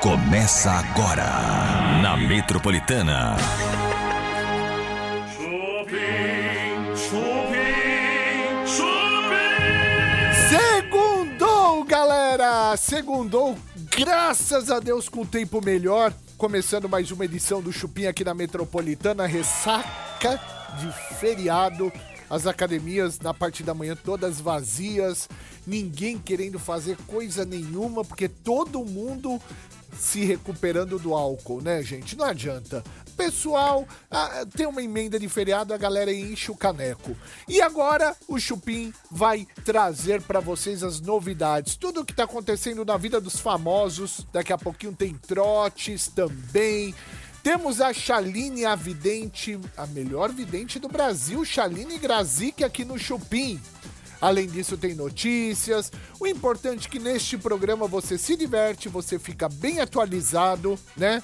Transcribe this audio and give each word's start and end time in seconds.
Começa 0.00 0.70
agora 0.70 1.26
na 2.00 2.16
Metropolitana. 2.16 3.36
Chupim, 5.36 6.96
chupim, 6.96 8.66
chupim. 8.66 9.78
Segundou, 10.48 11.84
galera! 11.84 12.74
Segundou, 12.78 13.58
graças 13.94 14.70
a 14.70 14.80
Deus, 14.80 15.06
com 15.06 15.20
o 15.20 15.26
tempo 15.26 15.62
melhor. 15.62 16.14
Começando 16.38 16.88
mais 16.88 17.10
uma 17.10 17.26
edição 17.26 17.60
do 17.60 17.70
Chupim 17.70 18.06
aqui 18.06 18.24
na 18.24 18.32
Metropolitana, 18.32 19.26
ressaca 19.26 20.40
de 20.78 20.90
feriado. 21.18 21.92
As 22.30 22.46
academias 22.46 23.18
na 23.18 23.34
parte 23.34 23.62
da 23.62 23.74
manhã 23.74 23.94
todas 23.96 24.40
vazias, 24.40 25.28
ninguém 25.66 26.16
querendo 26.16 26.58
fazer 26.58 26.96
coisa 27.06 27.44
nenhuma, 27.44 28.02
porque 28.02 28.28
todo 28.28 28.84
mundo 28.84 29.38
se 29.98 30.24
recuperando 30.24 30.98
do 30.98 31.14
álcool, 31.14 31.60
né, 31.60 31.82
gente? 31.82 32.16
Não 32.16 32.24
adianta. 32.24 32.82
Pessoal, 33.16 33.86
ah, 34.10 34.46
tem 34.56 34.66
uma 34.66 34.82
emenda 34.82 35.18
de 35.18 35.28
feriado, 35.28 35.74
a 35.74 35.76
galera 35.76 36.12
enche 36.12 36.50
o 36.50 36.56
caneco. 36.56 37.16
E 37.46 37.60
agora 37.60 38.16
o 38.26 38.38
Chupim 38.38 38.92
vai 39.10 39.46
trazer 39.64 40.22
para 40.22 40.40
vocês 40.40 40.82
as 40.82 41.00
novidades, 41.00 41.76
tudo 41.76 42.00
o 42.00 42.04
que 42.04 42.14
tá 42.14 42.24
acontecendo 42.24 42.84
na 42.84 42.96
vida 42.96 43.20
dos 43.20 43.38
famosos. 43.38 44.26
Daqui 44.32 44.52
a 44.52 44.58
pouquinho 44.58 44.94
tem 44.94 45.14
trotes 45.14 46.08
também. 46.08 46.94
Temos 47.42 47.80
a 47.80 47.92
Chaline, 47.92 48.66
a 48.66 48.74
vidente, 48.74 49.58
a 49.76 49.86
melhor 49.86 50.30
vidente 50.30 50.78
do 50.78 50.88
Brasil, 50.88 51.42
Chaline 51.44 51.98
Grazik 51.98 52.62
aqui 52.62 52.84
no 52.84 52.98
Chupim. 52.98 53.58
Além 54.20 54.46
disso, 54.46 54.76
tem 54.76 54.94
notícias. 54.94 55.90
O 56.18 56.26
importante 56.26 56.86
é 56.86 56.90
que 56.90 56.98
neste 56.98 57.38
programa 57.38 57.86
você 57.86 58.18
se 58.18 58.36
diverte, 58.36 58.88
você 58.88 59.18
fica 59.18 59.48
bem 59.48 59.80
atualizado, 59.80 60.78
né? 60.96 61.22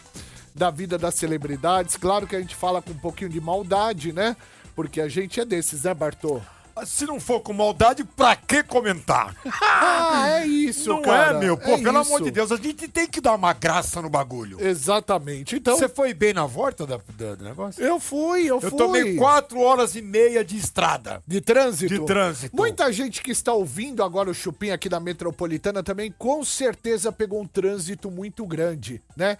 Da 0.55 0.71
vida 0.71 0.97
das 0.97 1.15
celebridades. 1.15 1.97
Claro 1.97 2.27
que 2.27 2.35
a 2.35 2.41
gente 2.41 2.57
fala 2.57 2.81
com 2.81 2.93
um 2.93 2.99
pouquinho 2.99 3.31
de 3.31 3.41
maldade, 3.41 4.13
né? 4.13 4.37
Porque 4.75 5.01
a 5.01 5.09
gente 5.09 5.41
é 5.41 5.45
desses, 5.45 5.85
né, 5.85 5.93
Bartô? 5.93 6.41
Se 6.85 7.07
não 7.07 7.19
for 7.19 7.41
com 7.41 7.53
maldade, 7.53 8.05
pra 8.05 8.37
que 8.37 8.63
comentar? 8.63 9.35
Ah, 9.79 10.41
é 10.41 10.47
isso, 10.47 10.89
não 10.91 11.03
cara. 11.03 11.37
é, 11.37 11.41
meu? 11.41 11.57
Pô, 11.57 11.71
É 11.73 11.79
pelo 11.83 11.99
amor 11.99 12.17
isso. 12.17 12.25
de 12.25 12.31
Deus, 12.31 12.51
a 12.53 12.57
gente 12.57 12.89
tem 12.89 13.07
que 13.07 13.21
dar 13.21 13.35
uma 13.35 13.53
graça 13.53 14.01
no 14.03 14.09
bagulho. 14.09 14.59
Exatamente. 14.61 15.57
Então, 15.57 15.77
Você 15.77 15.89
foi 15.89 16.13
bem 16.15 16.33
na 16.33 16.47
volta 16.47 16.87
da, 16.87 16.99
da- 17.17 17.35
do 17.35 17.45
negócio? 17.45 17.83
eu 17.83 17.99
fui, 18.01 18.43
eu, 18.43 18.57
Eu 18.57 18.61
fui. 18.61 18.71
tomei 18.79 19.17
quatro 19.17 19.61
horas 19.61 19.95
e 19.95 20.03
meia 20.03 20.45
de 20.45 20.57
estrada. 20.57 21.23
De 21.27 21.41
trânsito? 21.41 21.93
De 21.93 22.05
trânsito. 22.05 22.57
Muita 22.57 22.91
gente 22.93 23.23
que 23.23 23.31
está 23.31 23.53
ouvindo 23.53 24.03
agora 24.03 24.31
o 24.31 24.35
Chupim 24.35 24.71
aqui 24.71 24.89
da 24.89 24.99
Metropolitana 25.01 25.83
também 25.83 26.13
com 26.19 26.45
certeza 26.45 27.13
pegou 27.13 27.41
um 27.41 27.47
trânsito 27.47 28.11
muito 28.11 28.45
grande, 28.47 29.03
né? 29.17 29.37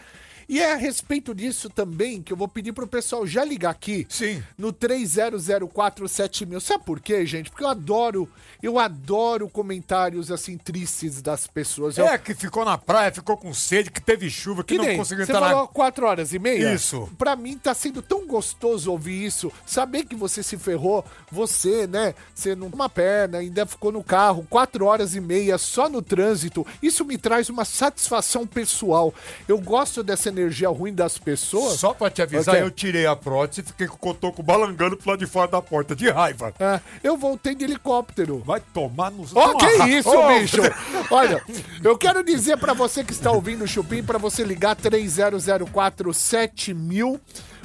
E 0.49 0.61
é 0.61 0.73
a 0.73 0.77
respeito 0.77 1.35
disso 1.35 1.69
também 1.69 2.23
que 2.23 2.33
eu 2.33 2.37
vou 2.37 2.47
pedir 2.47 2.73
pro 2.73 2.87
pessoal 2.87 3.27
já 3.27 3.45
ligar 3.45 3.71
aqui. 3.71 4.07
Sim. 4.09 4.43
No 4.57 4.73
30047000. 4.73 6.61
Sabe 6.61 6.85
por 6.85 7.01
quê, 7.01 7.27
gente? 7.27 7.51
Porque 7.51 7.65
eu 7.65 7.69
adoro, 7.69 8.29
eu 8.63 8.79
adoro 8.79 9.49
comentários 9.49 10.31
assim 10.31 10.57
tristes 10.57 11.21
das 11.21 11.47
pessoas. 11.47 11.99
Eu, 11.99 12.07
É, 12.07 12.17
que 12.17 12.35
ficou 12.35 12.65
na 12.65 12.79
praia, 12.79 13.11
ficou 13.11 13.37
com 13.37 13.53
sede, 13.53 13.91
que 13.91 14.01
teve 14.01 14.31
chuva, 14.31 14.63
que, 14.63 14.75
que 14.75 14.79
não 14.79 14.85
nem, 14.85 14.97
conseguiu 14.97 15.27
você 15.27 15.33
entrar 15.33 15.49
falou 15.49 15.63
na... 15.63 15.69
4 15.69 16.07
horas 16.07 16.33
e 16.33 16.39
meia? 16.39 16.73
Isso. 16.75 17.09
Pra 17.19 17.35
mim 17.35 17.59
tá 17.59 17.75
sendo 17.75 18.01
tão 18.01 18.27
gostoso 18.27 18.91
ouvir 18.93 19.25
isso. 19.25 19.53
Saber 19.67 20.05
que 20.05 20.15
você 20.15 20.43
se 20.43 20.57
ferrou, 20.57 21.05
você, 21.31 21.87
né? 21.87 22.15
Você 22.35 22.55
não 22.55 22.69
uma 22.77 22.89
perna, 22.89 23.39
ainda 23.39 23.65
ficou 23.65 23.91
no 23.91 24.05
carro 24.05 24.47
4 24.51 24.85
horas 24.85 25.15
e 25.15 25.21
meia 25.21 25.57
só 25.57 25.89
no 25.89 26.03
trânsito. 26.03 26.67
Isso 26.83 27.05
me 27.05 27.17
traz 27.17 27.49
uma 27.49 27.65
satisfação 27.65 28.47
pessoal. 28.47 29.13
Eu 29.49 29.59
gosto 29.59 30.03
dessa 30.03 30.29
energia 30.39 30.69
ruim 30.69 30.93
das 30.95 31.17
pessoas. 31.19 31.81
Só 31.81 31.93
pra 31.95 32.11
te 32.11 32.21
avisar, 32.23 32.55
Ok. 32.55 32.67
eu 32.67 32.71
tirei 32.71 33.07
a 33.07 33.17
prótese 33.17 33.63
e 33.63 33.65
fiquei 33.65 33.87
com 33.87 33.95
o 33.97 33.99
cotoco 33.99 34.43
balangando 34.43 34.97
pro 34.97 35.11
lado 35.11 35.19
de 35.21 35.27
fora 35.27 35.49
da 35.51 35.61
porta, 35.63 35.95
de 35.97 36.09
raiva. 36.11 36.53
É, 36.59 36.81
eu 37.03 37.17
voltei 37.17 37.55
de 37.55 37.65
helicóptero. 37.65 38.43
Vai 38.45 38.61
tomar 38.73 39.11
no... 39.11 39.25
Ó, 39.35 39.55
que 39.57 39.67
Toma- 39.73 39.89
isso, 39.89 40.09
Ô, 40.11 40.29
bicho! 40.29 40.61
Olha, 41.11 41.43
eu 41.83 41.97
quero 41.99 42.23
dizer 42.25 42.57
pra 42.59 42.73
você 42.75 43.03
que 43.05 43.13
está 43.13 43.31
ouvindo 43.31 43.65
o 43.65 43.69
Chupim, 43.69 44.03
pra 44.03 44.19
você 44.19 44.43
ligar 44.45 44.77
30047000, 44.77 47.21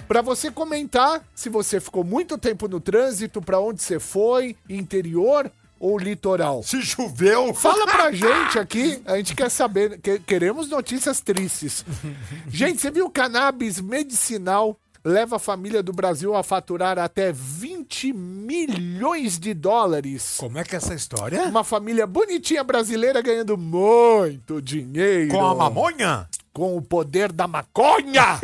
pra 0.08 0.22
você 0.22 0.52
comentar 0.52 1.24
se 1.34 1.50
você 1.50 1.80
ficou 1.80 2.04
muito 2.04 2.38
tempo 2.38 2.68
no 2.68 2.80
trânsito, 2.80 3.42
pra 3.42 3.60
onde 3.60 3.82
você 3.82 4.00
foi, 4.00 4.56
interior 4.70 5.52
ou 5.82 5.98
litoral. 5.98 6.62
Se 6.64 6.82
choveu... 6.82 7.54
Fala 7.56 7.86
pra 7.88 8.12
gente 8.12 8.60
aqui, 8.60 9.02
a 9.06 9.18
gente 9.18 9.34
quer 9.36 9.50
saber, 9.50 10.00
que- 10.00 10.20
queremos 10.20 10.70
notícias 10.70 11.20
tristes. 11.22 11.84
Gente, 12.48 12.80
você 12.80 12.92
viu 12.92 13.10
cannabis 13.10 13.82
medicinal 13.82 14.78
leva 15.04 15.38
a 15.38 15.40
família 15.40 15.82
do 15.82 15.92
Brasil 15.92 16.36
a 16.36 16.44
faturar 16.44 17.00
até 17.00 17.32
20 17.32 18.14
milhões 18.14 19.40
de 19.40 19.54
dólares? 19.54 20.36
Como 20.38 20.58
é 20.58 20.64
que 20.64 20.76
é 20.76 20.78
essa 20.78 20.94
história? 20.94 21.44
Uma 21.44 21.64
família 21.64 22.06
bonitinha 22.06 22.64
brasileira 22.64 23.22
ganhando 23.22 23.58
muito 23.58 24.62
dinheiro. 24.62 25.32
Com 25.32 25.46
a 25.46 25.56
mamonha? 25.56 26.28
Com 26.54 26.76
o 26.76 26.82
poder 26.82 27.32
da 27.32 27.48
maconha! 27.48 28.40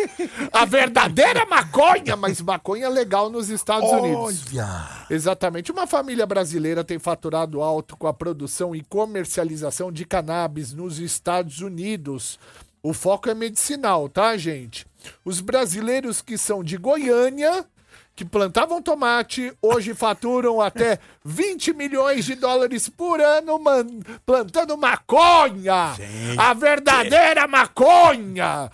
a 0.52 0.66
verdadeira 0.66 1.46
maconha! 1.46 2.16
Mas 2.16 2.42
maconha 2.42 2.88
legal 2.88 3.30
nos 3.30 3.50
Estados 3.50 3.90
Unidos. 3.92 4.46
Olha... 4.54 5.06
Exatamente. 5.10 5.72
Uma 5.72 5.86
família 5.86 6.26
brasileira 6.26 6.84
tem 6.84 6.98
faturado 6.98 7.62
alto 7.62 7.98
com 7.98 8.08
a 8.08 8.14
produção 8.14 8.74
e 8.74 8.82
comercialização 8.82 9.92
de 9.92 10.06
cannabis 10.06 10.74
nos 10.74 11.00
Estados 11.00 11.60
Unidos. 11.60 12.40
O 12.82 12.94
foco 12.94 13.30
é 13.30 13.34
medicinal, 13.34 14.08
tá, 14.08 14.38
gente? 14.38 14.86
Os 15.26 15.42
brasileiros 15.42 16.22
que 16.22 16.38
são 16.38 16.64
de 16.64 16.78
Goiânia, 16.78 17.66
que 18.16 18.26
plantavam 18.26 18.82
tomate, 18.82 19.54
hoje 19.62 19.94
faturam 19.94 20.60
até 20.60 21.00
20 21.24 21.74
milhões 21.74 22.26
de 22.26 22.36
dólares 22.36 22.90
por 22.90 23.22
ano 23.22 23.60
plantando 24.26 24.78
maconha! 24.78 25.96
A 26.38 26.54
verdadeira 26.54 27.48
maconha! 27.48 28.72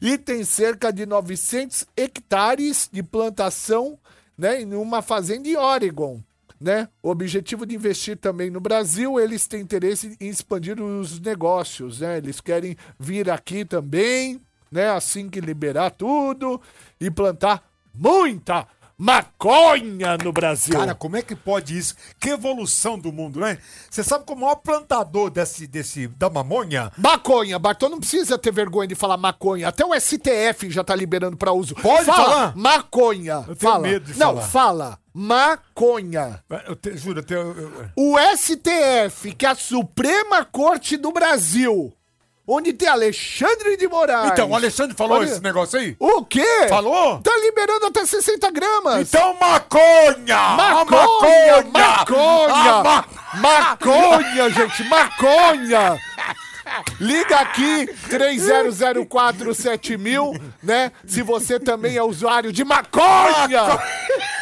E 0.00 0.16
tem 0.16 0.44
cerca 0.44 0.92
de 0.92 1.04
900 1.04 1.86
hectares 1.96 2.88
de 2.90 3.02
plantação 3.02 3.98
né, 4.36 4.60
em 4.62 4.74
uma 4.74 5.02
fazenda 5.02 5.48
em 5.48 5.56
Oregon. 5.56 6.20
Né? 6.60 6.88
O 7.02 7.10
objetivo 7.10 7.66
de 7.66 7.74
investir 7.74 8.16
também 8.16 8.50
no 8.50 8.60
Brasil, 8.60 9.20
eles 9.20 9.46
têm 9.46 9.60
interesse 9.60 10.16
em 10.18 10.28
expandir 10.28 10.80
os 10.80 11.20
negócios, 11.20 12.00
né? 12.00 12.16
Eles 12.16 12.40
querem 12.40 12.76
vir 12.98 13.28
aqui 13.30 13.62
também, 13.62 14.40
né? 14.72 14.88
Assim 14.90 15.28
que 15.28 15.38
liberar 15.40 15.90
tudo 15.90 16.60
e 16.98 17.10
plantar 17.10 17.62
muita 17.94 18.66
maconha 18.98 20.16
no 20.22 20.32
Brasil. 20.32 20.72
Cara, 20.78 20.94
como 20.94 21.16
é 21.16 21.22
que 21.22 21.34
pode 21.36 21.76
isso? 21.76 21.94
Que 22.18 22.30
evolução 22.30 22.98
do 22.98 23.12
mundo, 23.12 23.40
né? 23.40 23.58
Você 23.90 24.02
sabe 24.02 24.24
que 24.24 24.32
o 24.32 24.36
maior 24.36 24.56
plantador 24.56 25.30
desse, 25.30 25.66
desse, 25.66 26.08
da 26.08 26.30
mamonha 26.30 26.90
Maconha, 26.96 27.58
Bartô 27.58 27.88
não 27.88 27.98
precisa 28.00 28.38
ter 28.38 28.52
vergonha 28.52 28.88
de 28.88 28.94
falar 28.94 29.16
maconha. 29.16 29.68
Até 29.68 29.84
o 29.84 29.94
STF 29.98 30.70
já 30.70 30.82
tá 30.82 30.94
liberando 30.94 31.36
pra 31.36 31.52
uso. 31.52 31.74
Pode 31.74 32.04
fala, 32.06 32.24
falar? 32.24 32.56
Maconha. 32.56 33.44
Eu 33.46 33.56
tenho 33.56 33.72
fala. 33.72 33.88
medo 33.88 34.12
de 34.12 34.18
não, 34.18 34.34
falar. 34.36 34.42
fala. 34.48 34.98
Maconha. 35.14 36.40
Eu 36.66 36.76
te, 36.76 36.96
juro, 36.96 37.20
eu 37.20 37.24
tenho. 37.24 37.40
eu- 37.40 37.72
eu- 37.72 37.88
O 37.96 38.18
STF, 38.36 39.32
que 39.34 39.46
é 39.46 39.50
a 39.50 39.54
Suprema 39.54 40.44
Corte 40.44 40.96
do 40.96 41.10
Brasil, 41.10 41.92
onde 42.46 42.72
tem 42.72 42.88
Alexandre 42.88 43.76
de 43.76 43.86
Moraes. 43.88 44.30
Então, 44.32 44.50
o 44.50 44.54
Alexandre 44.54 44.96
falou 44.96 45.18
Olha- 45.18 45.26
esse 45.26 45.42
negócio 45.42 45.78
aí? 45.78 45.96
O 45.98 46.24
quê? 46.24 46.66
Falou? 46.68 47.18
Tá 47.20 47.34
liberando 47.38 47.86
até 47.86 48.04
60 48.06 48.50
gramas. 48.50 49.08
Então, 49.08 49.34
maconha! 49.40 50.36
A 50.36 50.56
Maconha! 50.56 50.84
maconha! 50.92 51.62
Maconha! 51.72 52.72
A 52.72 52.82
ma- 52.84 53.04
Maconha, 53.34 54.50
gente, 54.50 54.84
maconha! 54.84 55.98
Liga 57.00 57.38
aqui, 57.40 57.86
30047000, 58.10 60.40
né? 60.62 60.90
Se 61.06 61.22
você 61.22 61.58
também 61.60 61.96
é 61.96 62.02
usuário 62.02 62.52
de 62.52 62.64
maconha! 62.64 63.78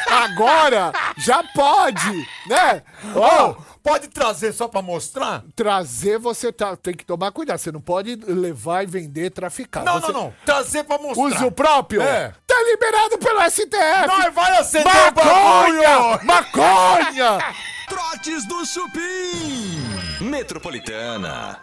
Agora, 0.07 0.91
já 1.17 1.43
pode, 1.53 2.27
né? 2.47 2.81
Ó, 3.15 3.51
Ô, 3.51 3.55
pode 3.85 4.07
trazer 4.07 4.51
só 4.51 4.67
pra 4.67 4.81
mostrar? 4.81 5.43
trazer 5.55 6.17
você 6.17 6.51
tá, 6.51 6.75
tem 6.75 6.95
que 6.95 7.05
tomar 7.05 7.31
cuidado. 7.31 7.59
Você 7.59 7.71
não 7.71 7.79
pode 7.79 8.15
levar 8.15 8.81
e 8.83 8.87
vender, 8.87 9.29
traficar. 9.29 9.83
Não, 9.85 10.01
Você- 10.01 10.11
não, 10.11 10.23
não. 10.25 10.33
Trazer 10.43 10.83
pra 10.83 10.97
mostrar. 10.97 11.23
Uso 11.23 11.51
próprio? 11.51 12.01
É. 12.01 12.33
Tá 12.47 12.55
liberado 12.63 13.17
pelo 13.19 13.39
STF! 13.49 14.07
Nós 14.07 14.33
vai 14.33 14.57
acender 14.57 14.87
o 14.91 15.15
Maconha! 15.15 15.89
bagulho! 15.99 16.25
Maconha! 16.25 17.37
Trotes 17.87 18.47
do 18.47 18.65
Chupim. 18.65 20.25
Metropolitana. 20.25 21.61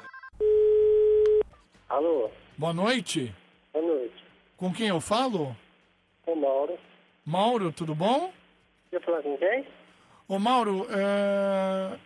Alô, 1.89 2.31
Boa 2.57 2.73
noite. 2.73 3.35
boa 3.73 3.85
noite. 3.85 4.25
Com 4.57 4.73
quem 4.73 4.89
eu 4.89 5.01
falo? 5.01 5.57
Ô 6.27 6.35
Mauro. 6.37 6.79
Mauro, 7.27 7.73
tudo 7.73 7.95
bom? 7.95 8.33
Quer 8.91 9.03
falar 9.05 9.23
com 9.23 9.37
quem? 9.37 9.67
Ô 10.29 10.39
Mauro, 10.39 10.87
é... 10.91 11.99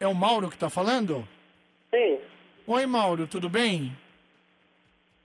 é 0.00 0.06
o 0.06 0.14
Mauro 0.14 0.50
que 0.50 0.58
tá 0.58 0.68
falando? 0.68 1.26
Sim. 1.90 2.18
Oi, 2.66 2.86
Mauro, 2.86 3.26
tudo 3.26 3.48
bem? 3.48 3.96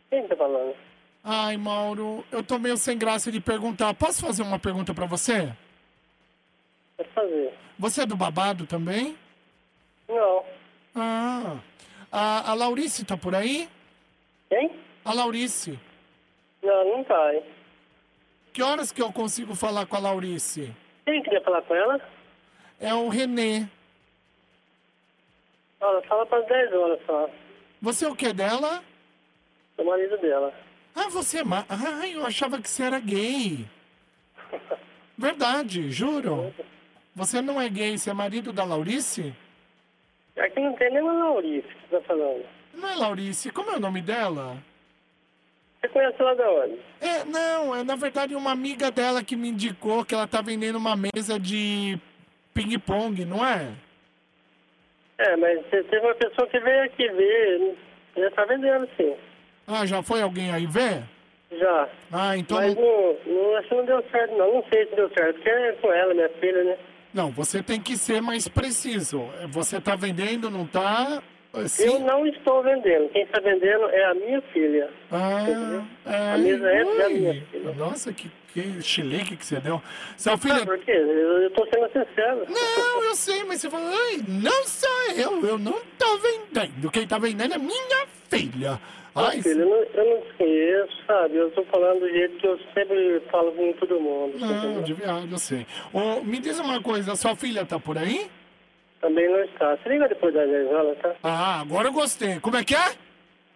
Quem 0.10 0.28
tá 0.28 0.36
falando? 0.36 0.76
Ai, 1.24 1.58
Mauro, 1.58 2.26
eu 2.32 2.44
tô 2.44 2.58
meio 2.58 2.78
sem 2.78 2.98
graça 2.98 3.32
de 3.32 3.40
perguntar. 3.40 3.94
Posso 3.94 4.26
fazer 4.26 4.42
uma 4.42 4.60
pergunta 4.60 4.94
pra 4.94 5.06
você? 5.06 5.52
Pode 6.98 7.10
fazer. 7.10 7.54
Você 7.78 8.02
é 8.02 8.06
do 8.06 8.16
babado 8.16 8.66
também? 8.66 9.18
Não. 10.08 10.44
Ah. 10.96 11.58
A, 12.12 12.52
a 12.52 12.54
Laurice 12.54 13.06
tá 13.06 13.16
por 13.16 13.34
aí? 13.34 13.70
Quem? 14.50 14.72
A 15.06 15.14
Laurice. 15.14 15.80
Não, 16.62 16.98
não 16.98 17.04
tá, 17.04 17.34
hein? 17.34 17.44
Que 18.54 18.62
horas 18.62 18.92
que 18.92 19.02
eu 19.02 19.12
consigo 19.14 19.56
falar 19.56 19.86
com 19.86 19.96
a 19.96 20.00
Laurice? 20.00 20.74
Quem 21.06 21.24
queria 21.24 21.42
falar 21.42 21.62
com 21.62 21.74
ela? 21.74 22.02
É 22.80 22.94
o 22.94 23.08
Renê. 23.08 23.66
Ela 25.82 26.02
fala 26.04 26.26
para 26.26 26.42
10 26.42 26.74
horas 26.74 27.00
só. 27.06 27.30
Você 27.82 28.06
é 28.06 28.10
o 28.10 28.16
que 28.16 28.32
dela? 28.32 28.84
O 29.78 29.84
marido 29.84 30.18
dela. 30.20 30.54
Ah, 30.96 31.10
você 31.10 31.40
é 31.40 31.44
ma... 31.44 31.66
Ai, 31.68 32.14
eu 32.16 32.26
achava 32.26 32.62
que 32.62 32.70
você 32.70 32.84
era 32.84 33.00
gay. 33.00 33.66
Verdade, 35.18 35.90
juro. 35.92 36.54
Você 37.16 37.42
não 37.42 37.60
é 37.60 37.68
gay, 37.68 37.98
você 37.98 38.12
é 38.12 38.14
marido 38.14 38.54
da 38.54 38.64
Laurice? 38.64 39.34
Aqui 40.38 40.60
não 40.60 40.74
tem 40.74 40.92
nenhuma 40.92 41.14
Laurice 41.14 41.68
que 41.68 41.90
você 41.90 41.98
tá 41.98 42.02
falando. 42.02 42.46
Não 42.74 42.88
é 42.88 42.96
Laurice, 42.96 43.52
como 43.52 43.72
é 43.72 43.76
o 43.76 43.80
nome 43.80 44.02
dela? 44.02 44.58
Você 45.82 45.90
conhece 45.90 46.22
ela 46.22 46.36
da 46.36 46.50
onde? 46.50 46.80
É, 47.02 47.26
não, 47.26 47.76
é 47.76 47.84
na 47.84 47.96
verdade 47.96 48.36
uma 48.36 48.52
amiga 48.52 48.92
dela 48.92 49.24
que 49.24 49.36
me 49.36 49.50
indicou 49.50 50.06
que 50.06 50.14
ela 50.14 50.28
tá 50.28 50.42
vendendo 50.42 50.78
uma 50.78 50.96
mesa 50.96 51.40
de 51.40 52.00
ping-pong, 52.54 53.26
não 53.26 53.46
é? 53.46 53.74
É, 55.28 55.36
mas 55.38 55.60
teve 55.70 56.00
uma 56.00 56.16
pessoa 56.16 56.48
que 56.48 56.60
veio 56.60 56.84
aqui 56.84 57.08
ver. 57.10 57.76
Já 58.18 58.32
tá 58.32 58.46
vendendo, 58.46 58.88
sim. 58.98 59.16
Ah, 59.68 59.86
já 59.86 60.02
foi 60.02 60.22
alguém 60.22 60.52
aí 60.52 60.66
ver? 60.66 61.04
Já. 61.52 61.88
Ah, 62.12 62.38
então. 62.38 62.58
Mas 62.58 62.76
não, 62.76 63.18
não, 63.26 63.56
acho 63.58 63.70
que 63.70 63.76
não 63.76 63.86
deu 63.86 64.04
certo, 64.12 64.36
não. 64.36 64.54
Não 64.56 64.64
sei 64.72 64.88
se 64.88 64.96
deu 64.96 65.10
certo, 65.10 65.36
porque 65.36 65.50
é 65.50 65.72
com 65.74 65.92
ela, 65.92 66.14
minha 66.14 66.30
filha, 66.30 66.64
né? 66.64 66.78
Não, 67.14 67.30
você 67.30 67.62
tem 67.62 67.80
que 67.80 67.98
ser 67.98 68.22
mais 68.22 68.48
preciso. 68.48 69.30
Você 69.50 69.80
tá 69.80 69.96
vendendo, 69.96 70.50
não 70.50 70.66
tá? 70.66 71.22
Sim. 71.68 71.86
Eu 71.86 72.00
não 72.00 72.26
estou 72.26 72.64
vendendo. 72.64 73.10
Quem 73.10 73.24
está 73.24 73.42
vendendo 73.42 73.86
é 73.90 74.06
a 74.06 74.14
minha 74.14 74.42
filha. 74.54 74.90
Ah, 75.12 75.46
é. 76.06 76.34
A 76.34 76.38
mesa 76.38 76.70
é 76.70 76.84
da 76.84 77.10
minha 77.10 77.46
filha. 77.46 77.74
Nossa, 77.74 78.14
que, 78.14 78.32
que 78.54 78.82
chilique 78.82 79.36
que 79.36 79.46
você 79.46 79.60
deu. 79.60 79.82
Seu 80.18 80.38
filho. 80.38 80.66
por 80.66 80.78
quê? 80.80 80.92
Eu 80.92 81.48
estou 81.48 81.68
sendo 81.74 81.88
sincero. 81.88 82.46
Não, 82.50 83.04
eu 83.04 83.16
sei, 83.16 83.44
mas 83.44 83.62
você 83.62 83.70
falou, 83.70 83.90
ai, 83.90 84.22
não 84.28 84.64
sou 84.66 85.12
eu, 85.16 85.46
eu 85.48 85.58
não 85.58 85.80
tô 85.98 86.18
vendendo. 86.18 86.92
Quem 86.92 87.08
tá 87.08 87.18
vendendo 87.18 87.54
é 87.54 87.58
minha 87.58 88.08
filha. 88.30 88.80
Ai, 89.14 89.42
Filho, 89.42 89.64
eu 89.64 89.70
não, 89.70 89.76
eu 89.76 90.16
não 90.16 90.22
conheço, 90.38 91.06
sabe? 91.06 91.36
Eu 91.36 91.50
estou 91.50 91.66
falando 91.66 92.00
do 92.00 92.10
jeito 92.10 92.38
que 92.38 92.48
eu 92.48 92.58
sempre 92.74 93.22
falo 93.30 93.52
com 93.52 93.74
todo 93.74 94.00
mundo. 94.00 94.38
não, 94.40 94.82
de 94.82 94.94
viagem, 94.94 95.30
eu 95.30 95.38
sei. 95.38 95.68
Ô, 95.92 96.22
me 96.24 96.40
diz 96.40 96.58
uma 96.60 96.82
coisa, 96.82 97.16
sua 97.18 97.36
filha 97.36 97.66
tá 97.66 97.78
por 97.78 97.98
aí? 97.98 98.30
Também 99.02 99.30
não 99.30 99.44
está. 99.44 99.76
Você 99.76 99.90
liga 99.90 100.08
depois 100.08 100.34
das 100.34 100.50
10 100.50 100.68
horas, 100.72 100.98
tá? 101.00 101.16
Ah, 101.24 101.60
agora 101.60 101.90
eu 101.90 101.92
gostei. 101.92 102.40
Como 102.40 102.56
é 102.56 102.64
que 102.64 102.74
é? 102.74 102.94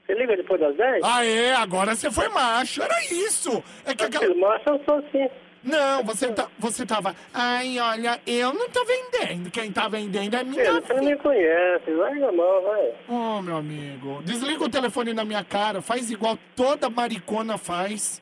Você 0.05 0.13
liga 0.13 0.37
depois 0.37 0.59
das 0.59 0.75
10? 0.75 1.01
Ah, 1.03 1.25
é, 1.25 1.53
agora 1.53 1.95
você 1.95 2.11
foi 2.11 2.29
macho. 2.29 2.81
Era 2.81 2.95
isso. 3.05 3.63
É 3.85 3.95
que 3.95 4.03
aquela... 4.03 4.35
Macho 4.35 4.69
eu 4.69 4.81
sou 4.85 5.03
sim. 5.11 5.27
Não, 5.65 6.03
você, 6.03 6.31
tá, 6.31 6.47
você 6.59 6.85
tava. 6.85 7.15
Ai, 7.33 7.79
olha, 7.79 8.21
eu 8.27 8.53
não 8.53 8.69
tô 8.69 8.85
vendendo. 8.85 9.49
Quem 9.49 9.71
tá 9.71 9.87
vendendo 9.87 10.35
é 10.35 10.43
minha 10.43 10.73
você 10.73 10.93
não 10.93 11.03
me 11.03 11.17
conhece. 11.17 11.91
Vai 11.91 12.13
na 12.19 12.31
mão, 12.31 12.61
vai. 12.61 12.93
Ô, 13.09 13.41
meu 13.41 13.57
amigo, 13.57 14.21
desliga 14.23 14.63
o 14.63 14.69
telefone 14.69 15.11
na 15.11 15.25
minha 15.25 15.43
cara, 15.43 15.81
faz 15.81 16.11
igual 16.11 16.37
toda 16.55 16.87
maricona 16.87 17.57
faz. 17.57 18.21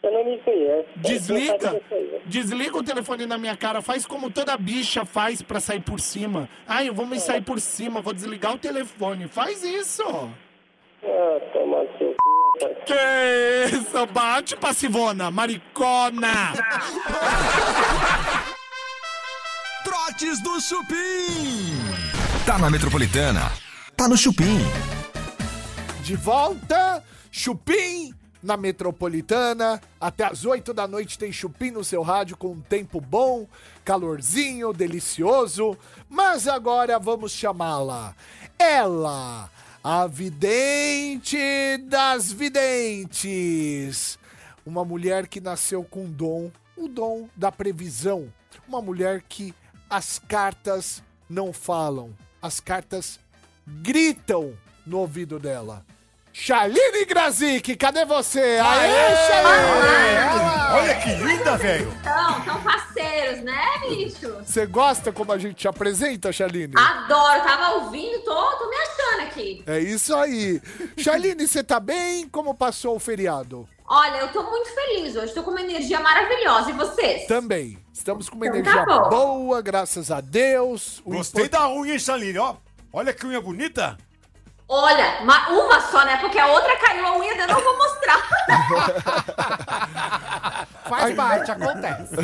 Você 0.00 0.10
não 0.10 0.24
me 0.24 0.38
conhece. 0.38 0.88
Desliga, 0.96 1.82
desliga 2.24 2.78
o 2.78 2.82
telefone 2.82 3.26
na 3.26 3.36
minha 3.36 3.56
cara, 3.56 3.82
faz 3.82 4.06
como 4.06 4.30
toda 4.30 4.56
bicha 4.56 5.04
faz 5.04 5.42
pra 5.42 5.60
sair 5.60 5.80
por 5.80 6.00
cima. 6.00 6.48
Ai, 6.66 6.88
eu 6.88 6.94
vou 6.94 7.04
me 7.04 7.20
sair 7.20 7.42
por 7.42 7.60
cima, 7.60 8.00
vou 8.00 8.14
desligar 8.14 8.54
o 8.54 8.58
telefone. 8.58 9.28
Faz 9.28 9.62
isso. 9.62 10.02
Ah, 11.02 11.40
toma 11.52 11.84
seu 11.96 12.10
c... 12.10 12.16
rapaz. 12.64 12.76
Que 12.84 12.94
isso, 13.76 14.06
bate 14.06 14.56
passivona, 14.56 15.30
maricona. 15.30 16.52
Trotes 19.84 20.42
do 20.42 20.60
Chupim. 20.60 21.78
Tá 22.44 22.58
na 22.58 22.68
Metropolitana. 22.68 23.52
Tá 23.96 24.08
no 24.08 24.16
Chupim. 24.16 24.58
De 26.02 26.16
volta, 26.16 27.04
Chupim 27.30 28.12
na 28.42 28.56
Metropolitana. 28.56 29.80
Até 30.00 30.24
às 30.24 30.44
8 30.44 30.74
da 30.74 30.88
noite 30.88 31.16
tem 31.18 31.30
Chupim 31.30 31.70
no 31.70 31.84
seu 31.84 32.02
rádio 32.02 32.36
com 32.36 32.48
um 32.48 32.60
tempo 32.60 33.00
bom, 33.00 33.46
calorzinho, 33.84 34.72
delicioso. 34.72 35.78
Mas 36.08 36.48
agora 36.48 36.98
vamos 36.98 37.30
chamá-la. 37.32 38.16
Ela, 38.58 39.48
a 39.82 40.06
vidente 40.06 41.38
das 41.88 42.32
videntes. 42.32 44.18
Uma 44.66 44.84
mulher 44.84 45.26
que 45.26 45.40
nasceu 45.40 45.84
com 45.84 46.10
dom, 46.10 46.50
o 46.76 46.88
dom 46.88 47.28
da 47.36 47.50
previsão. 47.50 48.32
Uma 48.66 48.82
mulher 48.82 49.22
que 49.22 49.54
as 49.88 50.18
cartas 50.18 51.02
não 51.28 51.52
falam, 51.52 52.14
as 52.40 52.60
cartas 52.60 53.18
gritam 53.66 54.54
no 54.86 54.98
ouvido 54.98 55.38
dela. 55.38 55.84
Shaline 56.32 57.04
Grazik, 57.06 57.74
cadê 57.76 58.04
você? 58.04 58.60
Aê, 58.62 59.16
Shaline! 59.26 60.72
Olha 60.74 60.94
que 60.96 61.10
linda, 61.24 61.56
velho. 61.56 61.92
Então, 62.00 62.40
tão 62.42 62.62
parceiros, 62.62 63.40
né, 63.42 63.64
bicho? 63.88 64.36
Você 64.44 64.66
gosta 64.66 65.10
como 65.12 65.32
a 65.32 65.38
gente 65.38 65.54
te 65.56 65.66
apresenta, 65.68 66.30
Shaline? 66.30 66.74
Adoro, 66.76 67.42
tava 67.42 67.74
ouvindo, 67.84 68.20
tô, 68.20 68.34
tô 68.56 68.68
me 68.68 68.76
achando 68.76 69.22
aqui. 69.26 69.62
É 69.66 69.78
isso 69.80 70.14
aí. 70.14 70.60
Shaline, 70.96 71.46
você 71.48 71.64
tá 71.64 71.80
bem? 71.80 72.28
Como 72.28 72.54
passou 72.54 72.96
o 72.96 73.00
feriado? 73.00 73.68
Olha, 73.90 74.18
eu 74.18 74.28
tô 74.28 74.42
muito 74.42 74.68
feliz 74.74 75.16
hoje, 75.16 75.32
tô 75.32 75.42
com 75.42 75.50
uma 75.50 75.62
energia 75.62 75.98
maravilhosa. 75.98 76.70
E 76.70 76.74
vocês? 76.74 77.26
Também. 77.26 77.78
Estamos 77.92 78.28
com 78.28 78.36
uma 78.36 78.46
Então 78.46 78.58
energia 78.60 78.84
tá 78.86 79.00
boa, 79.08 79.60
graças 79.62 80.10
a 80.10 80.20
Deus. 80.20 81.00
O 81.04 81.12
Gostei 81.14 81.46
import- 81.46 81.60
da 81.62 81.68
unha, 81.70 81.94
hein, 81.94 81.98
Saline, 81.98 82.38
ó. 82.38 82.54
Olha 82.92 83.12
que 83.12 83.26
unha 83.26 83.40
bonita. 83.40 83.96
Olha, 84.70 85.20
uma, 85.22 85.48
uma 85.48 85.80
só, 85.80 86.04
né? 86.04 86.18
Porque 86.18 86.38
a 86.38 86.46
outra 86.48 86.76
caiu 86.76 87.06
a 87.06 87.18
unha, 87.18 87.34
eu 87.34 87.48
não 87.48 87.58
vou 87.58 87.78
mostrar. 87.78 88.28
Faz 90.86 91.14
parte, 91.14 91.50
acontece. 91.50 92.14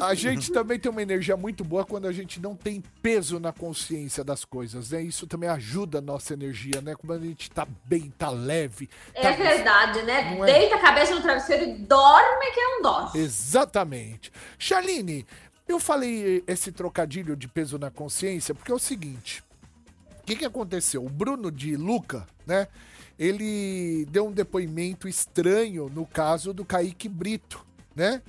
A 0.00 0.12
gente 0.14 0.50
também 0.52 0.80
tem 0.80 0.90
uma 0.90 1.02
energia 1.02 1.36
muito 1.36 1.62
boa 1.62 1.84
quando 1.84 2.08
a 2.08 2.12
gente 2.12 2.40
não 2.40 2.56
tem 2.56 2.82
peso 3.00 3.38
na 3.38 3.52
consciência 3.52 4.24
das 4.24 4.44
coisas, 4.44 4.90
né? 4.90 5.00
Isso 5.02 5.28
também 5.28 5.48
ajuda 5.48 5.98
a 5.98 6.00
nossa 6.00 6.34
energia, 6.34 6.80
né? 6.80 6.96
Quando 6.96 7.22
a 7.22 7.26
gente 7.26 7.48
tá 7.50 7.66
bem, 7.84 8.12
tá 8.16 8.30
leve. 8.30 8.90
É 9.14 9.22
tá- 9.22 9.36
verdade, 9.36 10.02
né? 10.02 10.36
É? 10.40 10.44
Deita 10.44 10.74
a 10.76 10.80
cabeça 10.80 11.14
no 11.14 11.22
travesseiro 11.22 11.64
e 11.64 11.74
dorme 11.78 12.50
que 12.52 12.60
é 12.60 12.78
um 12.78 12.82
dó. 12.82 13.12
Exatamente. 13.14 14.32
Charline, 14.58 15.24
eu 15.68 15.78
falei 15.78 16.42
esse 16.46 16.72
trocadilho 16.72 17.36
de 17.36 17.46
peso 17.46 17.78
na 17.78 17.90
consciência 17.90 18.54
porque 18.54 18.72
é 18.72 18.74
o 18.74 18.78
seguinte. 18.78 19.44
O 20.22 20.24
que, 20.24 20.36
que 20.36 20.44
aconteceu? 20.44 21.04
O 21.04 21.08
Bruno 21.08 21.50
de 21.50 21.76
Luca, 21.76 22.26
né? 22.46 22.68
Ele 23.18 24.06
deu 24.10 24.28
um 24.28 24.32
depoimento 24.32 25.08
estranho 25.08 25.90
no 25.92 26.06
caso 26.06 26.54
do 26.54 26.64
Kaique 26.64 27.08
Brito, 27.08 27.64
né? 27.94 28.22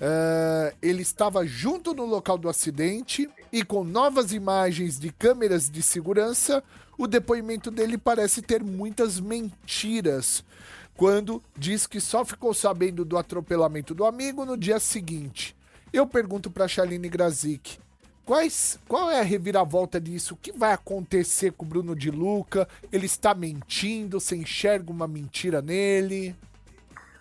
Ah, 0.00 0.74
ele 0.82 1.02
estava 1.02 1.46
junto 1.46 1.94
no 1.94 2.04
local 2.04 2.36
do 2.36 2.48
acidente 2.48 3.28
e 3.52 3.64
com 3.64 3.84
novas 3.84 4.32
imagens 4.32 4.98
de 4.98 5.10
câmeras 5.10 5.70
de 5.70 5.82
segurança, 5.82 6.62
o 6.98 7.06
depoimento 7.06 7.70
dele 7.70 7.96
parece 7.96 8.42
ter 8.42 8.62
muitas 8.62 9.20
mentiras. 9.20 10.44
Quando 10.96 11.42
diz 11.56 11.86
que 11.86 12.00
só 12.00 12.24
ficou 12.24 12.54
sabendo 12.54 13.04
do 13.04 13.18
atropelamento 13.18 13.94
do 13.94 14.04
amigo 14.04 14.44
no 14.44 14.56
dia 14.56 14.80
seguinte. 14.80 15.54
Eu 15.92 16.06
pergunto 16.06 16.50
para 16.50 16.66
Shaline 16.66 17.08
Grazik, 17.08 17.78
quais, 18.26 18.78
qual 18.88 19.08
é 19.08 19.20
a 19.20 19.22
reviravolta 19.22 20.00
disso? 20.00 20.34
O 20.34 20.36
que 20.36 20.52
vai 20.52 20.72
acontecer 20.72 21.52
com 21.52 21.64
o 21.64 21.68
Bruno 21.68 21.94
de 21.94 22.10
Luca? 22.10 22.68
Ele 22.92 23.06
está 23.06 23.32
mentindo? 23.32 24.20
Você 24.20 24.34
enxerga 24.36 24.90
uma 24.90 25.06
mentira 25.06 25.62
nele? 25.62 26.34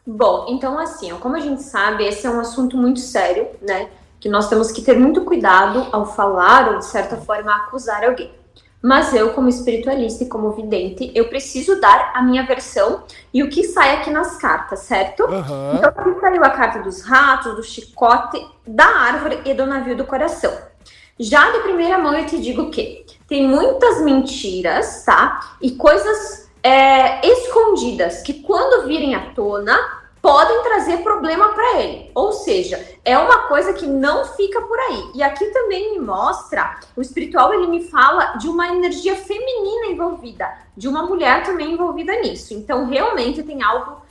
Bom, 0.06 0.48
então 0.50 0.78
assim, 0.78 1.12
como 1.20 1.36
a 1.36 1.40
gente 1.40 1.62
sabe, 1.62 2.04
esse 2.04 2.26
é 2.26 2.30
um 2.30 2.40
assunto 2.40 2.76
muito 2.76 3.00
sério, 3.00 3.48
né? 3.62 3.90
Que 4.20 4.28
nós 4.28 4.50
temos 4.50 4.72
que 4.72 4.82
ter 4.82 4.98
muito 4.98 5.24
cuidado 5.24 5.88
ao 5.92 6.06
falar 6.06 6.72
ou, 6.72 6.80
de 6.80 6.86
certa 6.86 7.16
forma, 7.18 7.56
acusar 7.56 8.04
alguém. 8.04 8.32
Mas 8.82 9.14
eu, 9.16 9.34
como 9.34 9.50
espiritualista 9.50 10.24
e 10.24 10.28
como 10.28 10.52
vidente, 10.52 11.12
eu 11.16 11.28
preciso 11.28 11.80
dar 11.80 12.12
a 12.14 12.22
minha 12.22 12.46
versão 12.46 13.04
e 13.34 13.42
o 13.42 13.50
que 13.50 13.64
sai 13.64 13.96
aqui 13.96 14.12
nas 14.12 14.38
cartas, 14.38 14.80
certo? 14.82 15.24
Aham. 15.24 15.74
Então 15.76 15.90
aqui 15.90 16.20
saiu 16.20 16.44
a 16.44 16.50
carta 16.52 16.80
dos 16.80 17.02
ratos, 17.02 17.56
do 17.56 17.64
chicote, 17.64 18.46
da 18.66 18.86
árvore 18.86 19.42
e 19.44 19.56
do 19.56 19.66
navio 19.66 19.98
do 19.98 20.06
coração. 20.06 20.56
Já 21.20 21.52
de 21.52 21.60
primeira 21.60 21.98
mão 21.98 22.14
eu 22.14 22.26
te 22.26 22.40
digo 22.40 22.70
que 22.70 23.06
tem 23.28 23.48
muitas 23.48 24.02
mentiras, 24.02 25.04
tá? 25.06 25.56
E 25.62 25.72
coisas 25.72 26.50
é, 26.62 27.26
escondidas, 27.26 28.22
que 28.22 28.42
quando 28.42 28.88
virem 28.88 29.16
à 29.16 29.32
tona, 29.34 29.78
podem 30.26 30.64
trazer 30.64 31.04
problema 31.04 31.50
para 31.50 31.80
ele. 31.82 32.10
Ou 32.16 32.34
seja, 32.34 32.84
é 33.06 33.16
uma 33.16 33.48
coisa 33.48 33.74
que 33.74 33.86
não 33.86 34.26
fica 34.26 34.60
por 34.60 34.80
aí. 34.80 35.12
E 35.14 35.22
aqui 35.22 35.46
também 35.52 35.92
me 35.92 36.00
mostra, 36.00 36.80
o 36.96 37.02
espiritual 37.02 37.54
ele 37.54 37.68
me 37.68 37.88
fala 37.88 38.36
de 38.38 38.48
uma 38.48 38.68
energia 38.68 39.16
feminina 39.16 39.86
envolvida, 39.86 40.52
de 40.76 40.88
uma 40.88 41.04
mulher 41.04 41.44
também 41.44 41.74
envolvida 41.74 42.20
nisso. 42.22 42.56
Então, 42.56 42.88
realmente 42.88 43.44
tem 43.44 43.62
algo 43.62 44.02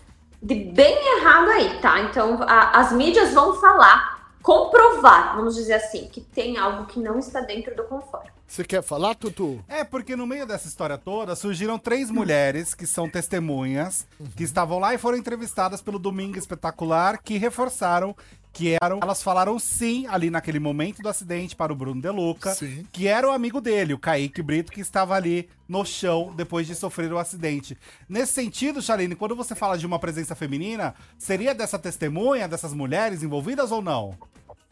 de 0.41 0.55
bem 0.55 0.97
errado 1.19 1.49
aí, 1.51 1.81
tá? 1.81 1.99
Então, 1.99 2.39
a, 2.43 2.79
as 2.79 2.93
mídias 2.93 3.35
vão 3.35 3.55
falar, 3.55 4.14
comprovar, 4.45 5.37
vamos 5.37 5.55
dizer 5.55 5.73
assim, 5.73 6.07
que 6.07 6.21
tem 6.21 6.59
algo 6.59 6.85
que 6.85 7.01
não 7.01 7.19
está 7.19 7.41
dentro 7.41 7.75
do 7.75 7.83
conforto. 7.85 8.31
Você 8.47 8.63
quer 8.63 8.83
falar, 8.83 9.15
Tutu? 9.15 9.65
É, 9.67 9.83
porque 9.83 10.15
no 10.15 10.27
meio 10.27 10.47
dessa 10.47 10.69
história 10.69 10.99
toda 10.99 11.35
surgiram 11.35 11.79
três 11.79 12.11
mulheres 12.11 12.75
que 12.75 12.87
são 12.87 13.09
testemunhas, 13.09 14.07
que 14.37 14.45
estavam 14.45 14.79
lá 14.79 14.93
e 14.93 14.99
foram 14.99 15.17
entrevistadas 15.17 15.81
pelo 15.81 15.99
Domingo 15.99 16.37
Espetacular, 16.37 17.23
que 17.23 17.39
reforçaram 17.39 18.15
que 18.55 18.77
eram. 18.81 19.01
Elas 19.03 19.23
falaram 19.23 19.59
sim 19.59 20.07
ali 20.07 20.31
naquele 20.31 20.61
momento 20.61 21.03
do 21.03 21.09
acidente 21.09 21.55
para 21.57 21.73
o 21.73 21.77
Bruno 21.77 22.01
De 22.01 22.09
Luca, 22.09 22.55
Sim. 22.55 22.87
que 22.93 23.09
era 23.09 23.29
o 23.29 23.33
amigo 23.33 23.61
dele, 23.61 23.93
o 23.93 23.99
Kaique 23.99 24.41
Brito, 24.41 24.73
que 24.73 24.81
estava 24.81 25.15
ali 25.15 25.51
no 25.69 25.85
chão 25.85 26.33
depois 26.35 26.67
de 26.67 26.75
sofrer 26.75 27.13
o 27.13 27.19
acidente. 27.19 27.77
Nesse 28.09 28.33
sentido, 28.33 28.81
Charlene, 28.81 29.17
quando 29.17 29.35
você 29.35 29.55
fala 29.55 29.77
de 29.77 29.85
uma 29.85 29.99
presença 29.99 30.35
feminina, 30.35 30.95
seria 31.19 31.55
dessa 31.55 31.79
testemunha, 31.79 32.49
dessas 32.49 32.73
mulheres 32.73 33.23
envolvidas 33.23 33.73
ou 33.73 33.83
não? 33.83 34.17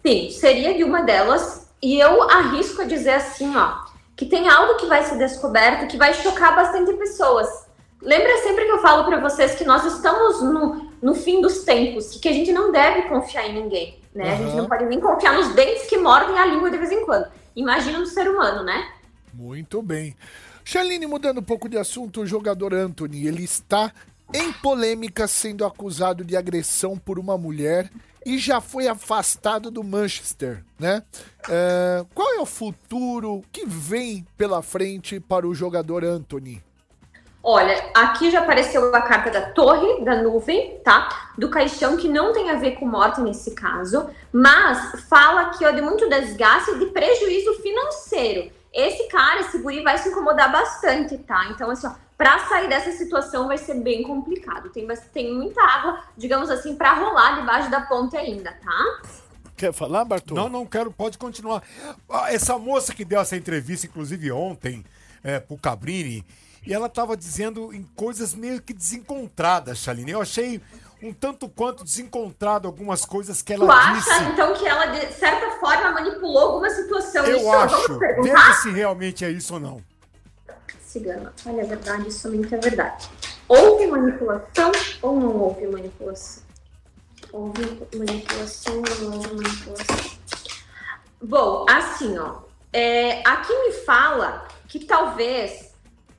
Sim, 0.07 0.31
seria 0.31 0.75
de 0.75 0.85
uma 0.85 1.03
delas. 1.03 1.69
E 1.83 1.99
eu 1.99 2.23
arrisco 2.31 2.83
a 2.83 2.85
dizer 2.85 3.15
assim, 3.15 3.55
ó, 3.57 3.81
que 4.17 4.27
tem 4.27 4.49
algo 4.49 4.77
que 4.77 4.87
vai 4.87 5.03
ser 5.03 5.19
descoberto 5.19 5.91
que 5.91 5.97
vai 5.97 6.15
chocar 6.15 6.55
bastante 6.55 6.93
pessoas. 6.93 7.49
Lembra 8.03 8.37
sempre 8.43 8.65
que 8.65 8.73
eu 8.73 8.83
falo 8.83 9.05
para 9.05 9.21
vocês 9.21 9.55
que 9.55 9.65
nós 9.65 9.85
estamos 9.85 10.43
no, 10.43 10.91
no 11.01 11.15
fim 11.15 11.41
dos 11.41 11.61
tempos, 11.61 12.17
que 12.17 12.29
a 12.29 12.33
gente 12.33 12.53
não 12.53 12.73
deve 12.73 13.03
confiar 13.03 13.49
em 13.49 13.55
ninguém, 13.55 13.99
né? 14.13 14.33
A 14.33 14.37
gente 14.37 14.57
não 14.57 14.67
pode 14.67 14.85
nem 14.87 14.99
confiar 14.99 15.35
nos 15.35 15.55
dentes 15.55 15.87
que 15.87 15.97
mordem 15.97 16.37
a 16.37 16.47
língua 16.47 16.69
de 16.69 16.79
vez 16.79 16.91
em 16.91 17.05
quando. 17.05 17.31
Imagina 17.55 18.01
no 18.01 18.07
ser 18.07 18.29
humano, 18.29 18.65
né? 18.65 18.91
Muito 19.33 19.81
bem. 19.81 20.17
Shaline, 20.65 21.07
mudando 21.07 21.39
um 21.39 21.45
pouco 21.45 21.69
de 21.69 21.79
assunto, 21.79 22.23
o 22.23 22.27
jogador 22.27 22.75
Anthony, 22.75 23.27
ele 23.27 23.45
está 23.45 23.93
em 24.35 24.53
polêmica 24.53 25.29
sendo 25.29 25.65
acusado 25.65 26.25
de 26.25 26.37
agressão 26.37 26.99
por 26.99 27.19
uma 27.19 27.39
mulher 27.39 27.91
e 28.25 28.39
já 28.39 28.61
foi 28.61 28.89
afastado 28.89 29.71
do 29.71 29.85
Manchester, 29.85 30.65
né? 30.79 31.03
É, 31.49 32.05
qual 32.15 32.35
é 32.35 32.41
o 32.41 32.47
futuro 32.47 33.45
que 33.53 33.65
vem 33.67 34.27
pela 34.37 34.63
frente 34.63 35.21
para 35.21 35.47
o 35.47 35.55
jogador 35.55 36.05
Anthony? 36.05 36.63
Olha, 37.45 37.91
aqui 37.93 38.31
já 38.31 38.41
apareceu 38.41 38.95
a 38.95 39.03
carta 39.03 39.29
da 39.31 39.51
torre, 39.51 40.05
da 40.05 40.23
nuvem, 40.23 40.79
tá? 40.85 41.31
Do 41.37 41.49
caixão, 41.51 41.97
que 41.97 42.09
não 42.09 42.33
tem 42.33 42.51
a 42.51 42.55
ver 42.55 42.73
com 42.77 42.87
morte 42.87 43.21
nesse 43.21 43.51
caso, 43.51 44.09
mas 44.33 45.01
fala 45.09 45.43
aqui, 45.43 45.65
ó, 45.65 45.73
de 45.73 45.81
muito 45.83 46.09
desgaste 46.09 46.71
e 46.71 46.79
de 46.79 46.87
prejuízo 46.87 47.55
financeiro. 47.55 48.49
Esse 48.73 49.09
cara, 49.09 49.41
esse 49.41 49.59
guri, 49.59 49.83
vai 49.83 49.99
se 49.99 50.09
incomodar 50.09 50.53
bastante, 50.53 51.19
tá? 51.19 51.47
Então, 51.51 51.69
assim, 51.69 51.89
ó, 51.89 51.93
pra 52.17 52.39
sair 52.47 52.69
dessa 52.69 52.93
situação 52.93 53.49
vai 53.49 53.59
ser 53.59 53.75
bem 53.75 54.05
complicado. 54.05 54.71
Tem, 54.71 54.87
tem 55.13 55.35
muita 55.35 55.61
água, 55.63 55.99
digamos 56.17 56.49
assim, 56.49 56.77
pra 56.77 56.95
rolar 56.95 57.41
debaixo 57.41 57.69
da 57.69 57.81
ponte 57.81 58.17
ainda, 58.17 58.53
tá? 58.53 59.03
Quer 59.57 59.73
falar, 59.73 60.05
Bartô? 60.05 60.35
Não, 60.35 60.49
não 60.49 60.65
quero, 60.65 60.93
pode 60.93 61.19
continuar. 61.19 61.63
Ah, 62.09 62.33
Essa 62.33 62.57
moça 62.57 62.95
que 62.95 63.05
deu 63.05 63.21
essa 63.21 63.37
entrevista, 63.37 63.87
inclusive 63.87 64.31
ontem, 64.31 64.85
é, 65.23 65.39
pro 65.39 65.59
Cabrini, 65.59 66.25
e 66.67 66.73
ela 66.73 66.89
tava 66.89 67.17
dizendo 67.17 67.73
em 67.73 67.83
coisas 67.97 68.35
meio 68.35 68.61
que 68.63 68.73
desencontradas, 68.73 69.79
Chaline. 69.79 70.11
Eu 70.13 70.23
achei 70.23 70.61
um 71.03 71.13
tanto 71.13 71.49
quanto 71.49 71.83
desencontrado 71.83 72.69
algumas 72.69 73.05
coisas 73.05 73.43
que 73.43 73.53
ela 73.53 73.67
Tu 73.67 73.73
acha, 73.73 73.95
disse. 73.99 74.23
então, 74.33 74.55
que 74.55 74.67
ela, 74.67 74.87
de 74.87 75.13
certa 75.15 75.51
forma, 75.59 75.91
manipulou 75.93 76.39
alguma 76.39 76.71
situação? 76.71 77.25
Eu 77.25 77.39
Isso, 77.39 77.51
acho. 77.53 77.99
Veja 77.99 78.53
se 78.63 78.71
realmente 78.71 79.25
é 79.25 79.31
isso 79.31 79.55
ou 79.55 79.61
não. 79.61 79.83
Cigana, 80.81 81.33
olha, 81.47 81.63
a 81.65 81.67
verdade, 81.67 82.13
somente 82.13 82.55
a 82.55 82.59
verdade. 82.61 83.09
Houve 83.49 83.87
manipulação 83.87 84.71
ou 85.01 85.19
não 85.19 85.37
houve 85.37 85.67
manipulação? 85.67 86.43
Houve 87.33 87.63
manipulação 87.97 88.75
ou 88.77 89.01
não 89.11 89.17
houve 89.17 89.35
manipulação? 89.35 89.97
Bom, 91.23 91.67
assim, 91.69 92.19
ó. 92.19 92.41
é, 92.73 93.21
aqui 93.27 93.53
me 93.55 93.73
fala 93.85 94.47
que 94.69 94.81
talvez, 94.81 95.72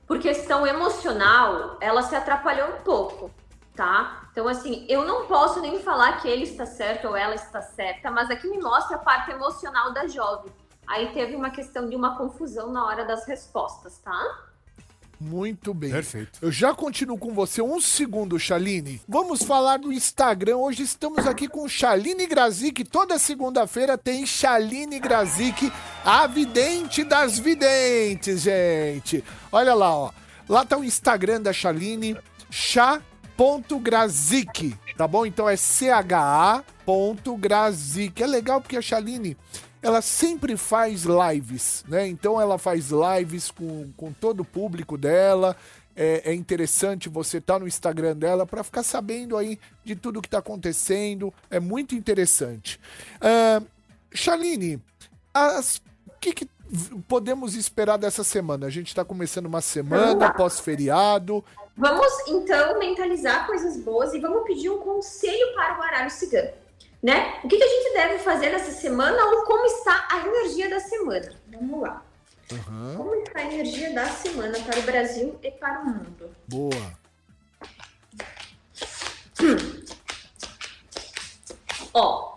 por 0.06 0.18
questão 0.18 0.66
emocional, 0.66 1.76
ela 1.80 2.02
se 2.02 2.14
atrapalhou 2.14 2.68
um 2.68 2.82
pouco, 2.82 3.30
tá? 3.74 4.28
Então, 4.30 4.48
assim, 4.48 4.84
eu 4.88 5.04
não 5.04 5.26
posso 5.26 5.60
nem 5.60 5.80
falar 5.80 6.20
que 6.20 6.28
ele 6.28 6.44
está 6.44 6.66
certo 6.66 7.08
ou 7.08 7.16
ela 7.16 7.34
está 7.34 7.62
certa, 7.62 8.10
mas 8.10 8.30
aqui 8.30 8.48
me 8.48 8.58
mostra 8.58 8.96
a 8.96 9.00
parte 9.00 9.30
emocional 9.30 9.92
da 9.92 10.06
jovem. 10.06 10.52
Aí 10.86 11.12
teve 11.12 11.34
uma 11.34 11.50
questão 11.50 11.88
de 11.88 11.96
uma 11.96 12.16
confusão 12.16 12.70
na 12.70 12.84
hora 12.84 13.04
das 13.04 13.26
respostas, 13.26 13.98
tá? 13.98 14.44
Muito 15.20 15.72
bem. 15.72 15.90
Perfeito. 15.90 16.38
Eu 16.42 16.50
já 16.50 16.74
continuo 16.74 17.16
com 17.16 17.32
você 17.32 17.62
um 17.62 17.80
segundo, 17.80 18.38
Chaline. 18.38 19.00
Vamos 19.08 19.42
falar 19.42 19.78
do 19.78 19.92
Instagram. 19.92 20.56
Hoje 20.56 20.82
estamos 20.82 21.26
aqui 21.26 21.48
com 21.48 21.68
Chaline 21.68 22.26
Grazik. 22.26 22.84
Toda 22.84 23.18
segunda-feira 23.18 23.96
tem 23.96 24.26
Chaline 24.26 24.98
Grazik, 24.98 25.72
a 26.04 26.26
vidente 26.26 27.04
das 27.04 27.38
videntes, 27.38 28.42
gente. 28.42 29.24
Olha 29.50 29.74
lá, 29.74 29.94
ó. 29.94 30.10
Lá 30.48 30.64
tá 30.64 30.76
o 30.76 30.84
Instagram 30.84 31.40
da 31.40 31.52
Chaline, 31.52 32.16
chá.grazik, 32.50 34.76
tá 34.96 35.08
bom? 35.08 35.24
Então 35.24 35.48
é 35.48 35.56
cha.grazik. 35.56 36.62
É 38.22 38.26
legal 38.26 38.60
porque 38.60 38.76
a 38.76 38.82
Chaline 38.82 39.36
ela 39.80 40.02
sempre 40.02 40.56
faz 40.56 41.04
lives, 41.04 41.84
né? 41.88 42.06
Então 42.06 42.40
ela 42.40 42.58
faz 42.58 42.90
lives 42.90 43.50
com, 43.50 43.90
com 43.96 44.12
todo 44.12 44.40
o 44.40 44.44
público 44.44 44.98
dela. 44.98 45.56
É, 45.96 46.32
é 46.32 46.34
interessante 46.34 47.08
você 47.08 47.38
estar 47.38 47.58
no 47.58 47.68
Instagram 47.68 48.16
dela 48.16 48.44
para 48.44 48.64
ficar 48.64 48.82
sabendo 48.82 49.36
aí 49.36 49.58
de 49.84 49.94
tudo 49.96 50.20
que 50.20 50.26
está 50.26 50.38
acontecendo. 50.38 51.32
É 51.50 51.60
muito 51.60 51.94
interessante. 51.94 52.78
Shaline, 54.12 54.80
as- 55.32 55.80
que, 56.24 56.32
que 56.32 56.48
podemos 57.06 57.54
esperar 57.54 57.98
dessa 57.98 58.24
semana? 58.24 58.66
A 58.66 58.70
gente 58.70 58.88
está 58.88 59.04
começando 59.04 59.46
uma 59.46 59.60
semana 59.60 60.32
pós-feriado. 60.32 61.44
Vamos 61.76 62.12
então 62.28 62.78
mentalizar 62.78 63.46
coisas 63.46 63.76
boas 63.78 64.14
e 64.14 64.20
vamos 64.20 64.44
pedir 64.44 64.70
um 64.70 64.78
conselho 64.78 65.54
para 65.54 65.74
o 65.74 65.78
baralho 65.78 66.10
cigano, 66.10 66.52
né? 67.02 67.40
O 67.44 67.48
que, 67.48 67.58
que 67.58 67.64
a 67.64 67.68
gente 67.68 67.92
deve 67.92 68.18
fazer 68.20 68.50
nessa 68.50 68.70
semana 68.70 69.22
ou 69.22 69.44
como 69.44 69.66
está 69.66 70.08
a 70.10 70.26
energia 70.26 70.70
da 70.70 70.80
semana? 70.80 71.32
Vamos 71.52 71.82
lá. 71.82 72.02
Como 72.96 73.14
está 73.16 73.40
a 73.40 73.44
energia 73.44 73.92
da 73.92 74.06
semana 74.06 74.58
para 74.60 74.78
o 74.78 74.82
Brasil 74.82 75.38
e 75.42 75.50
para 75.50 75.80
o 75.80 75.86
mundo? 75.86 76.30
Boa. 76.48 77.04
Ó, 81.92 82.33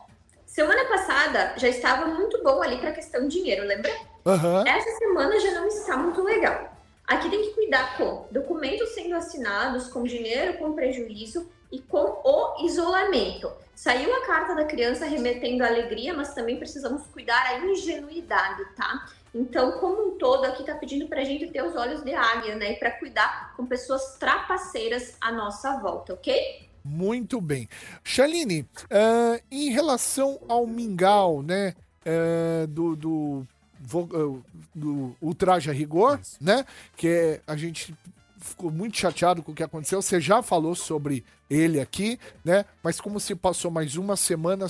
semana 0.58 0.86
passada 0.86 1.54
já 1.56 1.68
estava 1.68 2.08
muito 2.08 2.42
bom 2.42 2.64
ali 2.64 2.80
para 2.80 2.90
a 2.90 2.94
questão 2.94 3.28
de 3.28 3.38
dinheiro, 3.38 3.64
lembra? 3.64 3.92
Aham. 4.26 4.64
Essa 4.66 4.90
semana 4.98 5.40
já 5.40 5.52
não 5.52 5.68
está 5.68 5.96
muito 5.96 6.24
legal. 6.24 6.76
Aqui 7.06 7.30
tem 7.30 7.44
que 7.44 7.54
cuidar 7.54 7.96
com 7.96 8.26
documentos 8.32 8.90
sendo 8.96 9.16
assinados, 9.16 9.88
com 9.88 10.02
dinheiro 10.02 10.58
com 10.58 10.74
prejuízo 10.74 11.48
e 11.72 11.80
com 11.80 12.22
o 12.24 12.66
isolamento. 12.66 13.52
Saiu 13.76 14.12
a 14.16 14.26
carta 14.26 14.56
da 14.56 14.66
criança 14.66 15.06
remetendo 15.06 15.64
à 15.64 15.68
alegria, 15.68 16.16
mas 16.16 16.34
também 16.34 16.58
precisamos 16.58 17.06
cuidar 17.06 17.40
a 17.46 17.60
ingenuidade, 17.60 18.66
tá? 18.76 19.06
Então, 19.36 19.74
como 19.74 20.08
um 20.08 20.18
todo, 20.18 20.46
aqui 20.46 20.64
tá 20.64 20.74
pedindo 20.74 21.08
pra 21.08 21.24
gente 21.24 21.52
ter 21.52 21.62
os 21.64 21.76
olhos 21.76 22.04
de 22.04 22.16
águia, 22.16 22.56
né? 22.56 22.72
E 22.72 22.76
pra 22.78 22.90
cuidar 22.90 23.54
com 23.56 23.68
pessoas 23.68 24.18
trapaceiras 24.18 25.16
à 25.22 25.32
nossa 25.32 25.78
volta, 25.78 26.16
ok? 26.16 26.67
Muito 26.88 27.42
bem. 27.42 27.68
Shaline, 28.04 28.66
ah, 28.90 29.40
em 29.52 29.70
relação 29.70 30.40
ao 30.48 30.66
mingau, 30.66 31.44
né? 31.44 31.74
ah, 32.08 32.66
do, 32.68 32.96
do, 32.96 33.48
ah, 33.94 34.40
do 34.74 35.16
Ultraja 35.22 35.72
Rigor, 35.72 36.20
né? 36.40 36.66
Que 36.96 37.08
é, 37.08 37.42
a 37.46 37.56
gente 37.56 37.94
ficou 38.40 38.72
muito 38.72 38.98
chateado 38.98 39.44
com 39.44 39.52
o 39.52 39.56
que 39.56 39.64
aconteceu. 39.64 40.02
Você 40.02 40.22
já 40.22 40.42
falou 40.42 40.74
sobre 40.74 41.24
ele 41.50 41.80
aqui, 41.82 42.18
né? 42.46 42.66
Mas 42.82 43.02
como 43.02 43.20
se 43.20 43.36
passou 43.36 43.70
mais 43.70 43.98
uma 43.98 44.16
semana, 44.16 44.68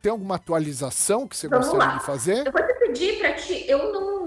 tem 0.00 0.12
alguma 0.12 0.36
atualização 0.36 1.26
que 1.26 1.36
você 1.36 1.48
Vamos 1.48 1.66
gostaria 1.66 1.92
lá. 1.92 1.98
de 1.98 2.04
fazer? 2.06 2.46
Eu 2.46 2.52
vou 2.52 2.62
te 2.62 2.74
pedir 2.74 3.18
pra 3.18 3.32
ti, 3.34 3.64
eu 3.66 3.92
não, 3.92 4.17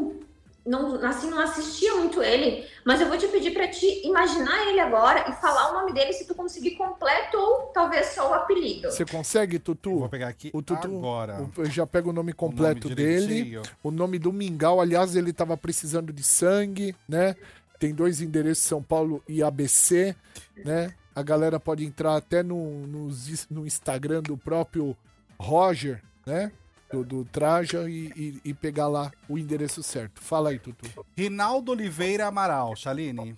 não, 0.71 1.05
assim, 1.05 1.29
não 1.29 1.39
assistia 1.39 1.93
muito 1.95 2.21
ele, 2.23 2.65
mas 2.85 3.01
eu 3.01 3.07
vou 3.07 3.17
te 3.17 3.27
pedir 3.27 3.51
pra 3.51 3.67
te 3.67 3.85
imaginar 4.07 4.67
ele 4.67 4.79
agora 4.79 5.29
e 5.29 5.33
falar 5.33 5.71
o 5.71 5.73
nome 5.73 5.93
dele 5.93 6.13
se 6.13 6.25
tu 6.25 6.33
conseguir 6.33 6.71
completo 6.71 7.37
ou 7.37 7.67
talvez 7.73 8.07
só 8.07 8.31
o 8.31 8.33
apelido. 8.33 8.89
Você 8.89 9.05
consegue, 9.05 9.59
Tutu? 9.59 9.99
Vou 9.99 10.09
pegar 10.09 10.29
aqui 10.29 10.49
O 10.53 10.61
Tutu 10.61 10.97
agora. 10.97 11.47
o- 11.57 11.65
já 11.65 11.85
pega 11.85 12.09
o 12.09 12.13
nome 12.13 12.33
completo 12.33 12.89
nome 12.89 12.95
dele. 12.95 13.61
O 13.83 13.91
nome 13.91 14.17
do 14.17 14.31
Mingau, 14.33 14.79
aliás, 14.81 15.15
ele 15.15 15.33
tava 15.33 15.55
precisando 15.57 16.11
de 16.13 16.23
sangue, 16.23 16.95
né? 17.07 17.35
tem 17.79 17.95
dois 17.95 18.21
endereços, 18.21 18.63
São 18.63 18.81
Paulo 18.83 19.23
e 19.27 19.41
ABC, 19.41 20.15
né? 20.63 20.93
A 21.15 21.23
galera 21.23 21.59
pode 21.59 21.83
entrar 21.83 22.15
até 22.15 22.43
no, 22.43 22.85
no, 22.85 23.09
no 23.49 23.65
Instagram 23.65 24.21
do 24.21 24.37
próprio 24.37 24.95
Roger, 25.39 26.01
né? 26.25 26.51
Do, 26.91 27.03
do 27.03 27.25
Traja 27.25 27.89
e, 27.89 28.11
e, 28.15 28.41
e 28.45 28.53
pegar 28.53 28.87
lá 28.87 29.11
o 29.29 29.37
endereço 29.37 29.81
certo. 29.81 30.21
Fala 30.21 30.49
aí, 30.49 30.59
Tutu. 30.59 31.05
Rinaldo 31.17 31.71
Oliveira 31.71 32.27
Amaral, 32.27 32.75
Chaline. 32.75 33.35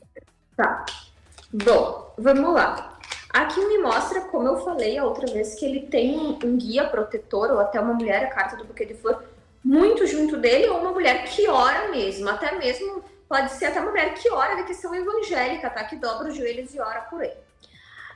Tá. 0.58 0.86
Bom, 1.54 2.14
vamos 2.18 2.54
lá. 2.54 2.98
Aqui 3.34 3.64
me 3.66 3.80
mostra, 3.80 4.22
como 4.22 4.48
eu 4.48 4.64
falei 4.64 4.98
a 4.98 5.04
outra 5.04 5.26
vez, 5.26 5.56
que 5.56 5.66
ele 5.66 5.88
tem 5.88 6.18
um, 6.18 6.38
um 6.44 6.58
guia 6.58 6.88
protetor, 6.88 7.52
ou 7.52 7.60
até 7.60 7.80
uma 7.80 7.94
mulher, 7.94 8.26
a 8.26 8.30
carta 8.30 8.56
do 8.56 8.64
buquê 8.64 8.86
de 8.86 8.94
flor, 8.94 9.24
muito 9.64 10.06
junto 10.06 10.38
dele, 10.38 10.68
ou 10.68 10.80
uma 10.80 10.92
mulher 10.92 11.26
que 11.26 11.48
ora 11.48 11.90
mesmo, 11.90 12.30
até 12.30 12.58
mesmo, 12.58 13.04
pode 13.28 13.52
ser 13.54 13.66
até 13.66 13.80
uma 13.80 13.90
mulher 13.90 14.14
que 14.14 14.30
ora 14.30 14.56
da 14.56 14.64
questão 14.64 14.94
evangélica, 14.94 15.70
tá? 15.70 15.84
Que 15.84 15.96
dobra 15.96 16.28
os 16.30 16.36
joelhos 16.36 16.74
e 16.76 16.80
ora 16.80 17.02
por 17.02 17.24
ele. 17.24 17.34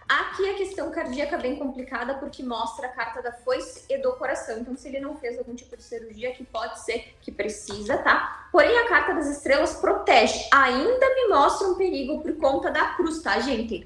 Aqui 0.08 0.50
a 0.50 0.54
questão 0.54 0.90
cardíaca 0.90 1.36
é 1.36 1.40
bem 1.40 1.56
complicada 1.58 2.14
porque 2.16 2.42
mostra 2.42 2.88
a 2.88 2.90
carta 2.90 3.22
da 3.22 3.34
foice 3.34 3.84
e 3.90 3.98
do 3.98 4.14
coração. 4.14 4.60
Então, 4.60 4.78
se 4.78 4.88
ele 4.88 5.02
não 5.02 5.18
fez 5.18 5.38
algum 5.38 5.54
tipo 5.54 5.76
de 5.76 5.84
cirurgia, 5.84 6.32
que 6.32 6.46
pode 6.46 6.80
ser 6.80 7.14
que 7.22 7.30
precisa, 7.30 7.98
tá? 7.98 8.48
Porém, 8.50 8.78
a 8.80 8.88
carta 8.88 9.14
das 9.14 9.28
estrelas 9.28 9.76
protege. 9.76 10.48
Ainda 10.54 11.16
me 11.16 11.28
mostra 11.28 11.68
um 11.68 11.76
perigo 11.76 12.22
por 12.22 12.34
conta 12.38 12.72
da 12.72 12.94
cruz, 12.94 13.22
tá, 13.22 13.40
gente? 13.42 13.86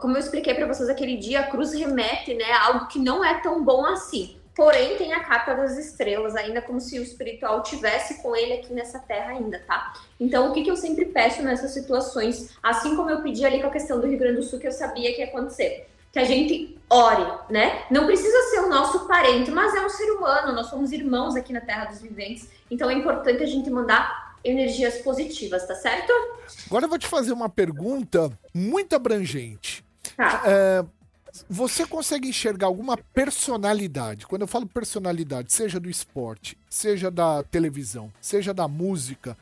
Como 0.00 0.16
eu 0.16 0.20
expliquei 0.20 0.54
para 0.54 0.66
vocês 0.66 0.88
aquele 0.88 1.16
dia, 1.16 1.40
a 1.40 1.46
cruz 1.46 1.72
remete, 1.72 2.34
né, 2.34 2.52
algo 2.52 2.88
que 2.88 2.98
não 2.98 3.24
é 3.24 3.40
tão 3.40 3.64
bom 3.64 3.86
assim. 3.86 4.41
Porém, 4.54 4.96
tem 4.98 5.14
a 5.14 5.20
carta 5.20 5.54
das 5.54 5.78
estrelas, 5.78 6.36
ainda 6.36 6.60
como 6.60 6.78
se 6.78 6.98
o 6.98 7.02
espiritual 7.02 7.62
tivesse 7.62 8.22
com 8.22 8.36
ele 8.36 8.54
aqui 8.54 8.72
nessa 8.72 8.98
terra 8.98 9.30
ainda, 9.30 9.58
tá? 9.66 9.94
Então, 10.20 10.50
o 10.50 10.52
que, 10.52 10.62
que 10.62 10.70
eu 10.70 10.76
sempre 10.76 11.06
peço 11.06 11.42
nessas 11.42 11.70
situações, 11.70 12.50
assim 12.62 12.94
como 12.94 13.08
eu 13.08 13.22
pedi 13.22 13.44
ali 13.46 13.60
com 13.60 13.68
a 13.68 13.70
questão 13.70 13.98
do 13.98 14.06
Rio 14.06 14.18
Grande 14.18 14.36
do 14.36 14.42
Sul, 14.42 14.58
que 14.58 14.66
eu 14.66 14.72
sabia 14.72 15.12
que 15.14 15.20
ia 15.20 15.26
acontecer, 15.26 15.88
que 16.12 16.18
a 16.18 16.24
gente 16.24 16.78
ore, 16.90 17.26
né? 17.50 17.84
Não 17.90 18.04
precisa 18.04 18.50
ser 18.50 18.60
o 18.60 18.68
nosso 18.68 19.06
parente, 19.08 19.50
mas 19.50 19.74
é 19.74 19.84
um 19.84 19.88
ser 19.88 20.10
humano, 20.10 20.52
nós 20.52 20.66
somos 20.66 20.92
irmãos 20.92 21.34
aqui 21.34 21.52
na 21.52 21.60
Terra 21.62 21.86
dos 21.86 22.02
Viventes, 22.02 22.48
então 22.70 22.90
é 22.90 22.94
importante 22.94 23.42
a 23.42 23.46
gente 23.46 23.70
mandar 23.70 24.36
energias 24.44 24.98
positivas, 24.98 25.66
tá 25.66 25.74
certo? 25.74 26.12
Agora 26.66 26.84
eu 26.84 26.88
vou 26.90 26.98
te 26.98 27.06
fazer 27.06 27.32
uma 27.32 27.48
pergunta 27.48 28.30
muito 28.52 28.94
abrangente. 28.94 29.82
Tá. 30.16 30.42
É, 30.44 30.84
você 31.48 31.86
consegue 31.86 32.28
enxergar 32.28 32.66
alguma 32.66 32.96
personalidade? 32.96 34.26
Quando 34.26 34.42
eu 34.42 34.48
falo 34.48 34.66
personalidade, 34.66 35.52
seja 35.52 35.80
do 35.80 35.88
esporte, 35.88 36.58
seja 36.68 37.10
da 37.10 37.42
televisão, 37.42 38.12
seja 38.20 38.52
da 38.52 38.68
música, 38.68 39.36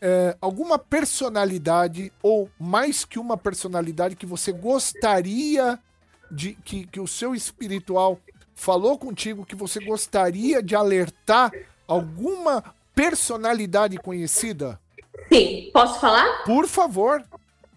é, 0.00 0.36
alguma 0.40 0.78
personalidade 0.78 2.12
ou 2.22 2.50
mais 2.58 3.04
que 3.04 3.18
uma 3.18 3.36
personalidade 3.36 4.16
que 4.16 4.26
você 4.26 4.52
gostaria 4.52 5.78
de 6.30 6.54
que, 6.64 6.86
que 6.86 7.00
o 7.00 7.06
seu 7.06 7.34
espiritual 7.34 8.18
falou 8.54 8.98
contigo 8.98 9.44
que 9.44 9.56
você 9.56 9.80
gostaria 9.80 10.62
de 10.62 10.74
alertar 10.74 11.52
alguma 11.86 12.62
personalidade 12.94 13.98
conhecida? 13.98 14.80
Sim, 15.32 15.70
posso 15.72 16.00
falar? 16.00 16.44
Por 16.44 16.66
favor. 16.66 17.22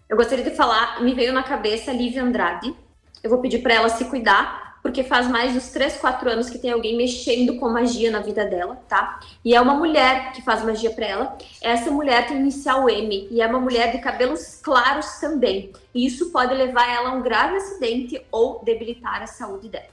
Eu 0.08 0.16
gostaria 0.16 0.44
de 0.44 0.56
falar, 0.56 1.02
me 1.02 1.14
veio 1.14 1.32
na 1.32 1.42
cabeça 1.42 1.92
Lívia 1.92 2.22
Andrade. 2.22 2.74
Eu 3.22 3.30
vou 3.30 3.40
pedir 3.40 3.58
para 3.58 3.74
ela 3.74 3.88
se 3.88 4.04
cuidar, 4.04 4.78
porque 4.82 5.02
faz 5.02 5.28
mais 5.28 5.54
uns 5.56 5.70
3, 5.70 5.96
4 5.96 6.30
anos 6.30 6.48
que 6.48 6.58
tem 6.58 6.70
alguém 6.70 6.96
mexendo 6.96 7.56
com 7.58 7.68
magia 7.68 8.10
na 8.10 8.20
vida 8.20 8.44
dela, 8.44 8.80
tá? 8.88 9.20
E 9.44 9.54
é 9.54 9.60
uma 9.60 9.74
mulher 9.74 10.32
que 10.32 10.42
faz 10.42 10.64
magia 10.64 10.90
para 10.90 11.06
ela. 11.06 11.38
Essa 11.60 11.90
mulher 11.90 12.26
tem 12.26 12.38
inicial 12.38 12.88
M 12.88 13.28
e 13.30 13.42
é 13.42 13.46
uma 13.46 13.60
mulher 13.60 13.92
de 13.92 13.98
cabelos 13.98 14.60
claros 14.62 15.18
também. 15.20 15.72
E 15.94 16.06
isso 16.06 16.30
pode 16.30 16.54
levar 16.54 16.88
ela 16.88 17.10
a 17.10 17.12
um 17.12 17.22
grave 17.22 17.56
acidente 17.56 18.24
ou 18.30 18.62
debilitar 18.64 19.22
a 19.22 19.26
saúde 19.26 19.68
dela. 19.68 19.88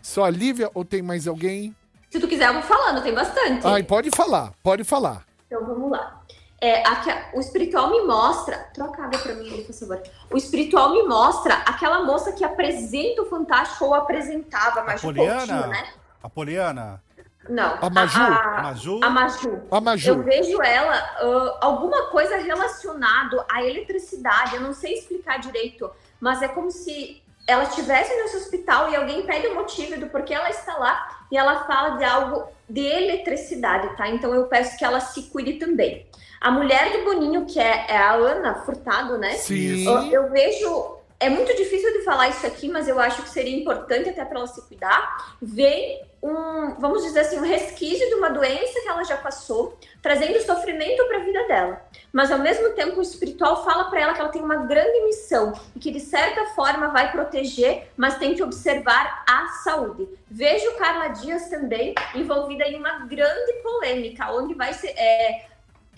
Só 0.00 0.24
a 0.24 0.30
Lívia 0.30 0.70
ou 0.72 0.84
tem 0.84 1.02
mais 1.02 1.26
alguém? 1.26 1.74
Se 2.08 2.18
tu 2.18 2.26
quiser, 2.26 2.48
eu 2.48 2.54
vou 2.54 2.62
falando, 2.62 3.02
tem 3.02 3.12
bastante. 3.12 3.66
Ai, 3.66 3.82
pode 3.82 4.08
falar, 4.10 4.52
pode 4.62 4.84
falar. 4.84 5.26
Então 5.46 5.64
vamos 5.66 5.90
lá. 5.90 6.22
É, 6.60 6.86
aqui, 6.86 7.10
o 7.34 7.40
espiritual 7.40 7.90
me 7.90 8.02
mostra. 8.02 8.56
Troca 8.74 9.02
a 9.02 9.04
água 9.06 9.18
pra 9.18 9.34
mim, 9.34 9.62
por 9.62 9.72
favor. 9.74 10.02
O 10.30 10.36
espiritual 10.36 10.92
me 10.92 11.04
mostra 11.04 11.54
aquela 11.66 12.04
moça 12.04 12.32
que 12.32 12.44
apresenta 12.44 13.22
o 13.22 13.26
Fantástico 13.26 13.84
ou 13.84 13.94
apresentava, 13.94 14.82
mas 14.84 15.00
Poliana? 15.00 15.66
né? 15.68 15.88
A 16.22 16.28
Poliana? 16.28 17.02
Não. 17.48 17.78
A 17.80 17.88
Maju? 17.88 18.20
A, 18.20 18.58
A 18.58 18.62
Maju? 18.62 19.00
a 19.02 19.10
Maju. 19.10 19.62
A 19.70 19.80
Maju. 19.80 20.10
Eu 20.10 20.22
vejo 20.22 20.60
ela, 20.62 20.94
ah, 20.94 21.58
alguma 21.60 22.06
coisa 22.10 22.36
relacionado 22.36 23.42
à 23.48 23.62
eletricidade. 23.62 24.56
Eu 24.56 24.60
não 24.60 24.72
sei 24.72 24.94
explicar 24.94 25.38
direito, 25.38 25.88
mas 26.20 26.42
é 26.42 26.48
como 26.48 26.70
se 26.70 27.22
ela 27.46 27.62
estivesse 27.62 28.14
nesse 28.14 28.36
hospital 28.36 28.90
e 28.90 28.96
alguém 28.96 29.22
pede 29.22 29.46
o 29.46 29.54
motivo 29.54 29.98
do 29.98 30.08
porquê 30.08 30.34
ela 30.34 30.50
está 30.50 30.76
lá 30.76 31.08
e 31.32 31.38
ela 31.38 31.64
fala 31.64 31.96
de 31.96 32.04
algo 32.04 32.46
de 32.68 32.80
eletricidade, 32.84 33.96
tá? 33.96 34.08
Então 34.08 34.34
eu 34.34 34.46
peço 34.46 34.76
que 34.76 34.84
ela 34.84 35.00
se 35.00 35.22
cuide 35.30 35.54
também. 35.54 36.06
A 36.40 36.50
mulher 36.50 36.92
do 36.92 37.04
Boninho, 37.04 37.46
que 37.46 37.58
é, 37.58 37.86
é 37.88 37.96
a 37.96 38.12
Ana 38.12 38.54
Furtado, 38.54 39.18
né? 39.18 39.32
Sim. 39.32 39.86
Eu, 39.86 40.12
eu 40.12 40.30
vejo. 40.30 40.96
É 41.20 41.28
muito 41.28 41.52
difícil 41.56 41.92
de 41.92 42.04
falar 42.04 42.28
isso 42.28 42.46
aqui, 42.46 42.68
mas 42.68 42.86
eu 42.86 43.00
acho 43.00 43.22
que 43.22 43.28
seria 43.28 43.56
importante 43.56 44.08
até 44.08 44.24
para 44.24 44.38
ela 44.38 44.46
se 44.46 44.62
cuidar. 44.68 45.34
Vem 45.42 46.00
um, 46.22 46.74
vamos 46.78 47.02
dizer 47.02 47.20
assim, 47.20 47.38
um 47.38 47.42
resquício 47.42 48.08
de 48.08 48.14
uma 48.14 48.30
doença 48.30 48.80
que 48.80 48.88
ela 48.88 49.04
já 49.04 49.16
passou, 49.16 49.76
trazendo 50.02 50.40
sofrimento 50.42 51.04
para 51.06 51.18
a 51.18 51.24
vida 51.24 51.46
dela. 51.46 51.80
Mas 52.12 52.30
ao 52.30 52.38
mesmo 52.38 52.70
tempo, 52.70 52.98
o 52.98 53.02
espiritual 53.02 53.64
fala 53.64 53.84
para 53.84 54.00
ela 54.00 54.14
que 54.14 54.20
ela 54.20 54.30
tem 54.30 54.42
uma 54.42 54.66
grande 54.66 55.04
missão 55.04 55.52
e 55.74 55.78
que 55.78 55.90
de 55.90 56.00
certa 56.00 56.46
forma 56.54 56.88
vai 56.88 57.12
proteger, 57.12 57.88
mas 57.96 58.18
tem 58.18 58.34
que 58.34 58.42
observar 58.42 59.24
a 59.28 59.46
saúde. 59.64 60.08
Vejo 60.28 60.76
Carla 60.76 61.08
Dias 61.08 61.48
também 61.48 61.94
envolvida 62.14 62.64
em 62.64 62.76
uma 62.76 63.06
grande 63.06 63.52
polêmica, 63.62 64.32
onde 64.32 64.54
vai 64.54 64.72
ser. 64.72 64.94
É, 64.96 65.47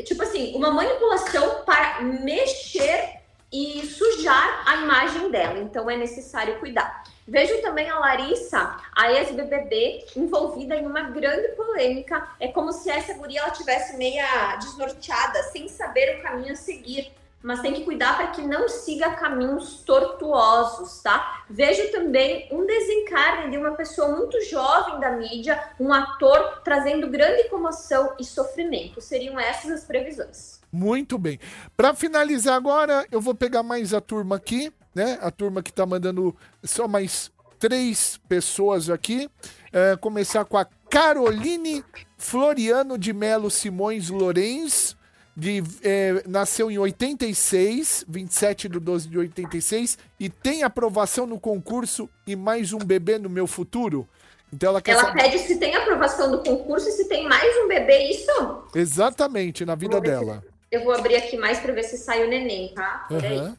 tipo 0.02 0.22
assim, 0.22 0.54
uma 0.54 0.70
manipulação 0.70 1.64
para 1.64 2.02
mexer 2.02 3.20
e 3.52 3.84
sujar 3.86 4.62
a 4.66 4.76
imagem 4.76 5.30
dela. 5.30 5.58
Então 5.58 5.90
é 5.90 5.96
necessário 5.96 6.58
cuidar. 6.60 7.02
Vejo 7.26 7.60
também 7.62 7.88
a 7.88 7.98
Larissa, 7.98 8.76
a 8.96 9.12
ex-BBB, 9.12 10.04
envolvida 10.16 10.76
em 10.76 10.86
uma 10.86 11.02
grande 11.02 11.48
polêmica. 11.50 12.28
É 12.40 12.48
como 12.48 12.72
se 12.72 12.90
essa 12.90 13.14
guria 13.14 13.40
ela 13.40 13.50
tivesse 13.50 13.96
meia 13.96 14.56
desnorteada, 14.56 15.42
sem 15.44 15.68
saber 15.68 16.18
o 16.18 16.22
caminho 16.22 16.52
a 16.52 16.56
seguir. 16.56 17.12
Mas 17.42 17.60
tem 17.60 17.72
que 17.72 17.84
cuidar 17.84 18.16
para 18.16 18.26
que 18.28 18.42
não 18.42 18.68
siga 18.68 19.12
caminhos 19.12 19.82
tortuosos, 19.82 21.00
tá? 21.02 21.44
Vejo 21.48 21.90
também 21.90 22.48
um 22.52 22.66
desencarne 22.66 23.50
de 23.50 23.56
uma 23.56 23.72
pessoa 23.72 24.14
muito 24.14 24.38
jovem 24.44 25.00
da 25.00 25.12
mídia, 25.12 25.62
um 25.80 25.92
ator 25.92 26.60
trazendo 26.62 27.08
grande 27.08 27.48
comoção 27.48 28.14
e 28.18 28.24
sofrimento. 28.24 29.00
Seriam 29.00 29.40
essas 29.40 29.70
as 29.70 29.84
previsões. 29.84 30.60
Muito 30.70 31.18
bem. 31.18 31.40
Para 31.76 31.94
finalizar 31.94 32.54
agora, 32.54 33.06
eu 33.10 33.20
vou 33.20 33.34
pegar 33.34 33.62
mais 33.62 33.92
a 33.92 34.00
turma 34.00 34.36
aqui, 34.36 34.72
né? 34.94 35.18
A 35.20 35.30
turma 35.30 35.62
que 35.62 35.72
tá 35.72 35.84
mandando 35.86 36.36
só 36.62 36.86
mais 36.86 37.32
três 37.58 38.20
pessoas 38.28 38.88
aqui. 38.88 39.30
É, 39.72 39.96
começar 39.96 40.44
com 40.44 40.56
a 40.56 40.66
Caroline 40.88 41.84
Floriano 42.16 42.98
de 42.98 43.12
Melo 43.12 43.50
Simões 43.50 44.10
Lorenz. 44.10 44.96
De, 45.36 45.62
é, 45.82 46.22
nasceu 46.26 46.70
em 46.70 46.78
86, 46.78 48.04
27 48.08 48.68
de 48.68 48.78
12 48.80 49.08
de 49.08 49.16
86, 49.18 49.96
e 50.18 50.28
tem 50.28 50.62
aprovação 50.64 51.26
no 51.26 51.38
concurso 51.40 52.10
e 52.26 52.34
mais 52.36 52.72
um 52.72 52.78
bebê 52.78 53.16
no 53.18 53.30
meu 53.30 53.46
futuro. 53.46 54.08
Então 54.52 54.70
ela 54.70 54.82
quer 54.82 54.92
Ela 54.92 55.02
saber. 55.02 55.22
pede 55.22 55.38
se 55.38 55.56
tem 55.58 55.74
aprovação 55.76 56.30
do 56.30 56.42
concurso 56.42 56.88
e 56.88 56.92
se 56.92 57.08
tem 57.08 57.26
mais 57.28 57.56
um 57.64 57.68
bebê, 57.68 58.10
isso? 58.10 58.64
Exatamente, 58.74 59.64
na 59.64 59.74
vida 59.76 60.00
ver 60.00 60.08
se- 60.18 60.24
dela. 60.24 60.44
Eu 60.70 60.84
vou 60.84 60.92
abrir 60.92 61.16
aqui 61.16 61.36
mais 61.36 61.58
para 61.60 61.72
ver 61.72 61.84
se 61.84 61.96
sai 61.96 62.24
o 62.24 62.28
neném, 62.28 62.72
tá? 62.74 63.06
Aham. 63.10 63.56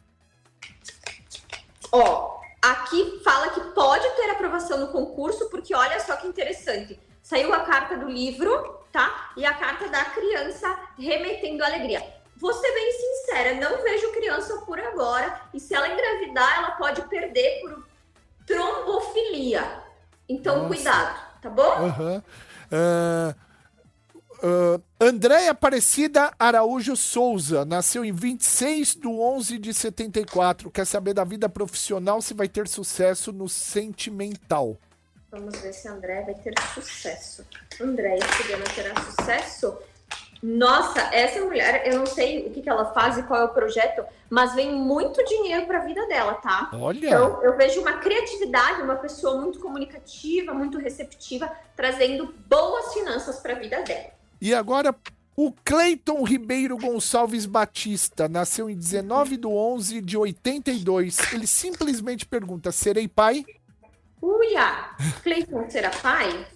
Ó, 1.90 2.40
aqui 2.60 3.20
fala 3.24 3.50
que 3.50 3.60
pode 3.74 4.08
ter 4.16 4.30
aprovação 4.30 4.78
no 4.78 4.88
concurso, 4.88 5.48
porque 5.50 5.74
olha 5.74 5.98
só 6.00 6.16
que 6.16 6.26
interessante. 6.26 6.98
Saiu 7.22 7.54
a 7.54 7.60
carta 7.60 7.96
do 7.96 8.08
livro, 8.08 8.80
tá? 8.90 9.32
E 9.36 9.46
a 9.46 9.54
carta 9.54 9.88
da 9.88 10.04
criança 10.06 10.76
remetendo 10.98 11.64
alegria. 11.64 12.04
Vou 12.36 12.52
ser 12.52 12.72
bem 12.72 12.92
sincera, 12.92 13.54
não 13.54 13.82
vejo 13.82 14.12
criança 14.12 14.56
por 14.66 14.78
agora. 14.78 15.40
E 15.54 15.60
se 15.60 15.74
ela 15.74 15.88
engravidar, 15.88 16.56
ela 16.58 16.72
pode 16.72 17.02
perder 17.02 17.60
por 17.60 17.86
trombofilia. 18.44 19.80
Então, 20.28 20.56
Nossa. 20.56 20.68
cuidado, 20.68 21.40
tá 21.40 21.48
bom? 21.48 21.62
Aham. 21.62 22.24
Ah, 22.72 23.34
ah, 24.42 24.80
Andréia 25.00 25.52
Aparecida 25.52 26.32
Araújo 26.36 26.96
Souza, 26.96 27.64
nasceu 27.64 28.04
em 28.04 28.12
26 28.12 28.96
de 28.96 29.06
11 29.06 29.58
de 29.58 29.72
74. 29.72 30.70
Quer 30.70 30.84
saber 30.84 31.14
da 31.14 31.22
vida 31.22 31.48
profissional 31.48 32.20
se 32.20 32.34
vai 32.34 32.48
ter 32.48 32.66
sucesso 32.66 33.32
no 33.32 33.48
sentimental. 33.48 34.76
Vamos 35.32 35.58
ver 35.60 35.72
se 35.72 35.88
André 35.88 36.20
vai 36.20 36.34
ter 36.34 36.52
sucesso. 36.74 37.42
André, 37.80 38.18
esse 38.18 38.52
ano 38.52 38.64
terá 38.74 38.94
sucesso? 39.00 39.78
Nossa, 40.42 41.00
essa 41.14 41.42
mulher, 41.42 41.84
eu 41.86 42.00
não 42.00 42.04
sei 42.04 42.46
o 42.46 42.50
que, 42.50 42.60
que 42.60 42.68
ela 42.68 42.92
faz 42.92 43.16
e 43.16 43.22
qual 43.22 43.40
é 43.40 43.44
o 43.44 43.48
projeto, 43.48 44.04
mas 44.28 44.54
vem 44.54 44.74
muito 44.74 45.24
dinheiro 45.24 45.64
para 45.64 45.78
a 45.78 45.84
vida 45.86 46.06
dela, 46.06 46.34
tá? 46.34 46.68
Olha. 46.74 47.06
Então, 47.06 47.42
eu 47.42 47.56
vejo 47.56 47.80
uma 47.80 47.94
criatividade, 47.94 48.82
uma 48.82 48.96
pessoa 48.96 49.40
muito 49.40 49.58
comunicativa, 49.58 50.52
muito 50.52 50.76
receptiva, 50.76 51.50
trazendo 51.74 52.34
boas 52.46 52.92
finanças 52.92 53.40
para 53.40 53.54
a 53.54 53.58
vida 53.58 53.80
dela. 53.84 54.10
E 54.38 54.52
agora, 54.52 54.94
o 55.34 55.50
Cleiton 55.64 56.22
Ribeiro 56.24 56.76
Gonçalves 56.76 57.46
Batista 57.46 58.28
nasceu 58.28 58.68
em 58.68 58.76
19 58.76 59.38
de 59.38 59.46
11 59.46 60.00
de 60.02 60.18
82. 60.18 61.32
Ele 61.32 61.46
simplesmente 61.46 62.26
pergunta: 62.26 62.70
serei 62.70 63.08
pai? 63.08 63.46
Uia! 64.22 64.90
Cleiton 65.24 65.68
será 65.68 65.90
pai? 65.90 66.46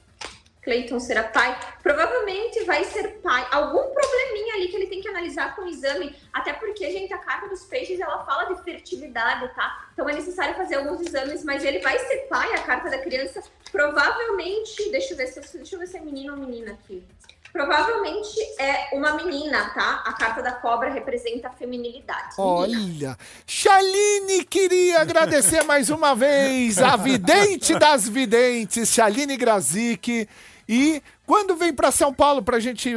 Cleiton 0.63 1.01
será 1.01 1.25
pai? 1.25 1.59
Provavelmente 1.83 2.63
vai 2.65 2.85
ser 2.85 3.21
pai. 3.23 3.45
Algum 3.51 3.93
probleminha 3.93 4.55
ali 4.55 4.69
que 4.69 4.77
ele 4.77 4.87
tem 4.87 5.01
que 5.01 5.09
analisar 5.09 5.57
com 5.57 5.63
o 5.63 5.69
exame. 5.69 6.15
Até 6.33 6.53
porque, 6.53 6.89
gente, 6.93 7.13
a 7.13 7.19
carta 7.19 7.49
dos 7.49 7.65
peixes 7.65 7.99
ela 7.99 8.25
fala 8.25 8.55
de 8.55 8.63
fertilidade, 8.63 9.53
tá? 9.55 9.89
Então 9.93 10.09
é 10.09 10.15
necessário 10.15 10.55
fazer 10.55 10.77
alguns 10.77 11.01
exames, 11.01 11.43
mas 11.43 11.65
ele 11.65 11.81
vai 11.81 11.99
ser 11.99 12.29
pai, 12.29 12.53
a 12.55 12.63
carta 12.63 12.89
da 12.89 12.99
criança. 12.99 13.43
Provavelmente. 13.73 14.89
Deixa 14.91 15.15
eu 15.15 15.17
ver 15.17 15.27
se, 15.27 15.57
deixa 15.57 15.75
eu 15.75 15.81
ver 15.81 15.89
se 15.89 15.97
é 15.97 16.01
menino 16.01 16.35
ou 16.35 16.39
menina 16.39 16.73
aqui. 16.73 17.05
Provavelmente 17.53 18.37
é 18.59 18.91
uma 18.93 19.15
menina, 19.15 19.71
tá? 19.71 20.03
A 20.05 20.13
carta 20.13 20.43
da 20.43 20.53
cobra 20.53 20.91
representa 20.91 21.49
a 21.49 21.53
feminilidade. 21.53 22.35
Olha, 22.39 23.17
Shaline 23.47 24.45
queria 24.45 25.01
agradecer 25.01 25.63
mais 25.65 25.91
uma 25.91 26.15
vez 26.15 26.79
a 26.79 26.97
vidente 26.97 27.79
das 27.79 28.09
videntes, 28.09 28.91
Shaline 28.91 29.37
Grazik. 29.37 30.29
E 30.69 31.03
quando 31.27 31.57
vem 31.57 31.73
para 31.73 31.91
São 31.91 32.13
Paulo 32.13 32.43
pra 32.43 32.59
gente 32.59 32.97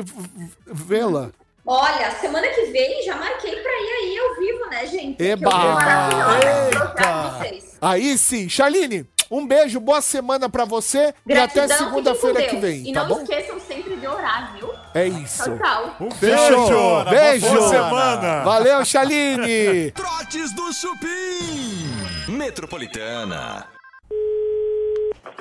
vê-la? 0.66 1.30
Olha, 1.66 2.12
semana 2.20 2.48
que 2.48 2.66
vem 2.66 3.04
já 3.04 3.16
marquei 3.16 3.56
pra 3.56 3.72
ir 3.72 3.92
aí 4.02 4.18
ao 4.18 4.36
vivo, 4.36 4.66
né, 4.72 4.88
gente? 4.88 5.24
Eba! 5.24 5.50
Que 5.50 6.76
eu 6.76 7.14
vou 7.14 7.32
vocês. 7.34 7.78
Aí 7.80 8.18
sim, 8.18 8.50
Shaline, 8.50 9.06
um 9.32 9.46
beijo, 9.46 9.80
boa 9.80 10.02
semana 10.02 10.50
pra 10.50 10.66
você 10.66 11.14
e 11.26 11.34
até 11.34 11.54
Gratidão, 11.66 11.78
segunda-feira 11.78 12.44
que 12.48 12.56
vem, 12.58 12.90
E 12.90 12.94
tá 12.94 13.02
não 13.04 13.10
bom? 13.18 13.22
esqueçam 13.24 13.60
sempre 13.60 13.96
de 13.96 14.08
orar, 14.08 14.54
viu? 14.56 14.70
É 14.94 15.08
isso. 15.08 15.44
Tchau, 15.44 15.58
tchau. 15.58 15.96
Um 16.00 16.10
Beijo, 16.10 17.10
beijo. 17.10 17.48
Boa 17.56 17.70
semana. 17.70 18.44
Valeu, 18.44 18.84
Shaline. 18.86 19.92
Trotes 19.96 20.54
do 20.56 20.74
Chupim. 20.74 22.32
Metropolitana. 22.32 23.68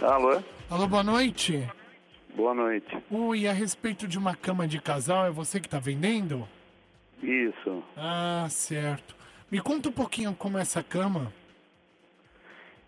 Alô? 0.03 0.43
Alô, 0.71 0.87
boa 0.87 1.03
noite. 1.03 1.67
Boa 2.37 2.55
noite. 2.55 2.87
Ui, 3.11 3.49
a 3.49 3.53
respeito 3.53 4.07
de 4.07 4.19
uma 4.19 4.35
cama 4.37 4.69
de 4.69 4.81
casal, 4.81 5.27
é 5.27 5.31
você 5.31 5.59
que 5.59 5.69
tá 5.69 5.79
vendendo? 5.79 6.47
Isso. 7.23 7.83
Ah, 7.97 8.47
certo. 8.51 9.17
Me 9.51 9.61
conta 9.61 9.89
um 9.89 9.93
pouquinho 9.93 10.35
como 10.39 10.59
é 10.59 10.61
essa 10.61 10.83
cama. 10.83 11.33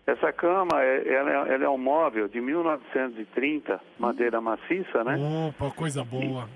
Essa 0.05 0.33
cama, 0.33 0.81
é- 0.81 1.07
ela 1.13 1.29
é, 1.49 1.53
ela 1.53 1.63
é 1.65 1.69
um 1.69 1.77
móvel 1.77 2.27
de 2.27 2.41
1930, 2.41 3.79
madeira 3.99 4.41
maciça, 4.41 5.03
né? 5.03 5.17
Opa, 5.49 5.69
coisa 5.75 6.03
boa. 6.03 6.49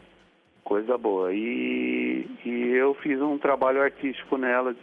Coisa 0.64 0.98
boa. 0.98 1.32
E, 1.32 2.28
e 2.44 2.72
eu 2.74 2.96
fiz 2.96 3.22
um 3.22 3.38
trabalho 3.38 3.82
artístico 3.82 4.38
nela. 4.38 4.76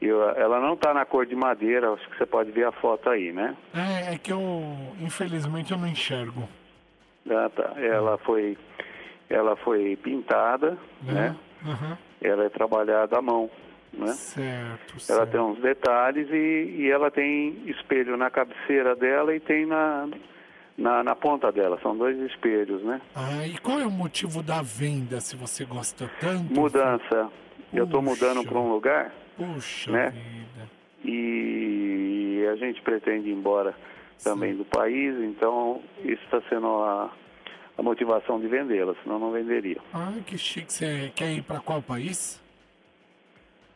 Eu, 0.00 0.22
ela 0.30 0.60
não 0.60 0.74
está 0.74 0.94
na 0.94 1.04
cor 1.04 1.26
de 1.26 1.34
madeira, 1.34 1.90
acho 1.92 2.08
que 2.10 2.18
você 2.18 2.26
pode 2.26 2.50
ver 2.52 2.64
a 2.66 2.72
foto 2.72 3.08
aí, 3.10 3.32
né? 3.32 3.56
É, 3.74 4.14
é 4.14 4.18
que 4.18 4.32
eu, 4.32 4.62
infelizmente, 5.00 5.72
eu 5.72 5.78
não 5.78 5.88
enxergo. 5.88 6.48
Ah, 7.28 7.50
tá. 7.54 7.72
Ela 7.76 8.18
foi, 8.18 8.56
ela 9.28 9.56
foi 9.56 9.96
pintada, 9.96 10.78
né? 11.02 11.34
Aham. 11.66 11.98
Ela 12.22 12.44
é 12.44 12.48
trabalhada 12.48 13.18
à 13.18 13.22
mão, 13.22 13.50
né? 13.96 14.12
Certo, 14.12 14.92
Ela 15.08 15.20
certo. 15.20 15.30
tem 15.30 15.40
uns 15.40 15.60
detalhes 15.60 16.28
e, 16.30 16.76
e 16.82 16.90
ela 16.90 17.10
tem 17.10 17.62
espelho 17.66 18.16
na 18.16 18.30
cabeceira 18.30 18.94
dela 18.94 19.34
e 19.34 19.40
tem 19.40 19.66
na, 19.66 20.08
na, 20.76 21.02
na 21.02 21.14
ponta 21.16 21.50
dela. 21.50 21.78
São 21.82 21.96
dois 21.96 22.18
espelhos, 22.30 22.82
né? 22.82 23.00
Ah, 23.14 23.46
e 23.46 23.58
qual 23.58 23.78
é 23.80 23.86
o 23.86 23.90
motivo 23.90 24.42
da 24.42 24.62
venda, 24.62 25.20
se 25.20 25.36
você 25.36 25.64
gosta 25.64 26.10
tanto? 26.20 26.52
Mudança. 26.52 27.30
Eu 27.72 27.84
estou 27.84 28.00
mudando 28.00 28.44
para 28.44 28.58
um 28.58 28.70
lugar 28.72 29.12
Puxa 29.36 29.90
né? 29.90 30.10
vida. 30.10 30.70
e 31.04 32.46
a 32.50 32.56
gente 32.56 32.80
pretende 32.82 33.28
ir 33.28 33.32
embora 33.32 33.74
também 34.22 34.54
do 34.56 34.64
país, 34.64 35.14
então 35.22 35.82
isso 36.04 36.22
está 36.24 36.40
sendo 36.48 36.66
a, 36.68 37.10
a 37.76 37.82
motivação 37.82 38.40
de 38.40 38.46
vendê-la, 38.48 38.94
senão 39.02 39.18
não 39.18 39.30
venderia. 39.32 39.78
Ah, 39.92 40.12
que 40.24 40.38
chique. 40.38 40.72
Você 40.72 41.12
quer 41.14 41.32
ir 41.32 41.42
pra 41.42 41.58
qual 41.60 41.82
país? 41.82 42.40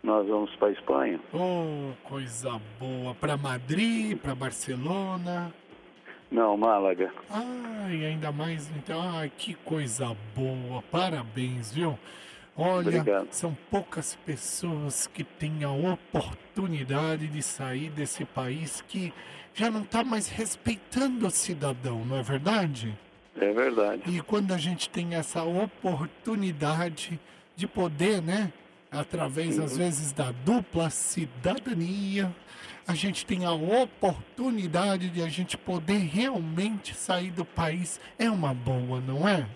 Nós 0.02 0.26
vamos 0.26 0.54
para 0.56 0.68
a 0.68 0.72
Espanha. 0.72 1.20
Oh, 1.32 1.92
coisa 2.08 2.60
boa. 2.78 3.14
Pra 3.14 3.36
Madrid, 3.36 4.16
pra 4.18 4.34
Barcelona. 4.34 5.52
Não, 6.30 6.56
Málaga. 6.56 7.12
Ai, 7.28 8.04
ainda 8.06 8.30
mais, 8.32 8.70
então, 8.76 9.00
ai, 9.02 9.30
que 9.36 9.54
coisa 9.54 10.16
boa. 10.34 10.80
Parabéns, 10.90 11.72
viu? 11.72 11.98
Olha, 12.56 12.88
Obrigado. 13.00 13.28
são 13.32 13.56
poucas 13.70 14.16
pessoas 14.26 15.06
que 15.06 15.24
têm 15.24 15.64
a 15.64 15.70
oportunidade 15.70 17.26
de 17.26 17.42
sair 17.42 17.90
desse 17.90 18.24
país 18.24 18.82
que 18.86 19.12
já 19.54 19.70
não 19.70 19.82
está 19.82 20.04
mais 20.04 20.28
respeitando 20.28 21.26
o 21.26 21.30
cidadão, 21.30 22.04
não 22.04 22.16
é 22.16 22.22
verdade? 22.22 22.96
É 23.36 23.52
verdade. 23.52 24.02
E 24.06 24.20
quando 24.20 24.52
a 24.52 24.58
gente 24.58 24.88
tem 24.90 25.14
essa 25.14 25.42
oportunidade 25.42 27.18
de 27.56 27.66
poder, 27.66 28.20
né, 28.22 28.52
através 28.90 29.58
às 29.58 29.76
vezes 29.76 30.12
da 30.12 30.32
dupla 30.32 30.90
cidadania, 30.90 32.34
a 32.86 32.94
gente 32.94 33.24
tem 33.24 33.44
a 33.44 33.52
oportunidade 33.52 35.10
de 35.10 35.22
a 35.22 35.28
gente 35.28 35.56
poder 35.56 35.98
realmente 35.98 36.94
sair 36.94 37.30
do 37.30 37.44
país. 37.44 38.00
É 38.18 38.28
uma 38.30 38.52
boa, 38.52 39.00
não 39.00 39.28
é? 39.28 39.46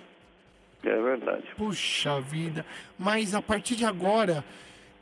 É 0.84 1.02
verdade. 1.02 1.44
Puxa 1.56 2.20
vida. 2.20 2.64
Mas 2.98 3.34
a 3.34 3.40
partir 3.42 3.74
de 3.76 3.84
agora, 3.84 4.44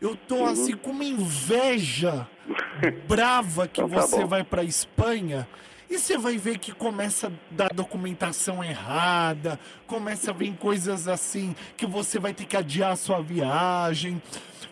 eu 0.01 0.16
tô 0.16 0.37
Uhum. 0.37 0.47
assim 0.47 0.77
com 0.77 0.90
uma 0.90 1.05
inveja 1.05 2.27
brava 3.09 3.66
que 3.68 3.81
Então 3.83 3.95
tá 3.99 4.07
você 4.07 4.21
bom. 4.21 4.27
vai 4.29 4.45
pra 4.45 4.62
Espanha. 4.64 5.47
E 5.90 5.99
você 5.99 6.16
vai 6.16 6.37
ver 6.38 6.59
que 6.59 6.73
começa 6.73 7.29
a 7.29 7.31
dar 7.51 7.73
documentação 7.73 8.62
errada, 8.64 9.59
começa 9.87 10.31
a 10.31 10.35
vir 10.35 10.55
coisas 10.57 11.07
assim, 11.09 11.55
que 11.77 11.87
você 11.87 12.18
vai 12.18 12.33
ter 12.33 12.47
que 12.47 12.57
adiar 12.57 12.92
a 12.92 12.97
sua 12.97 13.21
viagem. 13.21 14.23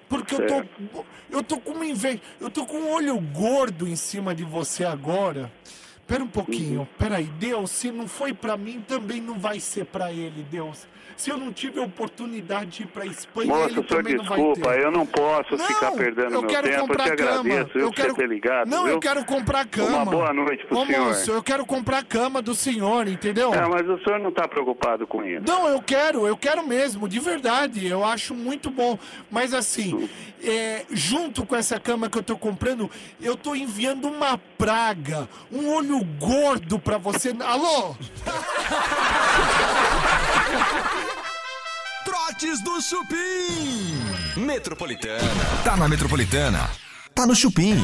Porque 0.09 0.35
eu 0.35 0.47
tô, 0.47 0.65
eu 1.31 1.43
tô 1.43 1.61
com 1.61 1.73
uma 1.73 1.87
inveja, 1.87 2.21
eu 2.41 2.51
tô 2.51 2.67
com 2.67 2.77
um 2.77 2.91
olho 2.93 3.19
gordo 3.21 3.87
em 3.87 3.97
cima 3.97 4.35
de 4.35 4.45
você 4.45 4.85
agora. 4.85 5.53
Pera 6.07 6.25
um 6.25 6.29
pouquinho, 6.29 6.89
peraí, 6.99 7.27
Deus, 7.39 7.71
se 7.71 7.93
não 7.93 8.09
foi 8.09 8.33
pra 8.33 8.57
mim, 8.57 8.81
também 8.81 9.21
não 9.21 9.39
vai 9.39 9.61
ser 9.61 9.85
pra 9.85 10.13
ele, 10.13 10.43
Deus. 10.51 10.89
Se 11.21 11.29
eu 11.29 11.37
não 11.37 11.53
tive 11.53 11.79
a 11.79 11.83
oportunidade 11.83 12.71
de 12.71 12.83
ir 12.85 12.87
pra 12.87 13.05
Espanha, 13.05 13.55
Moço, 13.55 13.79
ele 13.79 13.83
também 13.83 14.15
não 14.17 14.25
vai 14.25 14.39
desculpa, 14.39 14.73
ter. 14.73 14.83
eu 14.85 14.91
não 14.91 15.05
posso 15.05 15.59
ficar 15.59 15.93
perdendo 15.93 16.33
eu 16.35 16.41
meu 16.41 16.49
quero 16.51 16.63
tempo. 16.67 16.79
Eu 16.81 16.87
comprar 16.89 17.05
te 17.11 17.17
cama. 17.17 17.41
agradeço, 17.41 17.79
Eu 17.79 17.93
quero- 17.93 18.15
ter 18.15 18.27
ligado. 18.27 18.71
Não, 18.71 18.85
viu? 18.85 18.93
eu 18.95 19.01
quero 19.01 19.23
comprar 19.27 19.67
cama. 19.67 19.97
Uma 19.99 20.05
boa 20.07 20.33
noite 20.33 20.65
pro 20.67 20.79
Ô, 20.79 20.87
senhor. 20.87 21.09
moço, 21.09 21.31
eu 21.31 21.43
quero 21.43 21.67
comprar 21.67 21.99
a 21.99 22.03
cama 22.03 22.41
do 22.41 22.55
senhor, 22.55 23.07
entendeu? 23.07 23.53
É, 23.53 23.69
mas 23.69 23.87
o 23.87 24.03
senhor 24.03 24.19
não 24.19 24.31
está 24.31 24.49
preocupado 24.49 25.07
com 25.07 25.23
isso. 25.23 25.43
Não, 25.47 25.69
eu 25.69 25.83
quero, 25.83 26.27
eu 26.27 26.39
quero 26.39 26.67
mesmo, 26.67 27.07
de 27.07 27.21
verdade. 27.21 27.87
Eu 27.87 28.03
acho 28.03 28.35
muito 28.35 28.71
bom. 28.71 28.99
Mas 29.31 29.53
assim, 29.53 30.09
é, 30.43 30.87
junto 30.91 31.45
com 31.45 31.55
essa 31.55 31.79
cama 31.79 32.09
que 32.09 32.17
eu 32.17 32.23
tô 32.23 32.39
comprando, 32.39 32.91
eu 33.21 33.37
tô 33.37 33.55
enviando 33.55 34.09
uma 34.09 34.39
praga, 34.57 35.29
um 35.53 35.69
olho 35.75 36.03
gordo 36.19 36.79
pra 36.79 36.97
você. 36.97 37.37
Alô? 37.45 37.95
Trotes 42.05 42.61
do 42.63 42.81
Chupim. 42.81 43.95
Metropolitana. 44.37 45.21
Tá 45.65 45.77
na 45.77 45.89
Metropolitana. 45.89 46.71
Tá 47.15 47.27
no 47.27 47.35
Chupim. 47.35 47.75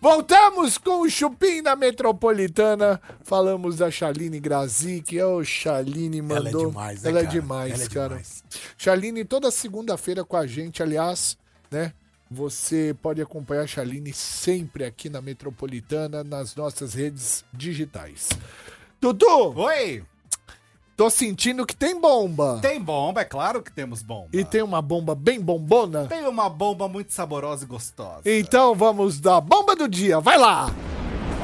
Voltamos 0.00 0.76
com 0.78 1.00
o 1.02 1.08
Chupim 1.10 1.62
na 1.62 1.74
Metropolitana. 1.76 3.00
Falamos 3.24 3.76
da 3.76 3.90
Shaline 3.90 4.38
Grazik. 4.40 5.20
Ô, 5.22 5.42
Shaline 5.44 6.18
Ela 6.18 6.26
é 6.26 6.42
mandou. 6.44 6.68
demais, 6.68 7.02
né, 7.02 7.10
Ela 7.10 7.18
é 7.20 7.22
cara? 7.22 7.32
demais, 7.40 7.72
Ela 7.74 7.82
é 7.82 7.88
cara. 7.88 8.08
demais. 8.08 8.44
Shaline 8.76 9.24
toda 9.24 9.50
segunda-feira 9.50 10.24
com 10.24 10.36
a 10.36 10.46
gente, 10.46 10.82
aliás, 10.82 11.36
né? 11.70 11.92
Você 12.30 12.94
pode 13.00 13.22
acompanhar 13.22 13.62
a 13.62 13.66
Shaline 13.66 14.12
sempre 14.12 14.84
aqui 14.84 15.08
na 15.08 15.22
Metropolitana, 15.22 16.24
nas 16.24 16.56
nossas 16.56 16.94
redes 16.94 17.44
digitais. 17.52 18.28
Dudu, 19.00 19.54
Oi! 19.60 20.04
Tô 20.96 21.10
sentindo 21.10 21.66
que 21.66 21.76
tem 21.76 22.00
bomba. 22.00 22.58
Tem 22.62 22.80
bomba, 22.80 23.20
é 23.20 23.24
claro 23.24 23.62
que 23.62 23.70
temos 23.70 24.02
bomba. 24.02 24.28
E 24.32 24.44
tem 24.44 24.62
uma 24.62 24.80
bomba 24.80 25.14
bem 25.14 25.40
bombona. 25.40 26.06
Tem 26.06 26.26
uma 26.26 26.48
bomba 26.48 26.88
muito 26.88 27.12
saborosa 27.12 27.64
e 27.64 27.68
gostosa. 27.68 28.22
Então 28.24 28.74
vamos 28.74 29.20
da 29.20 29.40
bomba 29.40 29.76
do 29.76 29.86
dia. 29.86 30.18
Vai 30.20 30.38
lá! 30.38 30.72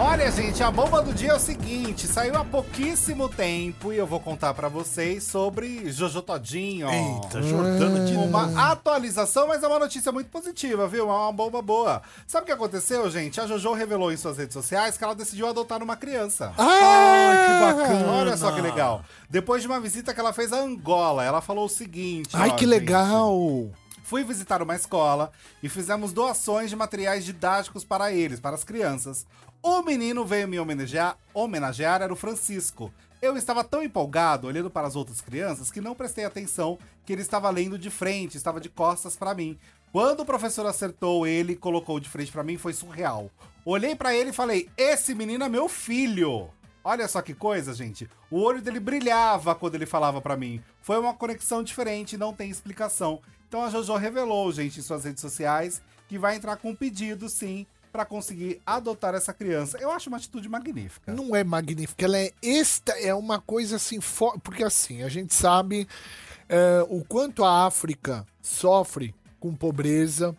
Olha, 0.05 0.33
gente, 0.33 0.61
a 0.65 0.69
bomba 0.69 1.01
do 1.01 1.15
dia 1.15 1.31
é 1.31 1.35
o 1.35 1.39
seguinte: 1.39 2.09
saiu 2.09 2.37
há 2.37 2.45
pouquíssimo 2.45 3.29
tempo 3.29 3.93
e 3.93 3.97
eu 3.97 4.05
vou 4.05 4.19
contar 4.19 4.53
pra 4.53 4.69
vocês 4.69 5.23
sobre 5.23 5.89
Jojo 5.93 6.21
Todinho. 6.21 6.89
Eita, 6.91 7.41
Jordana 7.41 8.05
de 8.05 8.17
Uma 8.17 8.73
atualização, 8.73 9.47
mas 9.47 9.63
é 9.63 9.69
uma 9.69 9.79
notícia 9.79 10.11
muito 10.11 10.29
positiva, 10.29 10.89
viu? 10.89 11.09
É 11.09 11.13
uma 11.13 11.33
bomba 11.33 11.63
boa. 11.63 12.03
Sabe 12.27 12.43
o 12.43 12.47
que 12.47 12.53
aconteceu, 12.53 13.09
gente? 13.11 13.41
A 13.41 13.47
Jojo 13.47 13.73
revelou 13.75 14.11
em 14.13 14.17
suas 14.17 14.39
redes 14.39 14.55
sociais 14.55 14.99
que 14.99 15.05
ela 15.05 15.15
decidiu 15.15 15.47
adotar 15.47 15.81
uma 15.81 15.97
criança. 15.97 16.53
Ai, 16.59 17.47
que 17.47 17.77
bacana. 17.77 18.13
Olha 18.13 18.37
só 18.37 18.51
que 18.51 18.61
legal. 18.61 19.05
Depois 19.31 19.63
de 19.63 19.69
uma 19.69 19.79
visita 19.79 20.13
que 20.13 20.19
ela 20.19 20.33
fez 20.33 20.53
a 20.53 20.59
Angola, 20.59 21.23
ela 21.25 21.41
falou 21.41 21.67
o 21.67 21.71
seguinte: 21.71 22.31
Ai, 22.33 22.49
ó, 22.49 22.55
que 22.55 22.65
gente, 22.65 22.71
legal. 22.71 23.71
Fui 24.03 24.25
visitar 24.25 24.61
uma 24.61 24.75
escola 24.75 25.31
e 25.63 25.69
fizemos 25.69 26.13
doações 26.13 26.69
de 26.69 26.77
materiais 26.77 27.25
didáticos 27.25 27.85
para 27.85 28.13
eles, 28.13 28.41
para 28.41 28.57
as 28.57 28.65
crianças. 28.65 29.25
O 29.65 29.81
menino 29.81 30.25
veio 30.25 30.49
me 30.49 30.59
homenagear, 30.59 31.17
homenagear 31.33 32.03
era 32.03 32.13
o 32.13 32.17
Francisco. 32.17 32.93
Eu 33.23 33.37
estava 33.37 33.63
tão 33.63 33.81
empolgado 33.81 34.49
olhando 34.49 34.69
para 34.69 34.89
as 34.89 34.97
outras 34.97 35.21
crianças 35.21 35.71
que 35.71 35.81
não 35.81 35.95
prestei 35.95 36.25
atenção 36.25 36.77
que 37.07 37.13
ele 37.13 37.23
estava 37.23 37.49
lendo 37.49 37.79
de 37.79 37.89
frente, 37.89 38.37
estava 38.37 38.61
de 38.61 38.69
costas 38.69 39.15
para 39.15 39.37
mim. 39.37 39.57
Quando 39.93 40.21
o 40.21 40.25
professor 40.25 40.67
acertou 40.67 41.29
ele 41.29 41.53
e 41.53 41.57
colocou 41.57 42.01
de 42.01 42.09
frente 42.09 42.33
para 42.33 42.43
mim, 42.43 42.59
foi 42.59 42.73
surreal. 42.73 43.31
Olhei 43.65 43.95
para 43.95 44.13
ele 44.13 44.31
e 44.31 44.33
falei: 44.33 44.69
"Esse 44.77 45.15
menino 45.15 45.45
é 45.45 45.49
meu 45.49 45.69
filho". 45.69 46.51
Olha 46.83 47.07
só 47.07 47.23
que 47.23 47.33
coisa, 47.33 47.73
gente. 47.73 48.11
O 48.29 48.41
olho 48.41 48.61
dele 48.61 48.81
brilhava 48.81 49.55
quando 49.55 49.77
ele 49.77 49.87
falava 49.87 50.21
pra 50.21 50.37
mim. 50.37 50.61
Foi 50.81 50.99
uma 50.99 51.15
conexão 51.15 51.63
diferente, 51.63 52.17
não 52.17 52.33
tem 52.35 52.51
explicação. 52.51 53.21
Então 53.47 53.63
a 53.63 53.71
Jojo 53.71 53.95
revelou, 53.95 54.51
gente, 54.51 54.81
em 54.81 54.83
suas 54.83 55.05
redes 55.05 55.21
sociais, 55.21 55.81
que 56.09 56.19
vai 56.19 56.35
entrar 56.35 56.57
com 56.57 56.71
um 56.71 56.75
pedido, 56.75 57.29
sim, 57.29 57.65
pra 57.93 58.05
conseguir 58.07 58.61
adotar 58.65 59.15
essa 59.15 59.35
criança. 59.35 59.77
Eu 59.79 59.91
acho 59.91 60.09
uma 60.09 60.17
atitude 60.17 60.49
magnífica. 60.49 61.13
Não 61.13 61.37
é 61.37 61.45
magnífica, 61.45 62.05
ela 62.07 62.19
é 62.19 62.33
esta 62.43 62.93
é 62.93 63.13
uma 63.15 63.39
coisa 63.41 63.77
assim, 63.77 64.01
fo- 64.01 64.39
porque 64.43 64.65
assim, 64.65 65.03
a 65.03 65.09
gente 65.09 65.35
sabe 65.35 65.87
é, 66.49 66.85
o 66.89 67.05
quanto 67.05 67.45
a 67.45 67.67
África 67.67 68.27
sofre 68.41 69.15
com 69.39 69.55
pobreza, 69.55 70.35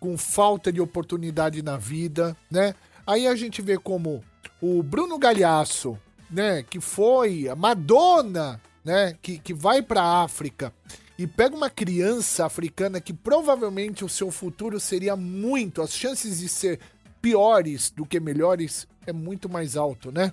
com 0.00 0.18
falta 0.18 0.72
de 0.72 0.80
oportunidade 0.80 1.62
na 1.62 1.76
vida, 1.76 2.36
né? 2.50 2.74
Aí 3.06 3.26
a 3.26 3.34
gente 3.36 3.62
vê 3.62 3.78
como 3.78 4.22
o 4.60 4.82
Bruno 4.82 5.18
Galhaço, 5.18 5.98
né, 6.30 6.62
que 6.62 6.80
foi 6.80 7.48
a 7.48 7.54
Madonna, 7.56 8.60
né, 8.84 9.16
que, 9.22 9.38
que 9.38 9.54
vai 9.54 9.80
pra 9.82 10.02
África 10.22 10.72
e 11.18 11.26
pega 11.26 11.56
uma 11.56 11.68
criança 11.68 12.46
africana 12.46 13.00
que 13.00 13.12
provavelmente 13.12 14.04
o 14.04 14.08
seu 14.08 14.30
futuro 14.30 14.78
seria 14.78 15.16
muito, 15.16 15.82
as 15.82 15.92
chances 15.92 16.38
de 16.38 16.48
ser 16.48 16.78
piores 17.20 17.90
do 17.90 18.06
que 18.06 18.20
melhores 18.20 18.86
é 19.04 19.12
muito 19.12 19.48
mais 19.48 19.76
alto, 19.76 20.12
né? 20.12 20.32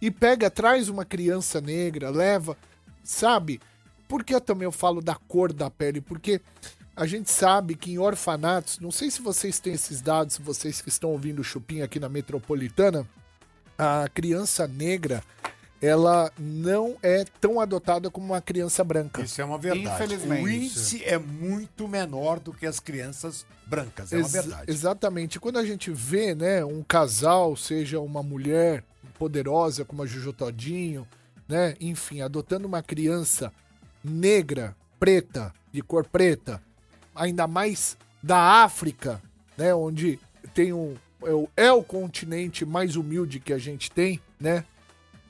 E 0.00 0.10
pega, 0.10 0.50
traz 0.50 0.90
uma 0.90 1.06
criança 1.06 1.58
negra, 1.58 2.10
leva, 2.10 2.54
sabe? 3.02 3.60
Por 4.06 4.22
que 4.22 4.34
eu 4.34 4.40
também 4.40 4.70
falo 4.70 5.00
da 5.00 5.14
cor 5.14 5.54
da 5.54 5.70
pele? 5.70 6.02
Porque 6.02 6.42
a 6.94 7.06
gente 7.06 7.30
sabe 7.30 7.74
que 7.74 7.92
em 7.92 7.98
orfanatos, 7.98 8.78
não 8.78 8.90
sei 8.90 9.10
se 9.10 9.22
vocês 9.22 9.58
têm 9.58 9.72
esses 9.72 10.02
dados, 10.02 10.36
vocês 10.36 10.82
que 10.82 10.90
estão 10.90 11.10
ouvindo 11.10 11.40
o 11.40 11.44
Chupim 11.44 11.80
aqui 11.80 11.98
na 11.98 12.10
Metropolitana, 12.10 13.06
a 13.78 14.06
criança 14.12 14.66
negra, 14.66 15.22
ela 15.80 16.32
não 16.38 16.96
é 17.02 17.24
tão 17.40 17.60
adotada 17.60 18.10
como 18.10 18.26
uma 18.26 18.40
criança 18.40 18.82
branca. 18.82 19.22
Isso 19.22 19.40
é 19.40 19.44
uma 19.44 19.58
verdade. 19.58 20.04
Infelizmente. 20.04 20.42
O 20.42 20.48
índice 20.48 21.04
é 21.04 21.18
muito 21.18 21.86
menor 21.86 22.40
do 22.40 22.52
que 22.52 22.66
as 22.66 22.80
crianças 22.80 23.44
brancas, 23.66 24.12
é 24.12 24.16
uma 24.16 24.22
Ex- 24.22 24.32
verdade. 24.32 24.70
Exatamente. 24.70 25.40
Quando 25.40 25.58
a 25.58 25.64
gente 25.64 25.90
vê, 25.90 26.34
né, 26.34 26.64
um 26.64 26.82
casal, 26.82 27.56
seja 27.56 28.00
uma 28.00 28.22
mulher 28.22 28.82
poderosa 29.18 29.84
como 29.84 30.02
a 30.02 30.06
Juju 30.06 30.32
Todinho, 30.32 31.06
né, 31.48 31.74
enfim, 31.80 32.20
adotando 32.20 32.66
uma 32.66 32.82
criança 32.82 33.52
negra, 34.02 34.74
preta, 34.98 35.52
de 35.72 35.82
cor 35.82 36.06
preta, 36.06 36.62
ainda 37.14 37.46
mais 37.46 37.96
da 38.22 38.62
África, 38.64 39.22
né, 39.56 39.74
onde 39.74 40.18
tem 40.54 40.72
um 40.72 40.94
é 41.22 41.32
o, 41.32 41.48
é 41.56 41.72
o 41.72 41.82
continente 41.82 42.64
mais 42.64 42.94
humilde 42.94 43.40
que 43.40 43.52
a 43.52 43.58
gente 43.58 43.90
tem, 43.90 44.20
né? 44.38 44.64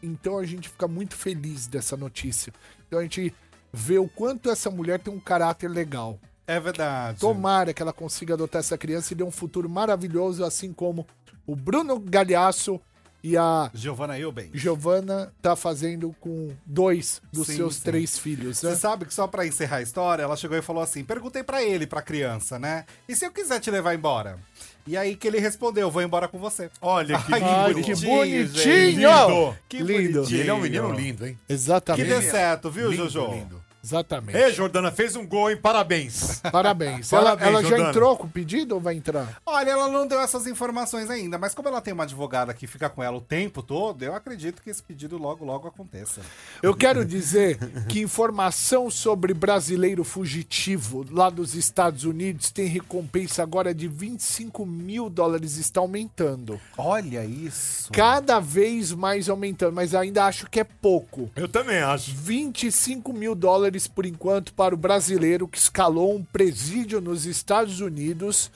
Então 0.02 0.38
a 0.38 0.44
gente 0.44 0.68
fica 0.68 0.86
muito 0.86 1.14
feliz 1.14 1.66
dessa 1.66 1.96
notícia. 1.96 2.52
Então 2.86 2.98
a 2.98 3.02
gente 3.02 3.34
vê 3.72 3.98
o 3.98 4.08
quanto 4.08 4.50
essa 4.50 4.70
mulher 4.70 5.00
tem 5.00 5.12
um 5.12 5.20
caráter 5.20 5.68
legal. 5.68 6.18
É 6.46 6.60
verdade. 6.60 7.18
Tomara 7.18 7.74
que 7.74 7.82
ela 7.82 7.92
consiga 7.92 8.34
adotar 8.34 8.60
essa 8.60 8.78
criança 8.78 9.12
e 9.12 9.16
dê 9.16 9.24
um 9.24 9.30
futuro 9.30 9.68
maravilhoso, 9.68 10.44
assim 10.44 10.72
como 10.72 11.06
o 11.46 11.56
Bruno 11.56 11.98
Galhaço 11.98 12.80
e 13.28 13.36
a 13.36 13.68
Giovanna 13.74 14.16
Euben. 14.16 14.50
Giovanna 14.54 15.32
tá 15.42 15.56
fazendo 15.56 16.14
com 16.20 16.52
dois 16.64 17.20
dos 17.32 17.48
Sim, 17.48 17.56
seus 17.56 17.74
sim. 17.74 17.82
três 17.82 18.16
filhos. 18.16 18.62
Né? 18.62 18.70
Você 18.70 18.76
sabe 18.76 19.04
que 19.04 19.12
só 19.12 19.26
pra 19.26 19.44
encerrar 19.44 19.78
a 19.78 19.82
história, 19.82 20.22
ela 20.22 20.36
chegou 20.36 20.56
e 20.56 20.62
falou 20.62 20.80
assim: 20.80 21.02
perguntei 21.02 21.42
pra 21.42 21.60
ele, 21.60 21.88
pra 21.88 22.00
criança, 22.00 22.56
né? 22.56 22.84
E 23.08 23.16
se 23.16 23.26
eu 23.26 23.32
quiser 23.32 23.58
te 23.58 23.68
levar 23.68 23.94
embora? 23.96 24.38
E 24.86 24.96
aí 24.96 25.16
que 25.16 25.26
ele 25.26 25.40
respondeu: 25.40 25.90
vou 25.90 26.02
embora 26.02 26.28
com 26.28 26.38
você. 26.38 26.70
Olha 26.80 27.18
que 27.18 27.34
Ai, 27.34 27.42
Ai, 27.42 27.72
lindo. 27.72 27.84
que 27.84 27.94
bonitinho, 27.96 28.16
bonitinho! 28.48 29.26
Lindo. 29.26 29.56
Que 29.68 29.82
Lindo. 29.82 30.24
E 30.30 30.34
ele 30.36 30.50
é 30.50 30.54
um 30.54 30.60
menino 30.60 30.92
lindo, 30.92 31.26
hein? 31.26 31.36
Que 31.48 31.52
Exatamente. 31.52 32.08
dê 32.08 32.22
certo, 32.22 32.70
viu, 32.70 32.92
Lindo, 32.92 33.08
Jojo? 33.08 33.32
lindo. 33.34 33.65
Exatamente. 33.86 34.36
Ei, 34.36 34.52
Jordana, 34.52 34.90
fez 34.90 35.14
um 35.14 35.24
gol, 35.24 35.48
hein? 35.48 35.56
Parabéns. 35.56 36.40
Parabéns. 36.50 37.10
Parabéns, 37.10 37.12
ela 37.12 37.36
ela 37.40 37.62
já 37.62 37.78
entrou 37.78 38.16
com 38.16 38.26
o 38.26 38.30
pedido 38.30 38.74
ou 38.74 38.80
vai 38.80 38.96
entrar? 38.96 39.40
Olha, 39.46 39.70
ela 39.70 39.88
não 39.88 40.08
deu 40.08 40.20
essas 40.20 40.48
informações 40.48 41.08
ainda, 41.08 41.38
mas 41.38 41.54
como 41.54 41.68
ela 41.68 41.80
tem 41.80 41.94
uma 41.94 42.02
advogada 42.02 42.52
que 42.52 42.66
fica 42.66 42.90
com 42.90 43.00
ela 43.00 43.16
o 43.16 43.20
tempo 43.20 43.62
todo, 43.62 44.02
eu 44.02 44.12
acredito 44.12 44.60
que 44.60 44.70
esse 44.70 44.82
pedido 44.82 45.16
logo, 45.16 45.44
logo 45.44 45.68
aconteça. 45.68 46.20
Eu 46.60 46.74
quero 46.74 47.04
dizer 47.04 47.58
que 47.88 48.00
informação 48.00 48.90
sobre 48.90 49.32
brasileiro 49.32 50.02
fugitivo 50.02 51.06
lá 51.08 51.30
dos 51.30 51.54
Estados 51.54 52.02
Unidos 52.02 52.50
tem 52.50 52.66
recompensa 52.66 53.44
agora 53.44 53.72
de 53.72 53.86
25 53.86 54.66
mil 54.66 55.08
dólares, 55.08 55.58
está 55.58 55.80
aumentando. 55.80 56.60
Olha 56.76 57.24
isso. 57.24 57.92
Cada 57.92 58.40
vez 58.40 58.90
mais 58.90 59.28
aumentando, 59.28 59.74
mas 59.74 59.94
ainda 59.94 60.24
acho 60.24 60.50
que 60.50 60.58
é 60.58 60.64
pouco. 60.64 61.30
Eu 61.36 61.48
também 61.48 61.78
acho. 61.78 62.12
25 62.16 63.12
mil 63.12 63.34
dólares 63.36 63.75
por 63.84 64.06
enquanto 64.06 64.54
para 64.54 64.74
o 64.74 64.78
brasileiro 64.78 65.48
que 65.48 65.58
escalou 65.58 66.14
um 66.14 66.22
presídio 66.22 67.00
nos 67.00 67.26
Estados 67.26 67.80
Unidos 67.80 68.48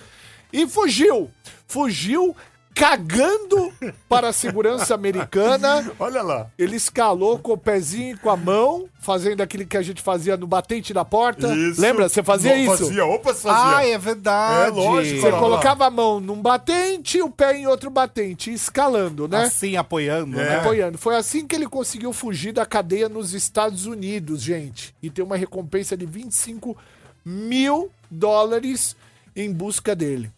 e 0.53 0.69
fugiu. 0.69 1.29
Fugiu 1.67 2.37
cagando 2.75 3.73
para 4.09 4.29
a 4.29 4.33
segurança 4.33 4.95
americana. 4.95 5.91
Olha 5.99 6.23
lá. 6.23 6.51
Ele 6.59 6.77
escalou 6.77 7.39
com 7.39 7.53
o 7.53 7.59
pezinho 7.59 8.15
e 8.15 8.19
com 8.19 8.31
a 8.31 8.37
mão, 8.37 8.89
fazendo 9.01 9.41
aquilo 9.43 9.67
que 9.67 9.77
a 9.77 9.83
gente 9.83 10.01
fazia 10.01 10.37
no 10.37 10.47
batente 10.47 10.95
da 10.95 11.05
porta. 11.05 11.49
Lembra? 11.79 12.09
Você 12.09 12.23
fazia 12.23 12.57
Não, 12.57 12.75
isso? 12.75 12.87
Fazia, 12.87 13.05
opa, 13.07 13.35
fazia. 13.35 13.77
Ah, 13.77 13.87
é 13.87 13.99
verdade. 13.99 14.69
É 14.69 14.71
lógico, 14.71 15.21
Você 15.21 15.27
Olha 15.27 15.35
lá. 15.35 15.41
colocava 15.41 15.87
a 15.87 15.91
mão 15.91 16.21
num 16.21 16.41
batente 16.41 17.19
e 17.19 17.23
o 17.23 17.31
pé 17.31 17.57
em 17.57 17.67
outro 17.67 17.91
batente, 17.91 18.53
escalando, 18.53 19.29
né? 19.29 19.43
Assim, 19.45 19.77
apoiando, 19.77 20.41
É. 20.41 20.45
né? 20.45 20.57
apoiando. 20.57 20.97
Foi 20.99 21.17
assim 21.17 21.47
que 21.47 21.55
ele 21.55 21.67
conseguiu 21.69 22.13
fugir 22.13 22.53
da 22.53 22.65
cadeia 22.65 23.09
nos 23.09 23.35
Estados 23.35 23.87
Unidos, 23.87 24.41
gente. 24.43 24.95
E 25.03 25.11
ter 25.11 25.23
uma 25.23 25.37
recompensa 25.37 25.97
de 25.97 26.07
25 26.07 26.77
mil 27.25 27.91
dólares 28.11 28.97
em 29.37 29.53
busca 29.53 29.95
dele. 29.95 30.31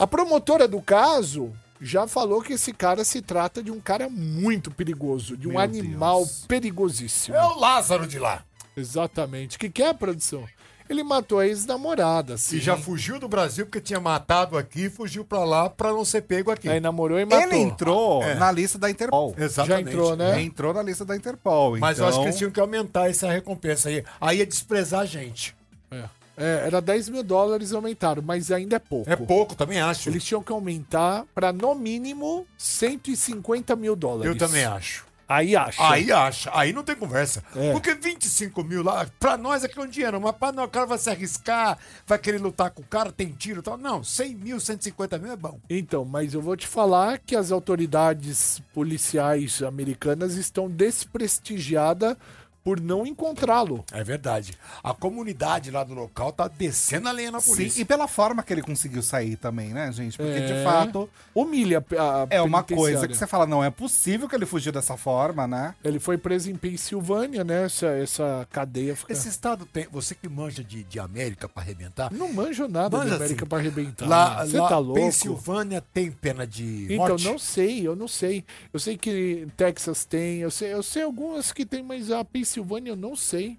A 0.00 0.06
promotora 0.06 0.66
do 0.66 0.80
caso 0.80 1.52
já 1.78 2.06
falou 2.08 2.40
que 2.40 2.54
esse 2.54 2.72
cara 2.72 3.04
se 3.04 3.20
trata 3.20 3.62
de 3.62 3.70
um 3.70 3.78
cara 3.78 4.08
muito 4.08 4.70
perigoso, 4.70 5.36
de 5.36 5.46
um 5.46 5.50
Meu 5.52 5.60
animal 5.60 6.20
Deus. 6.20 6.46
perigosíssimo. 6.48 7.36
É 7.36 7.44
o 7.44 7.58
Lázaro 7.58 8.06
de 8.06 8.18
lá. 8.18 8.42
Exatamente. 8.74 9.58
O 9.58 9.60
que, 9.60 9.68
que 9.68 9.82
é, 9.82 9.92
produção? 9.92 10.46
Ele 10.88 11.02
matou 11.02 11.38
a 11.38 11.46
ex-namorada, 11.46 12.34
assim. 12.34 12.56
E 12.56 12.60
já 12.60 12.78
fugiu 12.78 13.18
do 13.20 13.28
Brasil 13.28 13.66
porque 13.66 13.78
tinha 13.78 14.00
matado 14.00 14.56
aqui 14.56 14.86
e 14.86 14.90
fugiu 14.90 15.22
pra 15.22 15.44
lá 15.44 15.68
pra 15.68 15.92
não 15.92 16.02
ser 16.02 16.22
pego 16.22 16.50
aqui. 16.50 16.66
Aí 16.66 16.80
namorou 16.80 17.20
e 17.20 17.26
matou. 17.26 17.42
Ele 17.42 17.56
entrou 17.58 18.22
É. 18.22 18.34
na 18.36 18.50
lista 18.50 18.78
da 18.78 18.88
Interpol. 18.90 19.34
Exatamente. 19.36 19.84
Já 19.84 19.90
entrou, 19.92 20.16
né? 20.16 20.40
Entrou 20.42 20.72
na 20.72 20.82
lista 20.82 21.04
da 21.04 21.14
Interpol. 21.14 21.78
Mas 21.78 21.98
então... 21.98 22.06
eu 22.06 22.08
acho 22.08 22.20
que 22.20 22.24
eles 22.26 22.38
tinham 22.38 22.50
que 22.50 22.58
aumentar 22.58 23.10
essa 23.10 23.30
recompensa 23.30 23.90
aí. 23.90 24.02
Aí 24.18 24.40
é 24.40 24.46
desprezar 24.46 25.02
a 25.02 25.04
gente. 25.06 25.54
É. 25.90 26.04
É, 26.36 26.62
era 26.66 26.80
10 26.80 27.10
mil 27.10 27.22
dólares 27.22 27.72
aumentaram, 27.72 28.22
mas 28.22 28.50
ainda 28.50 28.76
é 28.76 28.78
pouco. 28.78 29.10
É 29.10 29.16
pouco, 29.16 29.54
também 29.54 29.80
acho. 29.80 30.08
Eles 30.08 30.24
tinham 30.24 30.42
que 30.42 30.52
aumentar 30.52 31.24
para 31.34 31.52
no 31.52 31.74
mínimo 31.74 32.46
150 32.56 33.76
mil 33.76 33.94
dólares. 33.94 34.32
Eu 34.32 34.38
também 34.38 34.64
acho. 34.64 35.10
Aí 35.30 35.54
acha. 35.54 35.88
Aí 35.88 36.10
acha, 36.10 36.50
aí 36.52 36.72
não 36.72 36.82
tem 36.82 36.96
conversa. 36.96 37.40
É. 37.54 37.70
Porque 37.70 37.94
25 37.94 38.64
mil 38.64 38.82
lá, 38.82 39.06
pra 39.20 39.36
nós 39.36 39.62
aqui 39.62 39.78
é 39.78 39.82
um 39.82 39.86
dinheiro, 39.86 40.20
mas 40.20 40.34
pra 40.34 40.50
nós 40.50 40.66
o 40.66 40.68
cara 40.68 40.86
vai 40.86 40.98
se 40.98 41.08
arriscar, 41.08 41.78
vai 42.04 42.18
querer 42.18 42.38
lutar 42.40 42.72
com 42.72 42.82
o 42.82 42.84
cara, 42.84 43.12
tem 43.12 43.28
tiro 43.28 43.60
e 43.60 43.62
tal. 43.62 43.78
Não, 43.78 44.02
100 44.02 44.34
mil, 44.34 44.58
150 44.58 45.18
mil 45.18 45.30
é 45.30 45.36
bom. 45.36 45.60
Então, 45.70 46.04
mas 46.04 46.34
eu 46.34 46.42
vou 46.42 46.56
te 46.56 46.66
falar 46.66 47.20
que 47.20 47.36
as 47.36 47.52
autoridades 47.52 48.60
policiais 48.74 49.62
americanas 49.62 50.34
estão 50.34 50.68
desprestigiadas 50.68 52.16
por 52.62 52.80
não 52.80 53.06
encontrá-lo. 53.06 53.84
É 53.92 54.02
verdade. 54.04 54.54
A 54.82 54.92
comunidade 54.92 55.70
lá 55.70 55.82
do 55.84 55.94
local 55.94 56.32
tá 56.32 56.46
descendo 56.48 57.08
a 57.08 57.12
lenha 57.12 57.30
na 57.30 57.40
Sim, 57.40 57.50
polícia. 57.52 57.80
e 57.82 57.84
pela 57.84 58.06
forma 58.06 58.42
que 58.42 58.52
ele 58.52 58.62
conseguiu 58.62 59.02
sair 59.02 59.36
também, 59.36 59.70
né, 59.70 59.90
gente? 59.92 60.16
Porque, 60.16 60.32
É. 60.32 60.46
de 60.58 60.64
fato, 60.64 61.08
Humilha 61.34 61.84
a 61.98 62.26
é 62.28 62.40
uma 62.42 62.62
coisa 62.62 63.06
que 63.08 63.14
você 63.16 63.26
fala, 63.26 63.46
não 63.46 63.62
é 63.64 63.70
possível 63.70 64.28
que 64.28 64.34
ele 64.34 64.44
fugiu 64.46 64.72
dessa 64.72 64.96
forma, 64.96 65.46
né? 65.46 65.74
Ele 65.84 65.98
foi 65.98 66.18
preso 66.18 66.50
em 66.50 66.54
Pensilvânia, 66.56 67.44
né? 67.44 67.64
Essa, 67.64 67.86
essa 67.86 68.46
cadeia 68.50 68.94
fica... 68.96 69.12
Esse 69.12 69.28
estado 69.28 69.64
tem. 69.64 69.86
Você 69.90 70.14
que 70.14 70.28
manja 70.28 70.62
de, 70.62 70.84
de 70.84 70.98
América 70.98 71.48
pra 71.48 71.62
arrebentar. 71.62 72.12
Não 72.12 72.32
manjo 72.32 72.66
nada 72.68 72.96
Manja 72.96 73.10
de 73.10 73.16
América 73.16 73.42
assim. 73.42 73.48
pra 73.48 73.58
arrebentar. 73.58 74.08
Lá, 74.08 74.44
Você 74.44 74.58
lá 74.58 74.68
tá 74.68 74.78
louco? 74.78 75.00
Pensilvânia 75.00 75.82
tem 75.94 76.10
pena 76.10 76.46
de 76.46 76.84
Então, 76.90 76.96
morte. 77.08 77.24
não 77.24 77.38
sei, 77.38 77.86
eu 77.86 77.94
não 77.96 78.08
sei. 78.08 78.44
Eu 78.72 78.80
sei 78.80 78.96
que 78.98 79.46
Texas 79.56 80.04
tem, 80.04 80.38
eu 80.40 80.50
sei, 80.50 80.72
eu 80.74 80.82
sei 80.82 81.02
algumas 81.02 81.52
que 81.52 81.64
tem, 81.64 81.82
mas 81.82 82.10
a 82.10 82.24
Pensilvânia 82.24 82.49
eu 82.58 82.96
não 82.96 83.14
sei. 83.14 83.58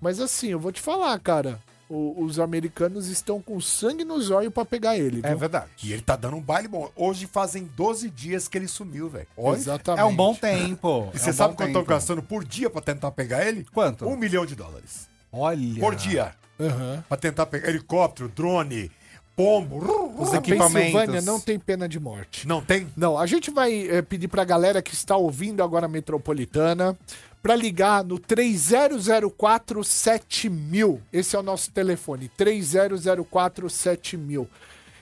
Mas 0.00 0.20
assim, 0.20 0.48
eu 0.48 0.58
vou 0.60 0.72
te 0.72 0.80
falar, 0.80 1.18
cara. 1.18 1.58
o- 1.92 2.22
os 2.22 2.38
americanos 2.38 3.08
estão 3.08 3.42
com 3.42 3.60
sangue 3.60 4.04
nos 4.04 4.30
olhos 4.30 4.52
pra 4.54 4.64
pegar 4.64 4.96
ele. 4.96 5.18
É 5.24 5.30
viu? 5.30 5.38
verdade. 5.38 5.66
E 5.82 5.92
ele 5.92 6.02
tá 6.02 6.14
dando 6.14 6.36
um 6.36 6.40
baile 6.40 6.68
bom. 6.68 6.88
Hoje 6.94 7.26
fazem 7.26 7.68
12 7.76 8.08
dias 8.08 8.46
que 8.46 8.56
ele 8.56 8.68
sumiu, 8.68 9.08
velho. 9.08 9.26
Olha. 9.36 9.56
Exatamente. 9.56 10.00
É 10.00 10.04
um 10.04 10.14
bom 10.14 10.32
tempo. 10.32 11.10
E 11.12 11.16
é 11.16 11.18
você 11.18 11.30
um 11.30 11.32
sabe 11.32 11.56
quanto 11.56 11.66
estão 11.70 11.82
tempo. 11.82 11.90
gastando 11.92 12.22
por 12.22 12.44
dia 12.44 12.70
pra 12.70 12.80
tentar 12.80 13.10
pegar 13.10 13.44
ele? 13.44 13.66
Quanto? 13.74 14.06
Um 14.06 14.16
milhão 14.16 14.46
de 14.46 14.54
dólares. 14.54 15.08
Olha. 15.32 15.80
Por 15.80 15.96
dia. 15.96 16.32
Aham. 16.60 17.02
Pra 17.08 17.16
tentar 17.16 17.46
pegar 17.46 17.68
helicóptero, 17.70 18.28
drone, 18.28 18.88
pombo. 19.34 20.14
Os 20.16 20.32
A 20.32 20.36
equipamentos. 20.36 20.92
Pensilvânia 20.92 21.22
não 21.22 21.40
tem 21.40 21.58
pena 21.58 21.88
de 21.88 21.98
morte. 21.98 22.46
Não 22.46 22.62
tem? 22.62 22.86
Não, 22.96 23.18
a 23.18 23.26
gente 23.26 23.50
vai 23.50 23.88
eh, 23.88 24.00
pedir 24.02 24.28
pra 24.28 24.44
galera 24.44 24.80
que 24.80 24.94
está 24.94 25.16
ouvindo 25.16 25.60
agora 25.60 25.86
a 25.86 25.88
Metropolitana 25.88 26.96
pra 27.42 27.54
ligar 27.56 28.04
no 28.04 28.18
3004 28.18 29.82
7000. 29.84 31.00
Esse 31.12 31.36
é 31.36 31.38
o 31.38 31.42
nosso 31.42 31.70
telefone, 31.70 32.28
3004 32.36 33.68
7000. 33.70 34.48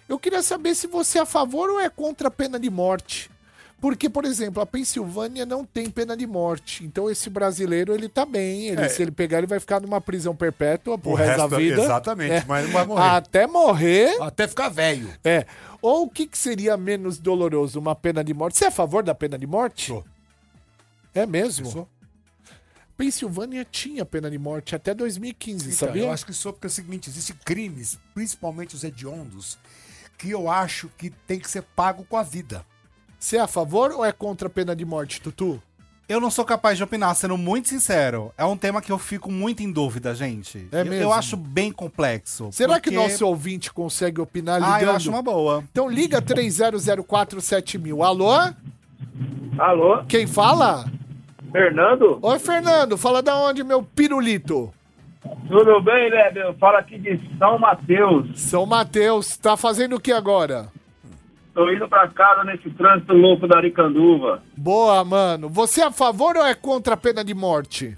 Eu 0.08 0.18
queria 0.18 0.42
saber 0.42 0.74
se 0.74 0.86
você 0.86 1.18
é 1.18 1.22
a 1.22 1.26
favor 1.26 1.68
ou 1.70 1.80
é 1.80 1.88
contra 1.90 2.28
a 2.28 2.30
pena 2.30 2.58
de 2.58 2.70
morte. 2.70 3.30
Porque, 3.80 4.08
por 4.10 4.24
exemplo, 4.24 4.60
a 4.60 4.66
Pensilvânia 4.66 5.46
não 5.46 5.64
tem 5.64 5.88
pena 5.88 6.16
de 6.16 6.26
morte. 6.26 6.82
Então 6.84 7.08
esse 7.08 7.30
brasileiro, 7.30 7.94
ele 7.94 8.08
tá 8.08 8.24
bem. 8.26 8.66
Ele, 8.66 8.80
É. 8.82 8.88
Se 8.88 9.02
ele 9.02 9.12
pegar, 9.12 9.38
ele 9.38 9.46
vai 9.46 9.60
ficar 9.60 9.80
numa 9.80 10.00
prisão 10.00 10.34
perpétua 10.34 10.98
pro 10.98 11.10
O 11.12 11.14
resto, 11.14 11.28
resto 11.28 11.42
da 11.42 11.56
da- 11.56 11.62
vida. 11.62 11.82
exatamente, 11.82 12.32
É. 12.32 12.44
mas 12.48 12.64
não 12.66 12.72
vai 12.72 12.84
morrer. 12.86 13.02
Até 13.08 13.46
morrer. 13.46 14.20
Até 14.20 14.48
ficar 14.48 14.68
velho. 14.68 15.08
É. 15.22 15.46
Ou 15.80 16.06
o 16.06 16.10
que, 16.10 16.26
que 16.26 16.36
seria 16.36 16.76
menos 16.76 17.18
doloroso? 17.18 17.78
Uma 17.78 17.94
pena 17.94 18.24
de 18.24 18.34
morte? 18.34 18.58
Você 18.58 18.64
é 18.64 18.68
a 18.68 18.72
favor 18.72 19.04
da 19.04 19.14
pena 19.14 19.38
de 19.38 19.46
morte? 19.46 19.86
Sou. 19.88 20.04
É 21.14 21.24
mesmo? 21.24 21.70
Sou. 21.70 21.88
Pensilvânia 22.98 23.64
tinha 23.64 24.04
pena 24.04 24.28
de 24.28 24.36
morte 24.38 24.74
até 24.74 24.92
2015, 24.92 25.66
Então, 25.68 25.86
sabia? 25.88 26.02
eu 26.02 26.12
acho 26.12 26.26
que 26.26 26.32
sou 26.32 26.52
porque 26.52 26.66
é 26.66 26.68
o 26.68 26.70
seguinte, 26.70 27.08
existem 27.08 27.36
crimes, 27.44 27.96
principalmente 28.12 28.74
os 28.74 28.82
hediondos, 28.82 29.56
que 30.18 30.28
eu 30.30 30.50
acho 30.50 30.90
que 30.98 31.08
tem 31.08 31.38
que 31.38 31.48
ser 31.48 31.62
pago 31.62 32.04
com 32.08 32.16
a 32.16 32.24
vida. 32.24 32.66
Você 33.16 33.36
é 33.36 33.40
a 33.40 33.46
favor 33.46 33.92
ou 33.92 34.04
é 34.04 34.10
contra 34.10 34.48
a 34.48 34.50
pena 34.50 34.74
de 34.74 34.84
morte, 34.84 35.20
Tutu? 35.20 35.62
Eu 36.08 36.20
não 36.20 36.28
sou 36.30 36.44
capaz 36.44 36.76
de 36.76 36.82
opinar, 36.82 37.14
sendo 37.14 37.36
muito 37.38 37.68
sincero. 37.68 38.32
É 38.36 38.44
um 38.44 38.56
tema 38.56 38.82
que 38.82 38.90
eu 38.90 38.98
fico 38.98 39.30
muito 39.30 39.62
em 39.62 39.70
dúvida, 39.70 40.12
gente. 40.14 40.66
É 40.72 40.80
Eu- 40.80 40.86
mesmo? 40.86 41.02
Eu 41.04 41.12
acho 41.12 41.36
bem 41.36 41.70
complexo. 41.70 42.48
Será 42.50 42.80
que 42.80 42.90
porque- 42.90 42.96
nosso 42.96 43.24
ouvinte 43.26 43.72
consegue 43.72 44.20
opinar 44.20 44.58
ligando? 44.58 44.74
Ah, 44.74 44.82
eu 44.82 44.90
acho 44.90 45.08
uma 45.10 45.22
boa. 45.22 45.62
Então 45.70 45.88
liga 45.88 46.20
30047000. 46.20 48.02
Alô? 48.02 48.32
Alô, 49.58 50.04
Quem 50.08 50.26
fala? 50.26 50.90
Fernando? 51.50 52.18
Oi, 52.22 52.38
Fernando. 52.38 52.96
Fala 52.96 53.22
da 53.22 53.36
onde, 53.36 53.64
meu 53.64 53.82
pirulito? 53.82 54.72
Tudo 55.48 55.80
bem, 55.80 56.10
né, 56.10 56.30
meu? 56.30 56.54
Fala 56.54 56.78
aqui 56.78 56.98
de 56.98 57.20
São 57.38 57.58
Mateus. 57.58 58.40
São 58.40 58.66
Mateus. 58.66 59.36
Tá 59.36 59.56
fazendo 59.56 59.96
o 59.96 60.00
que 60.00 60.12
agora? 60.12 60.68
Tô 61.54 61.70
indo 61.72 61.88
pra 61.88 62.06
casa 62.08 62.44
nesse 62.44 62.70
trânsito 62.70 63.12
louco 63.12 63.48
da 63.48 63.56
Aricanduva. 63.56 64.42
Boa, 64.56 65.04
mano. 65.04 65.48
Você 65.48 65.80
é 65.80 65.86
a 65.86 65.90
favor 65.90 66.36
ou 66.36 66.46
é 66.46 66.54
contra 66.54 66.94
a 66.94 66.96
pena 66.96 67.24
de 67.24 67.34
morte? 67.34 67.96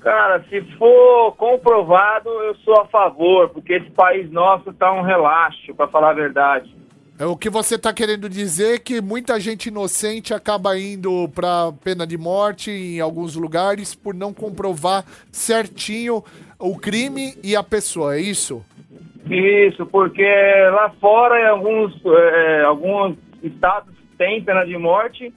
Cara, 0.00 0.42
se 0.48 0.62
for 0.78 1.32
comprovado, 1.32 2.28
eu 2.28 2.54
sou 2.64 2.80
a 2.80 2.86
favor, 2.86 3.48
porque 3.50 3.74
esse 3.74 3.90
país 3.90 4.30
nosso 4.30 4.72
tá 4.72 4.92
um 4.92 5.02
relaxo, 5.02 5.74
pra 5.74 5.88
falar 5.88 6.10
a 6.10 6.14
verdade. 6.14 6.74
É 7.18 7.24
o 7.24 7.34
que 7.34 7.48
você 7.48 7.78
tá 7.78 7.94
querendo 7.94 8.28
dizer 8.28 8.80
que 8.80 9.00
muita 9.00 9.40
gente 9.40 9.66
inocente 9.66 10.34
acaba 10.34 10.78
indo 10.78 11.26
pra 11.30 11.72
pena 11.82 12.06
de 12.06 12.18
morte 12.18 12.70
em 12.70 13.00
alguns 13.00 13.34
lugares 13.34 13.94
por 13.94 14.14
não 14.14 14.34
comprovar 14.34 15.02
certinho 15.32 16.22
o 16.58 16.78
crime 16.78 17.34
e 17.42 17.56
a 17.56 17.62
pessoa, 17.62 18.16
é 18.16 18.20
isso? 18.20 18.62
Isso, 19.30 19.86
porque 19.86 20.22
lá 20.70 20.90
fora, 21.00 21.40
em 21.40 21.48
alguns, 21.48 21.94
é, 22.04 22.64
alguns 22.64 23.16
estados 23.42 23.94
tem 24.18 24.42
pena 24.44 24.64
de 24.64 24.76
morte, 24.76 25.32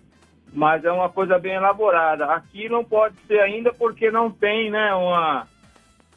mas 0.54 0.84
é 0.84 0.92
uma 0.92 1.08
coisa 1.08 1.39
bem 1.39 1.54
elaborada. 1.54 2.26
Aqui 2.26 2.68
não 2.68 2.84
pode 2.84 3.15
ser 3.26 3.39
ainda 3.39 3.74
porque 3.74 4.12
não 4.12 4.30
tem, 4.30 4.70
né, 4.70 4.94
uma... 4.94 5.48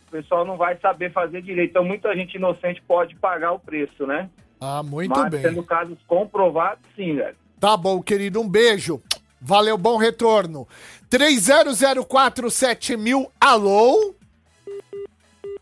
O 0.08 0.10
pessoal 0.10 0.44
não 0.44 0.56
vai 0.56 0.76
saber 0.76 1.12
fazer 1.12 1.40
direito. 1.40 1.70
Então, 1.70 1.84
muita 1.84 2.14
gente 2.14 2.34
inocente 2.34 2.82
pode 2.86 3.14
pagar 3.14 3.52
o 3.52 3.58
preço, 3.58 4.06
né? 4.06 4.28
Ah, 4.64 4.80
muito 4.80 5.18
mas, 5.18 5.28
bem. 5.28 5.42
sendo 5.42 5.64
casos 5.64 5.98
comprovados, 6.06 6.84
sim, 6.94 7.16
velho. 7.16 7.34
Tá 7.58 7.76
bom, 7.76 8.00
querido, 8.00 8.40
um 8.40 8.48
beijo. 8.48 9.02
Valeu, 9.40 9.76
bom 9.76 9.96
retorno. 9.96 10.68
30047000, 11.10 13.28
alô? 13.40 14.14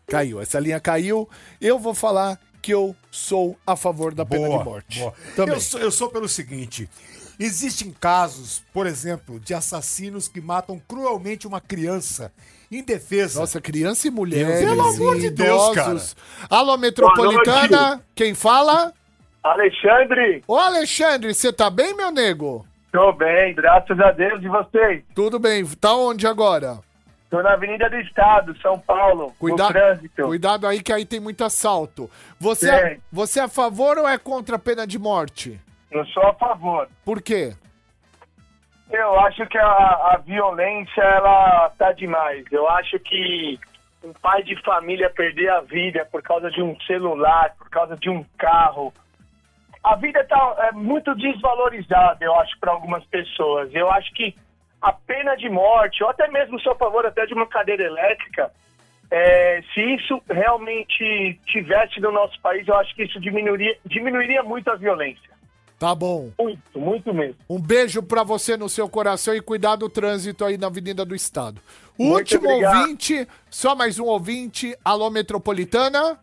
Caiu, 0.07 0.39
essa 0.39 0.59
linha 0.59 0.79
caiu. 0.79 1.27
Eu 1.59 1.79
vou 1.79 1.95
falar 1.95 2.39
que 2.61 2.71
eu 2.71 2.95
sou 3.09 3.57
a 3.65 3.75
favor 3.75 4.13
da 4.13 4.23
pena 4.23 4.47
de 4.47 4.63
morte. 4.63 4.99
boa. 4.99 5.15
Também. 5.35 5.55
Eu, 5.55 5.61
sou, 5.61 5.79
eu 5.79 5.89
sou 5.89 6.07
pelo 6.09 6.29
seguinte: 6.29 6.87
existem 7.45 7.91
casos, 7.91 8.63
por 8.73 8.85
exemplo, 8.87 9.39
de 9.39 9.53
assassinos 9.53 10.27
que 10.27 10.39
matam 10.41 10.79
cruelmente 10.87 11.47
uma 11.47 11.59
criança 11.61 12.31
indefesa. 12.71 13.39
Nossa, 13.39 13.59
criança 13.59 14.07
e 14.07 14.11
mulheres. 14.11 14.59
Pelo 14.65 14.81
amor 14.81 15.19
de 15.19 15.29
Deus, 15.29 15.71
idosos. 15.71 16.15
Alô, 16.49 16.77
Metropolitana, 16.77 18.01
quem 18.15 18.33
fala? 18.33 18.93
Alexandre, 19.43 20.43
Ô, 20.47 20.55
Alexandre, 20.55 21.33
você 21.33 21.51
tá 21.51 21.69
bem, 21.69 21.95
meu 21.95 22.11
nego? 22.11 22.65
tô 22.91 23.11
bem, 23.13 23.55
graças 23.55 23.99
a 23.99 24.11
Deus. 24.11 24.43
E 24.43 24.47
vocês? 24.47 25.03
Tudo 25.15 25.39
bem, 25.39 25.65
tá 25.65 25.95
onde 25.95 26.27
agora? 26.27 26.79
Tô 27.29 27.41
na 27.41 27.53
Avenida 27.53 27.89
do 27.89 27.95
Estado, 27.95 28.53
São 28.61 28.77
Paulo, 28.77 29.33
Cuida- 29.39 29.63
no 29.67 29.69
trânsito. 29.71 30.23
Cuidado 30.23 30.67
aí 30.67 30.81
que 30.83 30.91
aí 30.91 31.05
tem 31.05 31.19
muito 31.19 31.43
assalto. 31.45 32.09
Você 32.39 32.69
é, 32.69 32.97
você 33.11 33.39
é 33.39 33.43
a 33.43 33.47
favor 33.47 33.97
ou 33.97 34.07
é 34.07 34.17
contra 34.17 34.57
a 34.57 34.59
pena 34.59 34.85
de 34.85 34.99
morte? 34.99 35.59
Eu 35.91 36.05
sou 36.07 36.23
a 36.23 36.33
favor. 36.33 36.87
Por 37.03 37.21
quê? 37.21 37.53
Eu 38.89 39.19
acho 39.19 39.45
que 39.47 39.57
a, 39.57 39.65
a 39.67 40.17
violência, 40.25 41.01
ela 41.01 41.69
tá 41.77 41.91
demais. 41.91 42.45
Eu 42.51 42.67
acho 42.69 42.99
que 42.99 43.59
um 44.03 44.13
pai 44.13 44.41
de 44.43 44.55
família 44.63 45.09
perder 45.09 45.49
a 45.49 45.61
vida 45.61 46.07
por 46.11 46.21
causa 46.21 46.49
de 46.49 46.61
um 46.61 46.79
celular, 46.81 47.53
por 47.57 47.69
causa 47.69 47.95
de 47.97 48.09
um 48.09 48.23
carro. 48.37 48.93
A 49.83 49.95
vida 49.95 50.23
tá 50.25 50.55
é, 50.59 50.71
muito 50.71 51.13
desvalorizada, 51.15 52.23
eu 52.23 52.33
acho, 52.35 52.57
para 52.59 52.71
algumas 52.71 53.03
pessoas. 53.05 53.73
Eu 53.73 53.89
acho 53.91 54.11
que 54.13 54.35
a 54.81 54.91
pena 54.91 55.35
de 55.35 55.49
morte, 55.49 56.03
ou 56.03 56.09
até 56.09 56.27
mesmo 56.29 56.59
sou 56.59 56.73
a 56.73 56.75
favor 56.75 57.05
até 57.05 57.25
de 57.25 57.33
uma 57.33 57.47
cadeira 57.47 57.83
elétrica, 57.83 58.51
é, 59.09 59.61
se 59.73 59.81
isso 59.95 60.21
realmente 60.29 61.39
tivesse 61.45 61.99
no 61.99 62.11
nosso 62.11 62.39
país, 62.41 62.67
eu 62.67 62.75
acho 62.77 62.95
que 62.95 63.03
isso 63.03 63.19
diminuiria, 63.19 63.77
diminuiria 63.85 64.41
muito 64.41 64.69
a 64.71 64.75
violência. 64.75 65.29
Tá 65.81 65.95
bom. 65.95 66.29
Muito, 66.39 66.79
muito 66.79 67.11
mesmo. 67.11 67.37
Um 67.49 67.59
beijo 67.59 68.03
pra 68.03 68.21
você 68.21 68.55
no 68.55 68.69
seu 68.69 68.87
coração 68.87 69.33
e 69.33 69.41
cuidado 69.41 69.79
do 69.79 69.89
trânsito 69.89 70.45
aí 70.45 70.55
na 70.55 70.67
Avenida 70.67 71.03
do 71.03 71.15
Estado. 71.15 71.59
Muito 71.97 72.17
Último 72.35 72.47
obrigado. 72.51 72.81
ouvinte, 72.81 73.27
só 73.49 73.73
mais 73.73 73.97
um 73.97 74.05
ouvinte. 74.05 74.77
Alô, 74.85 75.09
Metropolitana? 75.09 76.19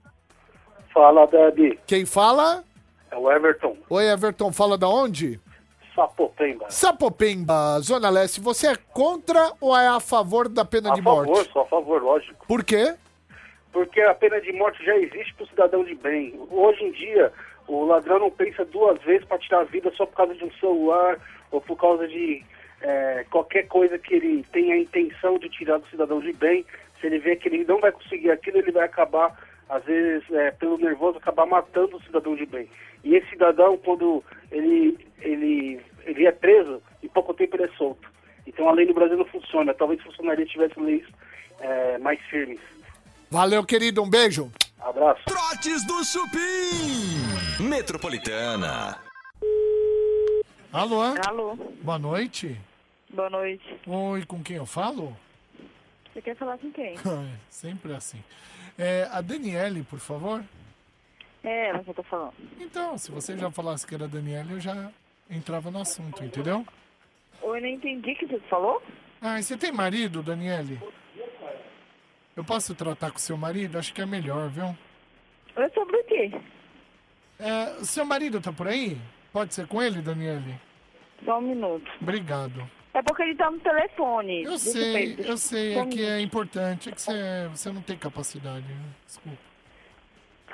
Fala, 0.94 1.26
Debbie. 1.26 1.76
Quem 1.88 2.06
fala? 2.06 2.62
É 3.10 3.16
o 3.16 3.28
Everton. 3.32 3.76
Oi, 3.90 4.04
Everton, 4.06 4.52
fala 4.52 4.78
da 4.78 4.88
onde? 4.88 5.40
Sapopemba. 5.92 6.66
Sapopemba, 6.70 7.80
Zona 7.80 8.10
Leste. 8.10 8.40
Você 8.40 8.68
é 8.68 8.76
contra 8.76 9.54
ou 9.60 9.76
é 9.76 9.88
a 9.88 9.98
favor 9.98 10.48
da 10.48 10.64
pena 10.64 10.92
A 10.92 10.94
de 10.94 11.02
favor, 11.02 11.26
morte? 11.26 11.52
sou 11.52 11.62
a 11.62 11.66
favor, 11.66 12.00
lógico. 12.00 12.46
Por 12.46 12.62
quê? 12.62 12.94
Porque 13.72 14.00
a 14.02 14.14
pena 14.14 14.40
de 14.40 14.52
morte 14.52 14.84
já 14.84 14.96
existe 14.96 15.34
para 15.34 15.44
o 15.44 15.48
cidadão 15.48 15.82
de 15.84 15.96
bem. 15.96 16.40
Hoje 16.48 16.84
em 16.84 16.92
dia, 16.92 17.32
o 17.68 17.84
ladrão 17.84 18.18
não 18.18 18.30
pensa 18.30 18.64
duas 18.64 19.00
vezes 19.02 19.26
para 19.26 19.38
tirar 19.38 19.60
a 19.60 19.64
vida 19.64 19.92
só 19.94 20.06
por 20.06 20.16
causa 20.16 20.34
de 20.34 20.44
um 20.44 20.50
celular 20.52 21.20
ou 21.50 21.60
por 21.60 21.76
causa 21.76 22.08
de 22.08 22.42
é, 22.80 23.26
qualquer 23.30 23.66
coisa 23.68 23.98
que 23.98 24.14
ele 24.14 24.44
tenha 24.52 24.74
a 24.74 24.78
intenção 24.78 25.38
de 25.38 25.48
tirar 25.50 25.78
do 25.78 25.86
cidadão 25.88 26.18
de 26.20 26.32
bem. 26.32 26.64
Se 26.98 27.06
ele 27.06 27.18
vê 27.18 27.36
que 27.36 27.48
ele 27.48 27.64
não 27.64 27.78
vai 27.78 27.92
conseguir 27.92 28.30
aquilo, 28.30 28.58
ele 28.58 28.72
vai 28.72 28.84
acabar, 28.84 29.38
às 29.68 29.84
vezes, 29.84 30.28
é, 30.32 30.50
pelo 30.52 30.78
nervoso, 30.78 31.18
acabar 31.18 31.46
matando 31.46 31.96
o 31.96 32.02
cidadão 32.02 32.34
de 32.34 32.46
bem. 32.46 32.68
E 33.04 33.14
esse 33.14 33.28
cidadão, 33.28 33.76
quando 33.76 34.24
ele, 34.50 34.98
ele, 35.20 35.80
ele 36.04 36.26
é 36.26 36.32
preso, 36.32 36.82
em 37.02 37.08
pouco 37.08 37.34
tempo 37.34 37.56
ele 37.56 37.64
é 37.64 37.76
solto. 37.76 38.10
Então 38.46 38.68
a 38.68 38.72
lei 38.72 38.86
no 38.86 38.94
Brasil 38.94 39.18
não 39.18 39.26
funciona. 39.26 39.74
Talvez 39.74 40.02
funcionaria 40.02 40.44
se 40.46 40.52
tivesse 40.52 40.80
leis 40.80 41.04
é, 41.60 41.98
mais 41.98 42.18
firmes. 42.22 42.60
Valeu, 43.30 43.62
querido. 43.62 44.02
Um 44.02 44.08
beijo. 44.08 44.50
Abraço. 44.80 45.22
Trotes 45.26 45.84
do 45.86 46.04
Chupim. 46.04 47.62
Metropolitana. 47.68 48.98
Alô? 50.72 51.00
Alô, 51.26 51.56
Boa 51.82 51.98
noite. 51.98 52.60
boa 53.10 53.30
noite. 53.30 53.64
Oi, 53.86 54.24
com 54.26 54.42
quem 54.42 54.56
eu 54.56 54.66
falo? 54.66 55.16
Você 56.12 56.22
quer 56.22 56.36
falar 56.36 56.58
com 56.58 56.70
quem? 56.70 56.94
É, 57.06 57.36
Sempre 57.48 57.94
assim. 57.94 58.22
É, 58.78 59.08
a 59.10 59.20
Daniele, 59.20 59.82
por 59.82 59.98
favor. 59.98 60.44
É 61.42 61.68
ela 61.68 61.82
que 61.82 61.90
eu 61.90 61.94
tô 61.94 62.02
falando. 62.02 62.34
Então, 62.60 62.96
se 62.98 63.10
você 63.10 63.36
já 63.36 63.50
falasse 63.50 63.86
que 63.86 63.94
era 63.94 64.04
a 64.04 64.08
Daniele, 64.08 64.52
eu 64.54 64.60
já 64.60 64.90
entrava 65.30 65.70
no 65.70 65.80
assunto, 65.80 66.22
entendeu? 66.22 66.64
Oi, 67.42 67.58
eu 67.58 67.62
não 67.62 67.68
entendi 67.68 68.12
o 68.12 68.16
que 68.16 68.26
você 68.26 68.40
falou. 68.50 68.82
Ah, 69.20 69.38
e 69.40 69.42
você 69.42 69.56
tem 69.56 69.72
marido, 69.72 70.22
Daniele? 70.22 70.78
Eu 72.38 72.44
posso 72.44 72.72
tratar 72.72 73.10
com 73.10 73.18
seu 73.18 73.36
marido? 73.36 73.76
Acho 73.76 73.92
que 73.92 74.00
é 74.00 74.06
melhor, 74.06 74.48
viu? 74.48 74.66
É 75.56 75.68
sobre 75.70 75.96
o 75.96 76.04
quê? 76.04 76.30
É, 77.40 77.82
seu 77.82 78.04
marido 78.04 78.40
tá 78.40 78.52
por 78.52 78.68
aí? 78.68 78.96
Pode 79.32 79.52
ser 79.54 79.66
com 79.66 79.82
ele, 79.82 80.00
Daniele? 80.00 80.54
Só 81.24 81.38
um 81.38 81.40
minuto. 81.40 81.90
Obrigado. 82.00 82.62
É 82.94 83.02
porque 83.02 83.22
ele 83.24 83.34
tá 83.34 83.50
no 83.50 83.58
telefone. 83.58 84.44
Eu 84.44 84.56
sei, 84.56 85.16
eu 85.18 85.36
sei, 85.36 85.74
Só 85.74 85.80
é 85.80 85.82
um 85.82 85.88
que 85.88 86.00
é 86.00 86.10
minuto. 86.18 86.26
importante, 86.26 86.88
é 86.88 86.92
que 86.92 87.02
você, 87.02 87.48
você 87.50 87.72
não 87.72 87.82
tem 87.82 87.98
capacidade. 87.98 88.66
né? 88.68 88.84
Desculpa. 89.04 89.38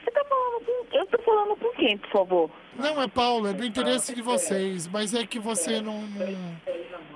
Você 0.02 0.10
tá 0.10 0.24
falando 0.24 0.64
com... 0.64 0.96
Eu 0.96 1.06
tô 1.06 1.18
falando 1.18 1.56
com 1.56 1.68
quem, 1.76 1.98
por 1.98 2.10
favor? 2.10 2.50
Não, 2.78 3.02
é 3.02 3.08
Paulo, 3.08 3.46
é 3.48 3.52
do 3.52 3.62
interesse 3.64 4.14
de 4.14 4.22
vocês, 4.22 4.86
mas 4.88 5.12
é 5.12 5.26
que 5.26 5.38
você 5.38 5.82
não. 5.82 6.00
não- 6.00 6.56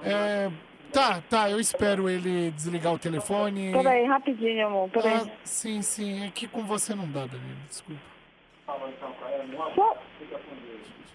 é, 0.05 0.51
tá, 0.93 1.22
tá, 1.28 1.51
eu 1.51 1.59
espero 1.61 2.09
ele 2.09 2.51
desligar 2.53 2.93
o 2.93 2.99
telefone. 2.99 3.72
Peraí, 3.72 4.05
rapidinho, 4.07 4.66
amor. 4.66 4.89
Peraí. 4.91 5.14
Ah, 5.14 5.26
sim, 5.45 5.82
sim, 5.82 6.24
é 6.26 6.30
que 6.30 6.47
com 6.49 6.62
você 6.64 6.95
não 6.95 7.07
dá, 7.07 7.20
Danilo, 7.26 7.57
desculpa. 7.68 8.01
Só- 9.74 9.97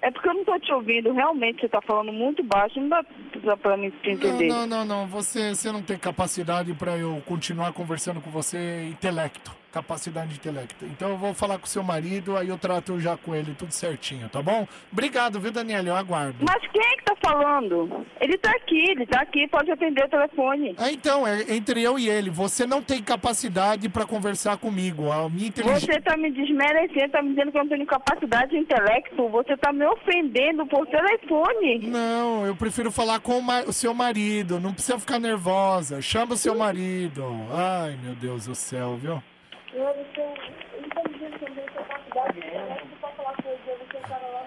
É 0.01 0.11
porque 0.11 0.27
eu 0.27 0.33
não 0.33 0.43
tô 0.43 0.59
te 0.59 0.71
ouvindo. 0.73 1.13
Realmente, 1.13 1.61
você 1.61 1.69
tá 1.69 1.79
falando 1.81 2.11
muito 2.11 2.43
baixo. 2.43 2.77
Não 2.79 2.89
dá 2.89 3.05
pra- 3.41 3.55
pra 3.57 3.77
mim 3.77 3.89
te 3.89 4.09
entender. 4.09 4.47
Não, 4.47 4.67
não, 4.67 4.85
não, 4.85 4.85
não. 4.85 5.07
Você, 5.07 5.55
você 5.55 5.71
não 5.71 5.81
tem 5.81 5.97
capacidade 5.97 6.73
pra 6.73 6.97
eu 6.97 7.21
continuar 7.25 7.71
conversando 7.71 8.19
com 8.19 8.29
você, 8.29 8.89
intelecto. 8.89 9.55
Capacidade 9.73 10.29
de 10.29 10.35
intelecto. 10.35 10.85
Então 10.85 11.09
eu 11.09 11.17
vou 11.17 11.33
falar 11.33 11.57
com 11.57 11.65
seu 11.65 11.81
marido, 11.81 12.37
aí 12.37 12.47
eu 12.47 12.59
trato 12.59 12.99
já 12.99 13.17
com 13.17 13.33
ele 13.33 13.55
tudo 13.57 13.71
certinho, 13.71 14.29
tá 14.29 14.39
bom? 14.39 14.67
Obrigado, 14.91 15.39
viu, 15.39 15.51
Daniela? 15.51 15.87
Eu 15.87 15.95
aguardo. 15.95 16.45
Mas 16.47 16.61
quem 16.71 16.79
é 16.79 16.97
que 16.97 17.05
tá 17.05 17.15
falando? 17.19 18.05
Ele 18.21 18.37
tá 18.37 18.51
aqui, 18.51 18.91
ele 18.91 19.07
tá 19.07 19.21
aqui, 19.21 19.47
pode 19.47 19.71
atender 19.71 20.05
o 20.05 20.09
telefone. 20.09 20.75
Ah, 20.77 20.91
então, 20.91 21.27
é 21.27 21.55
entre 21.55 21.81
eu 21.81 21.97
e 21.97 22.07
ele. 22.07 22.29
Você 22.29 22.67
não 22.67 22.83
tem 22.83 23.01
capacidade 23.01 23.89
pra 23.89 24.05
conversar 24.05 24.57
comigo. 24.57 25.11
A 25.11 25.27
minha 25.27 25.47
inteligência. 25.47 25.93
Você 25.93 26.01
tá 26.01 26.15
me 26.15 26.29
desmerecendo, 26.29 27.09
tá 27.09 27.23
me 27.23 27.29
dizendo 27.29 27.51
que 27.51 27.57
eu 27.57 27.63
não 27.63 27.69
tenho 27.69 27.85
capacidade 27.87 28.51
de 28.51 28.57
intelecto. 28.57 29.27
Você 29.29 29.57
tá 29.57 29.73
me 29.73 29.87
ofendendo 29.87 30.67
por 30.67 30.85
telefone. 30.85 31.79
Não, 31.87 32.45
eu 32.45 32.55
prefiro 32.55 32.91
falar 32.91 33.19
com 33.21 33.39
o, 33.39 33.69
o 33.69 33.73
seu 33.73 33.93
marido. 33.95 34.59
Não 34.59 34.71
precisa 34.71 34.99
ficar 34.99 35.17
nervosa. 35.17 35.99
Chama 35.99 36.35
o 36.35 36.37
seu 36.37 36.53
marido. 36.53 37.25
Ai, 37.51 37.97
meu 38.03 38.13
Deus 38.13 38.45
do 38.45 38.53
céu, 38.53 38.95
viu? 38.97 39.21
Ele 39.73 40.89
tá 40.93 41.01
me 41.03 41.13
dizendo 41.13 41.39
que 41.39 41.45
eu 41.45 41.49
não 41.49 41.55
tenho 41.55 41.71
capacidade 41.73 42.33
de 42.33 42.47
intelecto 42.47 42.87
pra 42.99 43.09
falar 43.09 43.33
com 43.41 43.49
ele. 43.49 43.59
Você 43.65 43.97
é 43.97 43.99
o 43.99 44.01
cara 44.03 44.27
lá 44.27 44.43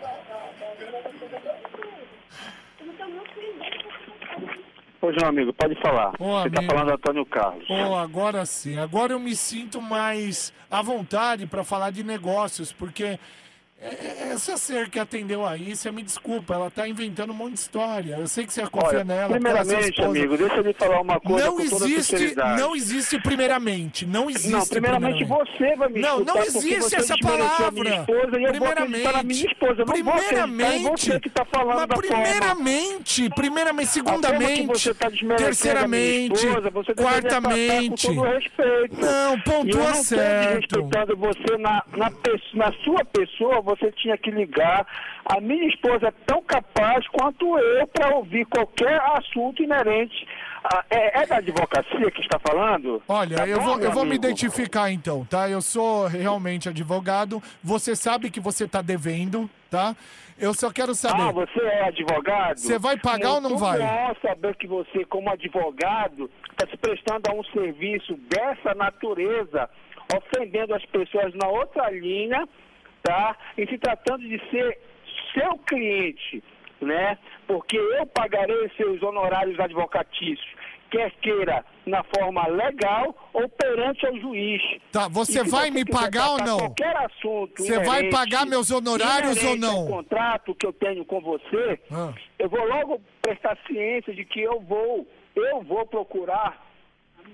Ô, 5.02 5.12
João 5.12 5.28
amigo, 5.28 5.52
pode 5.52 5.74
falar. 5.80 6.12
Você 6.18 6.50
tá 6.50 6.58
amigo. 6.58 6.72
falando 6.74 6.90
Antônio 6.92 7.26
Carlos. 7.26 7.66
Oh, 7.68 7.94
agora 7.94 8.44
sim. 8.46 8.78
Agora 8.78 9.12
eu 9.12 9.20
me 9.20 9.36
sinto 9.36 9.80
mais 9.80 10.52
à 10.70 10.80
vontade 10.82 11.46
para 11.46 11.62
falar 11.62 11.90
de 11.90 12.02
negócios, 12.02 12.72
porque 12.72 13.04
é- 13.04 13.18
essa 13.78 14.56
ser 14.56 14.88
que 14.88 14.98
atendeu 14.98 15.46
aí, 15.46 15.76
você 15.76 15.90
me 15.90 16.02
desculpa, 16.02 16.54
ela 16.54 16.70
tá 16.70 16.88
inventando 16.88 17.30
um 17.30 17.34
monte 17.34 17.54
de 17.54 17.60
história. 17.60 18.16
Eu 18.16 18.26
sei 18.26 18.46
que 18.46 18.52
você 18.52 18.62
confia 18.66 18.88
Olha, 18.88 19.04
nela. 19.04 19.36
é 19.36 19.40
primeiramente, 19.40 20.02
amigo, 20.02 20.36
deixa 20.36 20.56
eu 20.56 20.62
lhe 20.62 20.72
falar 20.72 21.00
uma 21.00 21.20
coisa 21.20 21.44
Não 21.44 21.60
existe, 21.60 22.34
não 22.34 22.74
existe 22.74 23.20
primeiramente, 23.20 24.06
não 24.06 24.30
existe. 24.30 24.50
Não, 24.50 24.66
primeiramente 24.66 25.24
você 25.24 25.76
vai 25.76 25.88
me 25.88 26.00
Não, 26.00 26.20
não 26.20 26.42
existe 26.42 26.96
essa 26.96 27.16
palavra. 27.18 28.06
esposa 29.30 29.84
primeiramente, 29.84 30.90
você 30.90 31.20
que 31.20 31.30
tá 31.30 31.44
falando 31.44 31.86
mas 31.88 31.98
primeiramente, 31.98 33.28
primeiramente, 33.30 33.88
segundamente, 33.88 34.94
tá 34.94 35.10
terceiramente, 35.36 36.46
esposa, 36.46 36.70
quartamente. 36.94 38.10
Não, 38.10 39.32
eu 39.32 39.42
pontua 39.44 39.94
certo. 39.94 40.60
desrespeitando 40.60 41.16
você 41.16 41.58
na, 41.58 41.82
na, 41.96 42.10
na 42.54 42.72
sua 42.84 43.04
pessoa, 43.04 43.60
você 43.66 43.92
tinha 43.92 44.16
que 44.16 44.30
ligar. 44.30 44.86
A 45.26 45.40
minha 45.40 45.68
esposa 45.68 46.08
é 46.08 46.12
tão 46.26 46.40
capaz 46.42 47.06
quanto 47.08 47.58
eu 47.58 47.86
para 47.88 48.16
ouvir 48.16 48.46
qualquer 48.46 48.98
assunto 49.18 49.62
inerente. 49.62 50.26
a- 50.64 50.84
é, 50.90 51.22
é 51.22 51.26
da 51.26 51.36
advocacia 51.36 52.10
que 52.10 52.20
está 52.22 52.40
falando? 52.40 53.00
Olha, 53.06 53.36
Tá 53.36 53.46
eu 53.46 53.58
bom, 53.58 53.64
vou, 53.64 53.80
eu 53.80 53.92
vou 53.92 54.04
me 54.04 54.16
identificar 54.16 54.90
então, 54.90 55.24
tá? 55.24 55.48
Eu 55.48 55.62
sou 55.62 56.08
realmente 56.08 56.68
advogado. 56.68 57.40
Você 57.62 57.94
sabe 57.94 58.30
que 58.30 58.40
você 58.40 58.66
tá 58.66 58.82
devendo, 58.82 59.48
tá? 59.70 59.94
Eu 60.36 60.52
só 60.52 60.70
quero 60.72 60.92
saber. 60.92 61.22
Ah, 61.22 61.30
você 61.30 61.60
é 61.60 61.84
advogado? 61.84 62.58
Você 62.58 62.78
vai 62.80 62.96
pagar 62.96 63.34
ou 63.34 63.40
não 63.40 63.56
vai? 63.56 63.78
bom 63.80 64.16
saber 64.20 64.56
que 64.56 64.66
você, 64.66 65.04
como 65.04 65.30
advogado, 65.30 66.28
está 66.50 66.66
se 66.68 66.76
prestando 66.76 67.30
a 67.30 67.32
um 67.34 67.44
serviço 67.44 68.18
dessa 68.28 68.74
natureza, 68.74 69.70
ofendendo 70.14 70.74
as 70.74 70.84
pessoas 70.86 71.32
na 71.34 71.46
outra 71.48 71.90
linha, 71.90 72.46
tá? 73.06 73.36
E 73.56 73.66
se 73.66 73.78
tratando 73.78 74.28
de 74.28 74.38
ser 74.50 74.78
seu 75.32 75.56
cliente, 75.58 76.42
né? 76.80 77.16
Porque 77.46 77.76
eu 77.76 78.06
pagarei 78.06 78.68
seus 78.76 79.00
honorários 79.02 79.58
advocatícios, 79.60 80.46
quer 80.90 81.10
queira 81.22 81.64
na 81.86 82.02
forma 82.04 82.46
legal 82.48 83.14
ou 83.32 83.48
perante 83.48 84.04
ao 84.06 84.16
juiz. 84.18 84.60
Tá, 84.90 85.08
você 85.08 85.44
vai 85.44 85.70
me 85.70 85.84
quiser 85.84 85.98
pagar 86.00 86.30
ou 86.32 86.38
não? 86.38 86.58
Qualquer 86.58 86.96
assunto 86.96 87.62
Você 87.62 87.78
vai 87.84 88.08
pagar 88.10 88.44
meus 88.46 88.70
honorários 88.70 89.42
ou 89.44 89.56
não? 89.56 89.78
ao 89.82 89.86
contrato 89.86 90.54
que 90.54 90.66
eu 90.66 90.72
tenho 90.72 91.04
com 91.04 91.20
você, 91.20 91.78
Ah. 91.92 92.12
eu 92.38 92.48
vou 92.48 92.64
logo 92.66 93.00
prestar 93.22 93.56
ciência 93.66 94.12
de 94.14 94.24
que 94.24 94.40
eu 94.40 94.60
vou, 94.60 95.06
eu 95.36 95.62
vou 95.62 95.86
procurar 95.86 96.64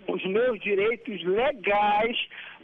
os 0.08 0.24
meus 0.24 0.58
direitos 0.60 1.22
legais 1.24 2.16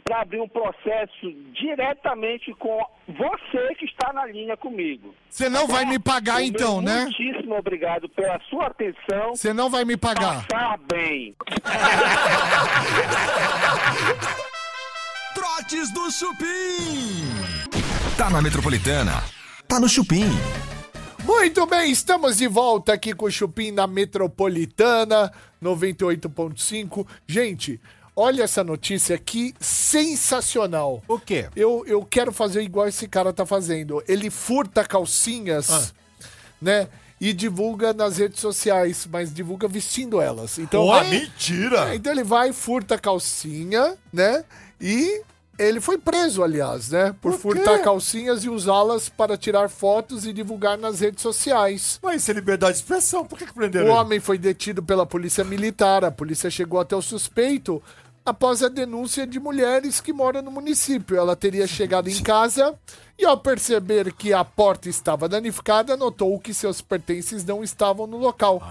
para 0.03 0.21
abrir 0.21 0.41
um 0.41 0.47
processo 0.47 1.31
diretamente 1.53 2.53
com 2.55 2.83
você 3.07 3.75
que 3.75 3.85
está 3.85 4.11
na 4.13 4.25
linha 4.25 4.57
comigo. 4.57 5.13
Você 5.29 5.47
não 5.49 5.67
vai 5.67 5.85
me 5.85 5.99
pagar 5.99 6.41
então, 6.43 6.81
né? 6.81 7.03
Muitíssimo 7.03 7.55
obrigado 7.55 8.09
pela 8.09 8.39
sua 8.49 8.65
atenção. 8.67 9.35
Você 9.35 9.53
não 9.53 9.69
vai 9.69 9.85
me 9.85 9.95
pagar. 9.97 10.45
Tá 10.47 10.77
bem. 10.91 11.35
Trotes 15.33 15.91
do 15.93 16.11
Chupim. 16.11 17.23
Tá 18.17 18.29
na 18.29 18.41
Metropolitana. 18.41 19.23
Tá 19.67 19.79
no 19.79 19.87
Chupim. 19.87 20.25
Muito 21.23 21.65
bem, 21.67 21.91
estamos 21.91 22.37
de 22.37 22.47
volta 22.47 22.93
aqui 22.93 23.13
com 23.13 23.27
o 23.27 23.31
Chupim 23.31 23.71
na 23.71 23.85
Metropolitana 23.85 25.31
98.5. 25.61 27.05
Gente, 27.27 27.79
olha 28.19 28.43
essa 28.43 28.63
notícia 28.63 29.15
aqui, 29.15 29.53
sensacional. 29.59 31.01
O 31.07 31.19
quê? 31.19 31.47
Eu, 31.55 31.83
eu 31.87 32.03
quero 32.05 32.31
fazer 32.31 32.61
igual 32.61 32.87
esse 32.87 33.07
cara 33.07 33.31
tá 33.31 33.45
fazendo. 33.45 34.03
Ele 34.07 34.29
furta 34.29 34.83
calcinhas, 34.83 35.93
né? 36.61 36.87
E 37.21 37.33
divulga 37.33 37.91
nas 37.93 38.17
redes 38.17 38.39
sociais, 38.39 39.07
mas 39.11 39.33
divulga 39.33 39.67
vestindo 39.67 40.21
elas. 40.21 40.57
Então, 40.57 40.85
Oi? 40.85 40.99
Ah, 40.99 41.03
mentira! 41.03 41.91
É, 41.91 41.95
Então 41.95 42.11
ele 42.13 42.23
vai, 42.23 42.53
furta 42.53 42.97
calcinha, 42.97 43.97
né? 44.11 44.43
E 44.79 45.21
ele 45.57 45.81
foi 45.81 45.97
preso, 45.97 46.41
aliás, 46.41 46.89
né? 46.89 47.13
Por, 47.21 47.33
furtar 47.33 47.79
calcinhas 47.79 48.45
e 48.45 48.49
usá-las 48.49 49.09
para 49.09 49.35
tirar 49.37 49.69
fotos 49.69 50.25
e 50.25 50.31
divulgar 50.31 50.77
nas 50.77 51.01
redes 51.01 51.21
sociais. 51.21 51.99
Mas 52.01 52.21
isso 52.21 52.31
é 52.31 52.33
liberdade 52.33 52.73
de 52.77 52.79
expressão, 52.79 53.25
por 53.25 53.37
que, 53.37 53.45
que 53.45 53.51
O 53.51 53.55
prenderam 53.55 53.87
ele? 53.87 53.95
homem 53.95 54.19
foi 54.21 54.37
detido 54.37 54.81
pela 54.81 55.05
polícia 55.05 55.43
militar. 55.43 56.05
A 56.05 56.11
polícia 56.11 56.49
chegou 56.49 56.79
até 56.79 56.95
o 56.95 57.01
suspeito 57.01 57.83
após 58.29 58.61
a 58.61 58.69
denúncia 58.69 59.25
de 59.25 59.39
mulheres 59.39 59.99
que 59.99 60.13
moram 60.13 60.41
no 60.41 60.51
município. 60.51 61.17
Ela 61.17 61.35
teria 61.35 61.65
chegado 61.65 62.09
em 62.09 62.21
casa 62.21 62.77
e, 63.17 63.25
ao 63.25 63.37
perceber 63.37 64.13
que 64.13 64.31
a 64.31 64.45
porta 64.45 64.87
estava 64.87 65.27
danificada, 65.27 65.97
notou 65.97 66.39
que 66.39 66.53
seus 66.53 66.79
pertences 66.79 67.43
não 67.43 67.63
estavam 67.63 68.05
no 68.05 68.17
local. 68.17 68.61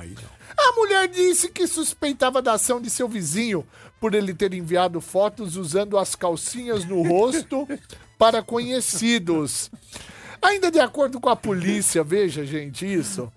A 0.57 0.73
mulher 0.73 1.09
disse 1.09 1.49
que 1.49 1.67
suspeitava 1.67 2.41
da 2.41 2.55
ação 2.55 2.81
de 2.81 2.89
seu 2.89 3.09
vizinho 3.09 3.67
por 4.01 4.15
ele 4.15 4.33
ter 4.33 4.55
enviado 4.55 5.01
fotos 5.01 5.57
usando 5.57 5.99
as 5.99 6.15
calcinhas 6.15 6.85
no 6.85 7.03
rosto 7.03 7.69
para 8.17 8.43
conhecidos. 8.43 9.71
Ainda 10.41 10.71
de 10.71 10.79
acordo 10.79 11.21
com 11.21 11.29
a 11.29 11.37
polícia, 11.37 12.05
veja, 12.05 12.47
gente, 12.47 12.87
isso. 12.87 13.31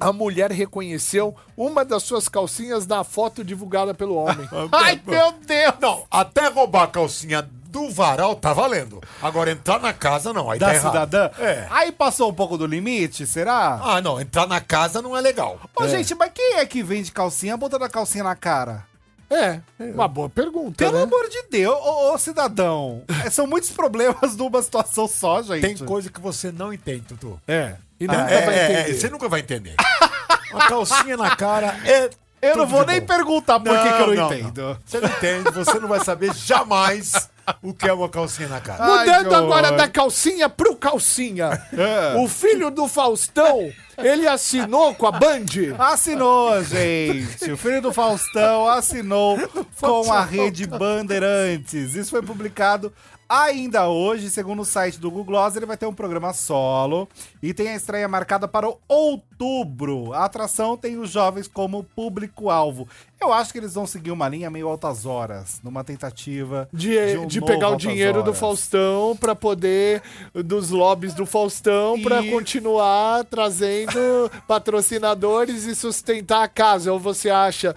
A 0.00 0.12
mulher 0.12 0.50
reconheceu 0.50 1.34
uma 1.56 1.84
das 1.84 2.02
suas 2.02 2.28
calcinhas 2.28 2.86
na 2.86 3.04
foto 3.04 3.44
divulgada 3.44 3.92
pelo 3.94 4.14
homem. 4.16 4.48
Ai, 4.72 5.00
meu 5.06 5.32
Deus! 5.32 5.74
Não, 5.80 6.04
até 6.10 6.48
roubar 6.48 6.84
a 6.84 6.88
calcinha 6.88 7.42
do 7.42 7.90
varal 7.90 8.36
tá 8.36 8.52
valendo. 8.52 9.00
Agora 9.22 9.50
entrar 9.50 9.80
na 9.80 9.92
casa 9.94 10.32
não, 10.32 10.50
aí 10.50 10.58
Da 10.58 10.66
tá 10.66 10.74
errado. 10.74 10.92
cidadã? 10.92 11.30
É. 11.38 11.66
Aí 11.70 11.90
passou 11.90 12.30
um 12.30 12.34
pouco 12.34 12.58
do 12.58 12.66
limite, 12.66 13.26
será? 13.26 13.80
Ah, 13.82 14.00
não, 14.00 14.20
entrar 14.20 14.46
na 14.46 14.60
casa 14.60 15.00
não 15.00 15.16
é 15.16 15.20
legal. 15.22 15.58
Ô, 15.74 15.84
É. 15.84 15.88
gente, 15.88 16.14
mas 16.14 16.30
quem 16.34 16.56
é 16.56 16.66
que 16.66 16.82
vende 16.82 17.10
calcinha 17.10 17.56
botando 17.56 17.82
a 17.84 17.88
calcinha 17.88 18.24
na 18.24 18.36
cara? 18.36 18.84
É, 19.30 19.60
uma 19.78 20.06
boa 20.06 20.28
pergunta, 20.28 20.76
Pelo 20.76 20.98
né? 20.98 21.04
amor 21.04 21.26
de 21.30 21.42
Deus, 21.50 21.74
ô, 21.74 22.12
ô, 22.12 22.18
cidadão. 22.18 23.02
é, 23.24 23.30
São 23.30 23.46
muitos 23.46 23.70
problemas 23.72 24.36
numa 24.36 24.60
situação 24.60 25.08
só, 25.08 25.40
gente. 25.42 25.62
Tem 25.62 25.76
coisa 25.86 26.10
que 26.10 26.20
você 26.20 26.52
não 26.52 26.70
entende, 26.70 27.00
Tutu. 27.08 27.40
É. 27.48 27.76
E 28.02 28.06
Ah, 28.08 28.18
nunca 28.18 28.30
é, 28.34 28.44
vai 28.46 28.54
é, 28.58 28.64
entender. 28.64 28.90
é, 28.90 28.94
você 28.94 29.08
nunca 29.08 29.28
vai 29.28 29.40
entender. 29.40 29.74
Uma 30.52 30.66
calcinha 30.68 31.16
na 31.16 31.36
cara 31.36 31.76
é. 31.84 32.10
Eu 32.42 32.56
não 32.56 32.66
vou 32.66 32.84
de 32.84 32.90
nem 32.90 33.00
bom. 33.00 33.06
perguntar 33.06 33.60
por 33.60 33.72
que, 33.72 33.92
que 33.92 34.02
eu 34.02 34.14
não, 34.16 34.32
entendo. 34.34 34.78
Você 34.84 34.98
não 35.00 35.08
entende, 35.08 35.50
você 35.52 35.78
não 35.78 35.86
vai 35.88 36.00
saber 36.04 36.34
jamais 36.34 37.30
o 37.62 37.72
que 37.72 37.88
é 37.88 37.92
uma 37.92 38.08
calcinha 38.08 38.48
na 38.48 38.60
cara. 38.60 38.84
Mudando 38.84 39.32
agora 39.32 39.70
da 39.70 39.86
calcinha 39.86 40.48
pro 40.48 40.74
calcinha. 40.74 41.50
É. 41.72 42.16
O 42.18 42.26
filho 42.28 42.68
do 42.72 42.88
Faustão, 42.88 43.70
ele 43.96 44.26
assinou 44.26 44.92
com 44.92 45.06
a 45.06 45.12
Band? 45.12 45.44
Assinou, 45.78 46.60
gente. 46.64 47.52
O 47.52 47.56
filho 47.56 47.80
do 47.80 47.92
Faustão 47.92 48.66
assinou 48.68 49.38
com 49.80 50.12
a 50.12 50.24
rede 50.24 50.66
Bandeirantes. 50.66 51.94
Isso 51.94 52.10
foi 52.10 52.22
publicado 52.22 52.92
ainda 53.32 53.88
hoje, 53.88 54.28
segundo 54.30 54.60
o 54.60 54.64
site 54.64 54.98
do 55.00 55.10
Google 55.10 55.24
Gloss, 55.24 55.56
ele 55.56 55.64
vai 55.66 55.76
ter 55.76 55.86
um 55.86 55.94
programa 55.94 56.32
solo 56.34 57.08
e 57.42 57.54
tem 57.54 57.68
a 57.68 57.74
estreia 57.76 58.06
marcada 58.06 58.46
para 58.46 58.68
o 58.68 58.78
outubro. 58.86 60.12
A 60.12 60.24
atração 60.24 60.76
tem 60.76 60.98
os 60.98 61.10
jovens 61.10 61.48
como 61.48 61.82
público-alvo. 61.82 62.86
Eu 63.20 63.32
acho 63.32 63.52
que 63.52 63.58
eles 63.58 63.74
vão 63.74 63.86
seguir 63.86 64.10
uma 64.10 64.28
linha 64.28 64.50
meio 64.50 64.68
altas 64.68 65.06
horas, 65.06 65.60
numa 65.62 65.82
tentativa 65.84 66.68
De, 66.72 67.16
um 67.18 67.26
de 67.26 67.40
pegar 67.40 67.70
o 67.70 67.76
dinheiro 67.76 68.22
do 68.22 68.30
Horas. 68.30 68.38
Faustão 68.40 69.16
pra 69.16 69.34
poder, 69.34 70.02
dos 70.34 70.70
lobbies 70.70 71.14
do 71.14 71.24
Faustão, 71.24 71.96
E- 71.96 72.30
continuar 72.30 73.24
trazendo 73.24 74.30
patrocinadores 74.46 75.64
e 75.64 75.74
sustentar 75.74 76.42
a 76.42 76.48
casa. 76.48 76.92
Ou 76.92 76.98
você 76.98 77.30
acha 77.30 77.74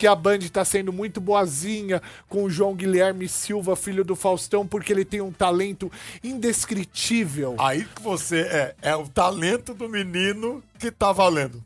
que 0.00 0.06
a 0.06 0.14
Band 0.14 0.38
tá 0.50 0.64
sendo 0.64 0.90
muito 0.94 1.20
boazinha 1.20 2.00
com 2.26 2.44
o 2.44 2.48
João 2.50 2.74
Guilherme 2.74 3.28
Silva, 3.28 3.76
filho 3.76 4.02
do 4.02 4.16
Faustão, 4.16 4.66
porque 4.66 4.90
ele 4.94 5.04
tem 5.04 5.20
um 5.20 5.30
talento 5.30 5.92
indescritível? 6.24 7.54
Aí 7.58 7.84
que 7.84 8.00
você 8.00 8.40
é, 8.40 8.74
é 8.80 8.96
o 8.96 9.06
talento 9.06 9.74
do 9.74 9.90
menino 9.90 10.62
que 10.78 10.90
tá 10.90 11.12
valendo. 11.12 11.62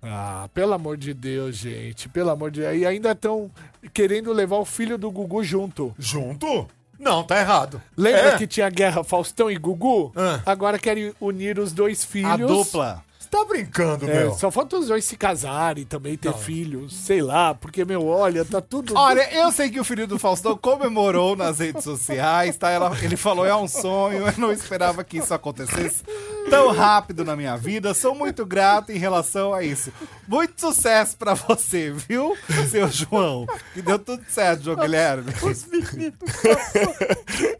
Ah, 0.00 0.48
pelo 0.54 0.72
amor 0.72 0.96
de 0.96 1.12
Deus, 1.12 1.56
gente. 1.56 2.08
Pelo 2.08 2.30
amor 2.30 2.52
de 2.52 2.60
Deus. 2.60 2.76
E 2.76 2.86
ainda 2.86 3.10
estão 3.10 3.50
querendo 3.92 4.32
levar 4.32 4.58
o 4.58 4.64
filho 4.64 4.96
do 4.96 5.10
Gugu 5.10 5.42
junto. 5.42 5.92
Junto? 5.98 6.68
Não, 6.96 7.24
tá 7.24 7.40
errado. 7.40 7.82
Lembra 7.96 8.34
É. 8.34 8.38
que 8.38 8.46
tinha 8.46 8.70
guerra 8.70 9.02
Faustão 9.02 9.50
e 9.50 9.56
Gugu? 9.56 10.12
Ah. 10.14 10.40
Agora 10.46 10.78
querem 10.78 11.12
unir 11.20 11.58
os 11.58 11.72
dois 11.72 12.04
filhos. 12.04 12.30
A 12.30 12.36
dupla. 12.36 13.04
Você 13.30 13.36
tá 13.36 13.44
brincando, 13.44 14.10
É, 14.10 14.20
meu. 14.20 14.32
só 14.34 14.50
falta 14.50 14.78
os 14.78 14.88
dois 14.88 15.04
se 15.04 15.14
casarem 15.14 15.84
também, 15.84 16.16
ter 16.16 16.32
filhos, 16.32 16.96
sei 16.96 17.20
lá, 17.20 17.54
porque, 17.54 17.84
meu, 17.84 18.06
olha, 18.06 18.42
tá 18.42 18.58
tudo. 18.60 18.94
Olha, 18.96 19.30
eu 19.34 19.52
sei 19.52 19.68
que 19.68 19.78
o 19.78 19.84
filho 19.84 20.06
do 20.06 20.18
Faustão 20.18 20.56
comemorou 20.56 21.36
nas 21.36 21.58
redes 21.58 21.84
sociais, 21.84 22.56
tá? 22.56 22.70
Ela- 22.70 22.96
ele 23.02 23.18
falou, 23.18 23.44
é 23.44 23.54
um 23.54 23.68
sonho, 23.68 24.26
eu 24.26 24.32
não 24.38 24.50
esperava 24.50 25.04
que 25.04 25.18
isso 25.18 25.34
acontecesse 25.34 26.02
tão 26.48 26.72
rápido 26.72 27.22
na 27.22 27.36
minha 27.36 27.54
vida. 27.56 27.92
Sou 27.92 28.14
muito 28.14 28.46
grato 28.46 28.92
em 28.92 28.98
relação 28.98 29.52
a 29.52 29.62
isso. 29.62 29.92
Muito 30.26 30.58
sucesso 30.58 31.14
pra 31.18 31.34
você, 31.34 31.90
viu, 31.90 32.34
seu 32.70 32.88
João? 32.88 33.46
Que 33.74 33.82
deu 33.82 33.98
tudo 33.98 34.24
certo, 34.28 34.64
João 34.64 34.78
Guilherme. 34.78 35.30
Os 35.42 35.66
meninos. 35.66 36.14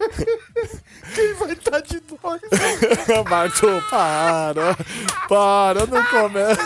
Quem 1.14 1.34
vai 1.34 1.52
estar 1.52 1.80
de 1.80 2.00
nós? 2.22 2.40
Marto, 3.28 3.66
para. 3.90 4.76
Para, 5.28 5.57
não 5.86 6.04
começa. 6.06 6.61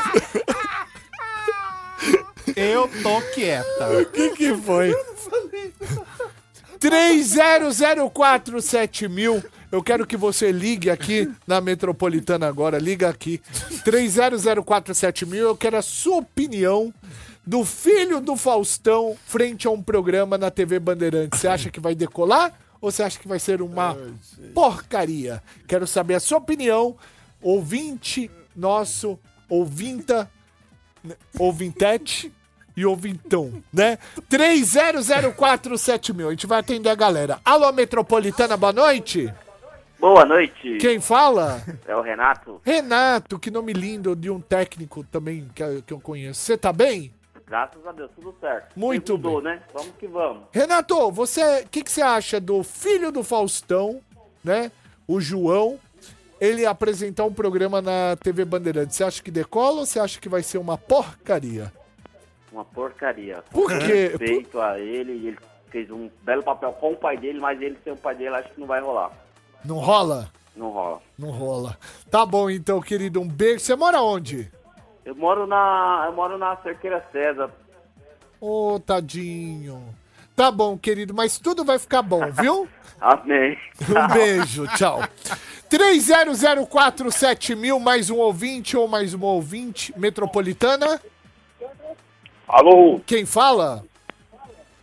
Eu 2.57 2.89
tô 3.03 3.21
quieta. 3.35 3.99
O 3.99 4.07
que 4.07 4.31
que 4.31 4.55
foi? 4.55 4.95
30047000. 6.79 9.45
Eu 9.71 9.83
quero 9.83 10.07
que 10.07 10.17
você 10.17 10.51
ligue 10.53 10.89
aqui 10.91 11.31
na 11.47 11.61
Metropolitana 11.61 12.47
agora. 12.47 12.79
Liga 12.79 13.09
aqui. 13.09 13.41
30047000. 13.85 15.37
Eu 15.37 15.57
quero 15.57 15.79
a 15.79 15.83
sua 15.83 16.19
opinião 16.19 16.95
do 17.47 17.65
filho 17.65 18.21
do 18.21 18.37
Faustão 18.37 19.17
frente 19.27 19.67
a 19.67 19.71
um 19.71 19.83
programa 19.83 20.37
na 20.37 20.51
TV 20.51 20.79
Bandeirantes. 20.79 21.41
Você 21.41 21.49
acha 21.49 21.71
que 21.71 21.81
vai 21.81 21.95
decolar 21.95 22.53
ou 22.81 22.91
você 22.91 23.03
acha 23.03 23.19
que 23.19 23.29
vai 23.29 23.39
ser 23.39 23.63
uma 23.63 23.97
porcaria? 24.53 25.43
Quero 25.67 25.87
saber 25.87 26.17
a 26.17 26.21
sua 26.21 26.37
opinião. 26.39 26.95
Ouvinte 27.41 28.31
nosso, 28.55 29.19
ouvinta 29.49 30.31
ouvintete 31.39 32.33
e 32.77 32.87
ouvintão, 32.87 33.63
né? 33.73 33.99
30047000. 34.31 36.27
A 36.27 36.31
gente 36.31 36.47
vai 36.47 36.61
atender 36.61 36.89
a 36.91 36.95
galera. 36.95 37.41
Alô, 37.45 37.71
Metropolitana, 37.73 38.57
boa 38.57 38.73
noite. 38.73 39.33
Boa 39.99 40.25
noite. 40.25 40.79
Quem 40.81 41.01
fala? 41.01 41.63
É 41.87 41.95
o 41.95 42.01
Renato. 42.01 42.61
Renato, 42.65 43.39
que 43.39 43.51
nome 43.51 43.73
lindo 43.73 44.17
de 44.17 44.31
um 44.31 44.41
técnico 44.41 45.05
também 45.05 45.49
que, 45.55 45.63
eu- 45.63 45.83
que 45.83 45.93
eu 45.93 46.01
conheço. 46.01 46.41
Você 46.41 46.57
tá 46.57 46.73
bem? 46.73 47.13
Graças 47.47 47.87
a 47.87 47.93
Deus, 47.93 48.11
tudo 48.17 48.35
certo. 48.41 48.73
Muito 48.75 49.13
Segundou, 49.13 49.43
né? 49.43 49.61
Vamos 49.75 49.93
que 49.99 50.07
vamos. 50.09 50.45
Renato, 50.51 51.11
você, 51.13 51.61
o 51.61 51.69
que, 51.69 51.85
que 51.85 51.91
você 51.93 52.01
acha 52.03 52.41
do 52.41 52.63
filho 52.65 53.13
do 53.13 53.23
Faustão, 53.23 54.01
né? 54.43 54.73
O 55.07 55.21
João, 55.21 55.79
ele 56.43 56.67
apresentar 56.67 57.25
um 57.25 57.33
programa 57.33 57.81
na 57.81 58.17
TV 58.17 58.45
Bandeirantes. 58.45 58.97
Você 58.97 59.05
acha 59.05 59.23
que 59.23 59.31
decola 59.31 59.79
ou 59.79 59.87
você 59.87 60.01
acha 60.01 60.21
que 60.21 60.29
vai 60.29 60.43
ser 60.43 60.59
uma 60.59 60.77
porcaria? 60.77 61.73
Uma 62.51 62.65
porcaria. 62.65 63.45
Por 63.49 63.71
quê? 63.71 64.09
Respeito 64.09 64.61
a 64.61 64.77
ele, 64.77 65.13
ele 65.13 65.39
fez 65.71 65.89
um 65.89 66.11
belo 66.25 66.43
papel 66.43 66.73
com 66.73 66.95
o 66.95 66.97
pai 66.97 67.17
dele, 67.17 67.39
mas 67.39 67.63
ele 67.63 67.79
sem 67.85 67.93
o 67.93 67.97
pai 67.97 68.17
dele 68.17 68.35
acho 68.35 68.49
que 68.49 68.61
não 68.61 68.67
vai 68.67 68.81
rolar. 68.81 69.13
Não 69.65 69.77
rola? 69.77 70.33
Não 70.57 70.71
rola. 70.71 71.01
Não 71.17 71.31
rola. 71.31 71.79
Tá 72.11 72.27
bom 72.27 72.51
então, 72.51 72.81
querido. 72.81 73.21
Um 73.21 73.29
beijo. 73.29 73.61
Você 73.61 73.77
mora 73.77 74.03
onde? 74.03 74.51
Eu 75.05 75.15
moro 75.15 75.47
na. 75.47 76.07
Eu 76.07 76.13
moro 76.13 76.37
na 76.37 76.57
Cerqueira 76.57 77.07
César. 77.13 77.53
Ô, 78.41 78.81
tadinho. 78.85 79.95
Tá 80.35 80.51
bom, 80.51 80.77
querido, 80.77 81.15
mas 81.15 81.39
tudo 81.39 81.65
vai 81.65 81.79
ficar 81.79 82.03
bom, 82.03 82.21
viu? 82.33 82.69
Amém. 83.01 83.59
Um 83.83 84.15
beijo, 84.15 84.67
tchau. 84.77 85.01
30047000, 85.73 87.79
mais 87.81 88.11
um 88.11 88.19
ouvinte 88.19 88.77
ou 88.77 88.87
mais 88.87 89.15
uma 89.15 89.29
ouvinte 89.29 89.99
metropolitana. 89.99 91.01
Alô, 92.47 93.01
Quem 93.07 93.25
fala? 93.25 93.83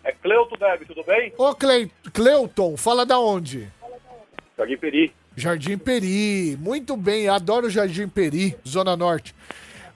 é 0.03 0.11
Cleuto 0.11 0.57
Deb, 0.57 0.87
tudo 0.87 1.03
bem? 1.03 1.31
Ô, 1.37 1.53
Cle... 1.53 1.91
Cleuton, 2.11 2.75
fala 2.75 3.05
da 3.05 3.19
onde? 3.19 3.69
Jardim 4.57 4.77
Peri. 4.77 5.13
Jardim 5.35 5.77
Peri. 5.77 6.57
Muito 6.59 6.97
bem, 6.97 7.29
adoro 7.29 7.69
Jardim 7.69 8.09
Peri, 8.09 8.57
Zona 8.67 8.97
Norte. 8.97 9.35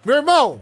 Meu 0.06 0.18
irmão, 0.18 0.62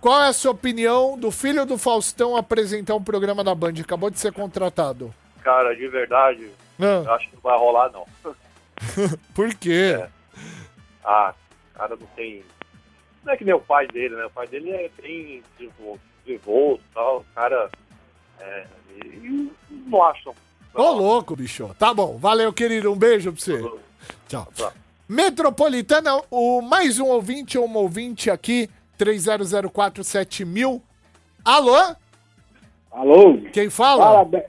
qual 0.00 0.22
é 0.22 0.28
a 0.28 0.32
sua 0.32 0.52
opinião 0.52 1.18
do 1.18 1.30
filho 1.30 1.66
do 1.66 1.76
Faustão 1.76 2.34
apresentar 2.34 2.94
um 2.94 3.04
programa 3.04 3.44
na 3.44 3.54
Band? 3.54 3.74
Acabou 3.82 4.08
de 4.08 4.18
ser 4.18 4.32
contratado. 4.32 5.12
Cara, 5.42 5.76
de 5.76 5.86
verdade, 5.88 6.48
Ah. 6.80 7.02
eu 7.04 7.12
acho 7.12 7.28
que 7.28 7.34
não 7.34 7.42
vai 7.42 7.58
rolar, 7.58 7.92
não. 7.92 8.06
Por 9.34 9.54
quê? 9.54 10.04
Ah, 11.04 11.34
o 11.74 11.78
cara 11.78 11.96
não 11.96 12.06
tem. 12.16 12.42
Não 13.24 13.32
é 13.32 13.36
que 13.36 13.44
nem 13.44 13.54
o 13.54 13.60
pai 13.60 13.86
dele, 13.88 14.14
né? 14.16 14.26
O 14.26 14.30
pai 14.30 14.46
dele 14.46 14.70
é 14.70 14.90
bem 15.00 15.42
desenvol- 15.58 15.98
desenvolto 16.26 16.82
e 16.90 16.94
tal. 16.94 17.18
O 17.18 17.24
cara. 17.34 17.70
É, 18.40 18.66
e- 18.96 19.06
e 19.06 19.52
não 19.86 20.02
acho. 20.04 20.34
não. 20.74 20.84
Ô, 20.84 20.92
louco, 20.92 21.36
bicho. 21.36 21.74
Tá 21.78 21.94
bom. 21.94 22.16
Valeu, 22.18 22.52
querido. 22.52 22.92
Um 22.92 22.96
beijo 22.96 23.32
pra 23.32 23.40
você. 23.40 23.62
Tchau. 24.28 24.48
Metropolitana, 25.08 26.20
o 26.30 26.60
mais 26.62 26.98
um 26.98 27.06
ouvinte 27.06 27.56
ou 27.58 27.64
uma 27.66 27.78
ouvinte 27.80 28.30
aqui, 28.30 28.68
30047000. 28.98 30.80
Alô? 31.44 31.94
Alô? 32.90 33.38
Quem 33.52 33.68
fala? 33.70 34.24
Fala, 34.24 34.44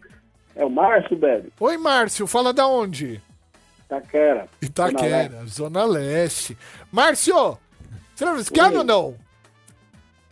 É 0.55 0.63
o 0.65 0.69
Márcio, 0.69 1.17
Bebe. 1.17 1.51
Oi, 1.59 1.77
Márcio. 1.77 2.25
Fala 2.25 2.53
da 2.53 2.65
onde? 2.67 3.21
Taquera. 3.87 4.47
Itaquera, 4.61 5.45
Zona 5.45 5.83
Leste. 5.85 6.57
Márcio, 6.91 7.57
você 8.15 8.25
esquece 8.39 8.77
ou 8.77 8.83
não? 8.83 9.15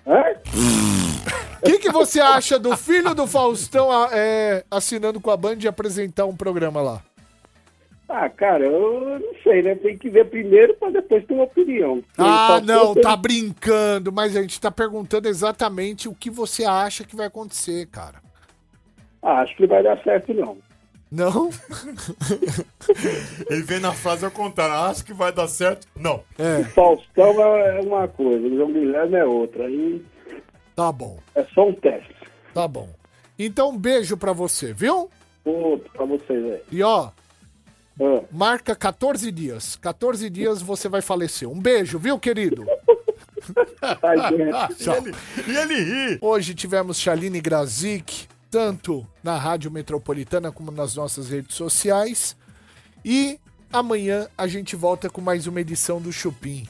O 0.06 1.64
que, 1.66 1.80
que 1.80 1.92
você 1.92 2.20
acha 2.20 2.60
do 2.60 2.76
filho 2.76 3.14
do 3.14 3.26
Faustão 3.26 3.90
é, 4.12 4.66
assinando 4.70 5.22
com 5.22 5.32
a 5.32 5.38
Band 5.38 5.58
e 5.62 5.68
apresentar 5.68 6.26
um 6.26 6.36
programa 6.36 6.82
lá? 6.82 7.02
Ah, 8.10 8.30
cara, 8.30 8.66
eu 8.66 9.20
não 9.20 9.34
sei, 9.42 9.64
né? 9.64 9.76
Tem 9.76 9.98
que 9.98 10.10
ver 10.10 10.30
primeiro 10.30 10.76
pra 10.76 10.90
depois 10.90 11.26
ter 11.26 11.34
uma 11.34 11.46
opinião. 11.46 12.04
Ah, 12.18 12.62
não, 12.64 12.94
tá 12.94 13.16
brincando, 13.16 14.12
mas 14.12 14.36
a 14.36 14.42
gente 14.42 14.60
tá 14.60 14.70
perguntando 14.70 15.28
exatamente 15.28 16.10
o 16.10 16.14
que 16.14 16.30
você 16.30 16.66
acha 16.66 17.04
que 17.04 17.16
vai 17.16 17.28
acontecer, 17.28 17.88
cara. 17.88 18.22
Ah, 19.22 19.40
acho 19.40 19.56
que 19.56 19.66
vai 19.66 19.82
dar 19.82 19.98
certo, 20.04 20.34
não. 20.34 20.58
Não? 21.14 21.52
Ele 23.48 23.62
vem 23.62 23.80
na 23.80 23.94
frase 23.94 24.26
ao 24.26 24.32
contrário. 24.32 24.74
Acho 24.90 25.06
que 25.06 25.14
vai 25.14 25.32
dar 25.32 25.48
certo? 25.48 25.88
Não. 25.96 26.24
É. 26.40 26.62
O 26.62 26.66
Faustão 26.66 27.40
é 27.40 27.80
uma 27.82 28.08
coisa, 28.08 28.48
o 28.48 28.56
João 28.56 28.74
Guilherme 28.74 29.16
é 29.18 29.26
outra. 29.26 29.68
Aí 29.68 30.04
Tá 30.76 30.92
bom. 30.92 31.20
é 31.36 31.44
só 31.54 31.68
um 31.70 31.74
teste. 31.74 32.16
Tá 32.54 32.68
bom. 32.68 32.90
Então, 33.38 33.70
um 33.70 33.78
beijo 33.78 34.18
pra 34.18 34.34
você, 34.34 34.74
viu? 34.74 35.08
Outro 35.46 35.92
pra 35.94 36.06
vocês 36.06 36.44
aí. 36.52 36.62
E 36.72 36.82
ó, 36.82 37.12
Ah. 38.02 38.24
marca 38.32 38.76
14 38.76 39.32
dias. 39.32 39.76
14 39.76 40.28
dias 40.32 40.64
você 40.64 40.90
vai 40.90 41.02
falecer. 41.02 41.48
Um 41.48 41.60
beijo, 41.60 42.00
viu, 42.00 42.18
querido? 42.18 42.66
Tchau. 44.80 44.96
E 45.48 45.56
ele 45.56 45.76
ri. 45.76 46.18
Hoje 46.22 46.56
tivemos 46.56 46.98
Chaline 47.00 47.40
Grazik, 47.42 48.28
tanto 48.58 49.04
na 49.24 49.36
Rádio 49.36 49.72
Metropolitana 49.72 50.52
como 50.52 50.70
nas 50.70 50.94
nossas 50.96 51.28
redes 51.28 51.56
sociais. 51.56 52.36
E 53.04 53.40
amanhã 53.72 54.28
a 54.38 54.46
gente 54.46 54.76
volta 54.76 55.10
com 55.10 55.20
mais 55.22 55.48
uma 55.48 55.60
edição 55.60 56.00
do 56.00 56.14
Chupim. 56.14 56.68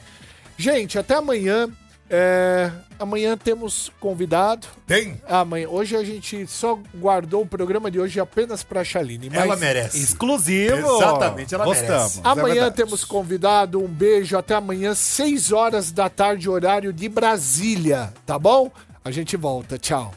Gente, 0.57 0.97
até 0.97 1.15
amanhã. 1.15 1.67
É, 2.09 2.71
amanhã 2.97 3.36
temos 3.36 3.91
convidado. 3.99 4.65
Tem? 4.88 5.19
Amanhã. 5.27 5.67
Hoje 5.67 5.95
a 5.97 6.03
gente 6.05 6.47
só 6.47 6.79
guardou 6.95 7.41
o 7.41 7.45
programa 7.45 7.91
de 7.91 7.99
hoje 7.99 8.17
apenas 8.17 8.63
pra 8.63 8.81
Chaline. 8.86 9.29
mas- 9.29 9.39
Ela 9.39 9.55
merece. 9.57 9.97
Exclusivo. 10.01 10.75
Exatamente, 10.77 11.53
ela 11.53 11.65
Gostamos. 11.65 11.89
merece. 11.89 12.19
é 12.19 12.21
Amanhã 12.29 12.53
verdade. 12.53 12.75
temos 12.77 13.03
convidado. 13.03 13.84
Um 13.84 13.88
beijo. 13.89 14.38
Até 14.38 14.53
amanhã, 14.55 14.93
6 14.95 15.51
horas 15.51 15.91
da 15.91 16.07
tarde, 16.07 16.49
horário 16.49 16.93
de 16.93 17.09
Brasília. 17.09 18.13
Tá 18.25 18.39
bom? 18.39 18.71
A 19.03 19.11
gente 19.11 19.36
volta. 19.36 19.77
Tchau. 19.77 20.13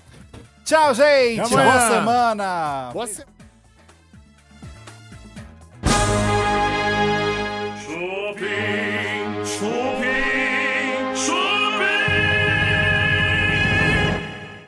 Tchau, 0.66 0.92
gente. 0.94 1.40
Até. 1.42 1.54
Boa 1.54 1.88
semana. 1.88 2.90
Boa 2.92 3.06
se... 3.06 3.24
Chupim. 7.84 8.75